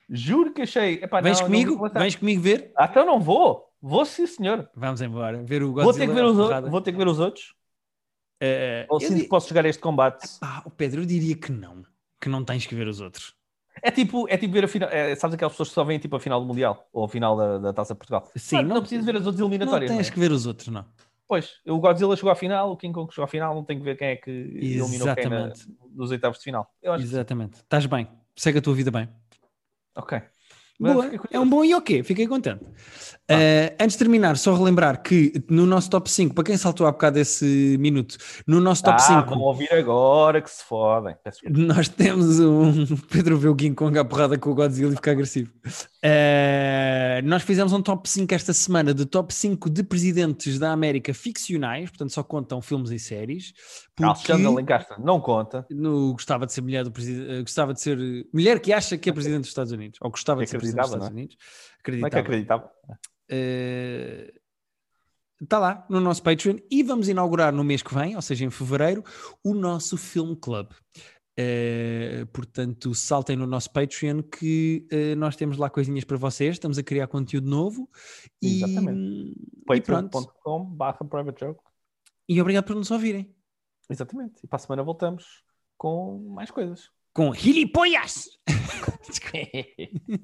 juro 0.09 0.53
que 0.53 0.63
achei. 0.63 0.95
Epá, 1.03 1.21
Vens 1.21 1.39
não, 1.39 1.47
comigo? 1.47 1.75
Não 1.75 2.01
Vens 2.01 2.15
comigo 2.15 2.41
ver? 2.41 2.71
Ah, 2.75 2.87
então 2.89 3.05
não 3.05 3.19
vou. 3.19 3.69
Vou 3.81 4.05
sim, 4.05 4.25
senhor. 4.25 4.69
Vamos 4.75 5.01
embora. 5.01 5.43
Ver 5.43 5.61
o 5.61 5.73
Godzilla. 5.73 5.83
Vou 5.83 5.93
ter, 5.93 6.07
que 6.07 6.13
ver 6.13 6.23
os, 6.23 6.39
outros, 6.39 6.71
vou 6.71 6.81
ter 6.81 6.91
que 6.91 6.97
ver 6.97 7.07
os 7.07 7.19
outros. 7.19 7.55
Eh, 8.39 8.85
Ou 8.89 8.99
eu 9.01 9.07
sinto 9.07 9.21
que 9.21 9.27
posso 9.27 9.49
jogar 9.49 9.65
este 9.65 9.81
combate. 9.81 10.27
Pá, 10.39 10.63
o 10.65 10.71
Pedro, 10.71 11.01
eu 11.01 11.05
diria 11.05 11.35
que 11.35 11.51
não. 11.51 11.83
Que 12.23 12.29
não 12.29 12.43
tens 12.45 12.65
que 12.65 12.73
ver 12.73 12.87
os 12.87 13.01
outros. 13.01 13.35
É 13.81 13.91
tipo, 13.91 14.27
é 14.29 14.37
tipo 14.37 14.53
ver 14.53 14.63
a 14.63 14.67
final. 14.67 14.87
É, 14.89 15.13
sabes 15.15 15.33
aquelas 15.33 15.51
pessoas 15.53 15.69
que 15.69 15.75
só 15.75 15.83
veem 15.83 15.99
tipo 15.99 16.15
a 16.15 16.19
final 16.19 16.39
do 16.39 16.45
Mundial 16.47 16.87
ou 16.93 17.03
a 17.03 17.09
final 17.09 17.35
da, 17.35 17.57
da 17.57 17.73
Taça 17.73 17.93
de 17.93 17.97
Portugal? 17.97 18.31
Sim, 18.35 18.57
Ah, 18.57 18.61
não- 18.61 18.75
não, 18.75 18.81
preciso 18.81 19.03
ver 19.05 19.15
as 19.17 19.25
outras 19.25 19.39
Não 19.39 19.47
eliminatórias. 19.47 19.89
tens 19.89 19.97
não 20.07 20.09
é? 20.09 20.13
que 20.13 20.19
ver 20.19 20.31
os 20.31 20.45
outros, 20.45 20.67
não. 20.69 20.85
Pois, 21.27 21.55
o 21.67 21.79
Godzilla 21.79 22.15
chegou 22.15 22.31
à 22.31 22.35
final, 22.35 22.71
o 22.71 22.77
King 22.77 22.93
Kong 22.93 23.11
chegou 23.11 23.25
à 23.25 23.27
final, 23.27 23.55
não 23.55 23.63
tenho 23.63 23.79
que 23.79 23.85
ver 23.85 23.97
quem 23.97 24.07
é 24.09 24.15
que 24.15 24.29
eliminou 24.29 24.87
quem 24.87 24.97
na, 24.97 25.03
Exatamente. 25.47 25.65
nos 25.93 26.11
oitavos 26.11 26.37
de 26.37 26.43
final. 26.43 26.67
Acho 26.85 26.97
que. 26.97 27.03
Exatamente. 27.03 27.55
Estás 27.55 27.85
bem. 27.87 28.07
Segue 28.35 28.59
a 28.59 28.61
tua 28.61 28.73
vida 28.75 28.91
bem. 28.91 29.09
Ok. 29.95 30.21
Boa. 30.79 31.09
É 31.31 31.39
um 31.39 31.49
bom 31.49 31.63
e 31.63 31.73
ok. 31.73 32.03
Fiquei 32.03 32.27
contente. 32.27 32.63
Eh, 33.29 33.73
antes 33.79 33.93
de 33.93 33.99
terminar, 33.99 34.35
só 34.35 34.53
relembrar 34.53 35.01
que 35.01 35.31
no 35.49 35.65
nosso 35.65 35.89
top 35.89 36.11
5, 36.11 36.35
para 36.35 36.43
quem 36.43 36.57
saltou 36.57 36.85
há 36.85 36.91
bocado 36.91 37.19
esse 37.19 37.77
minuto, 37.79 38.17
no 38.45 38.59
nosso 38.59 38.83
top 38.83 38.97
ah, 38.99 39.23
5 39.23 39.29
vão 39.29 39.39
ouvir 39.39 39.71
agora 39.71 40.41
que 40.41 40.51
se 40.51 40.61
fodem. 40.65 41.15
Nós 41.49 41.87
temos 41.87 42.41
um 42.41 42.85
Pedro 43.09 43.37
ver 43.37 43.47
o 43.47 43.55
King 43.55 43.75
Kong 43.75 43.97
à 43.97 44.03
porrada 44.03 44.37
com 44.37 44.49
o 44.49 44.55
Godzilla 44.55 44.91
e 44.91 44.95
ficar 44.95 45.11
agressivo. 45.11 45.49
Eh, 46.01 47.21
nós 47.23 47.43
fizemos 47.43 47.71
um 47.71 47.81
top 47.81 48.09
5 48.09 48.33
esta 48.33 48.51
semana 48.51 48.93
de 48.93 49.05
top 49.05 49.33
5 49.33 49.69
de 49.69 49.83
presidentes 49.83 50.59
da 50.59 50.73
América 50.73 51.13
ficcionais, 51.13 51.89
portanto 51.89 52.11
só 52.11 52.23
contam 52.23 52.61
filmes 52.61 52.91
e 52.91 52.99
séries. 52.99 53.53
Alexandre 54.01 54.43
Porque 54.43 54.55
Lencastre 54.57 55.01
não 55.01 55.21
conta. 55.21 55.65
no, 55.69 56.13
gostava 56.13 56.45
de 56.45 56.51
ser 56.51 56.61
mulher 56.61 56.83
do 56.83 56.91
presidente, 56.91 57.41
gostava 57.41 57.73
de 57.73 57.79
ser 57.79 57.97
mulher 58.33 58.59
que 58.59 58.73
acha 58.73 58.97
que 58.97 59.09
é 59.09 59.13
presidente 59.13 59.41
dos 59.41 59.49
Estados 59.49 59.71
Unidos, 59.71 59.99
ou 60.01 60.09
gostava 60.09 60.39
Que 60.39 60.45
de 60.45 60.51
ser 60.51 60.57
presidente 60.57 60.81
dos 60.81 60.93
Estados 60.93 61.09
Unidos. 61.09 61.37
Como 61.83 62.05
é 62.05 62.09
que 62.09 62.17
Acreditava. 62.17 62.65
acreditava? 62.65 64.33
Está 65.41 65.59
lá 65.59 65.85
no 65.89 65.99
nosso 65.99 66.23
Patreon 66.23 66.57
e 66.71 66.83
vamos 66.83 67.09
inaugurar 67.09 67.51
no 67.51 67.63
mês 67.63 67.83
que 67.83 67.93
vem, 67.93 68.15
ou 68.15 68.21
seja, 68.21 68.45
em 68.45 68.49
fevereiro, 68.49 69.03
o 69.43 69.53
nosso 69.53 69.97
Film 69.97 70.35
Club. 70.35 70.69
Eh, 71.35 72.25
portanto, 72.31 72.93
saltem 72.93 73.35
no 73.35 73.47
nosso 73.47 73.71
Patreon 73.71 74.21
que 74.21 74.87
eh, 74.91 75.15
nós 75.15 75.35
temos 75.35 75.57
lá 75.57 75.67
coisinhas 75.69 76.03
para 76.03 76.15
vocês, 76.15 76.53
estamos 76.55 76.77
a 76.77 76.83
criar 76.83 77.07
conteúdo 77.07 77.49
novo 77.49 77.89
Exatamente. 78.39 79.35
Patreon.com 79.65 80.65
barra 80.65 80.99
private 80.99 81.43
joke. 81.43 81.59
E 82.29 82.39
obrigado 82.39 82.65
por 82.65 82.75
nos 82.75 82.91
ouvirem. 82.91 83.35
Exatamente. 83.89 84.41
E 84.43 84.47
para 84.47 84.57
a 84.57 84.59
semana 84.59 84.83
voltamos 84.83 85.43
com 85.75 86.19
mais 86.29 86.51
coisas. 86.51 86.89
Com 87.13 87.33
gilipollas! 87.33 88.29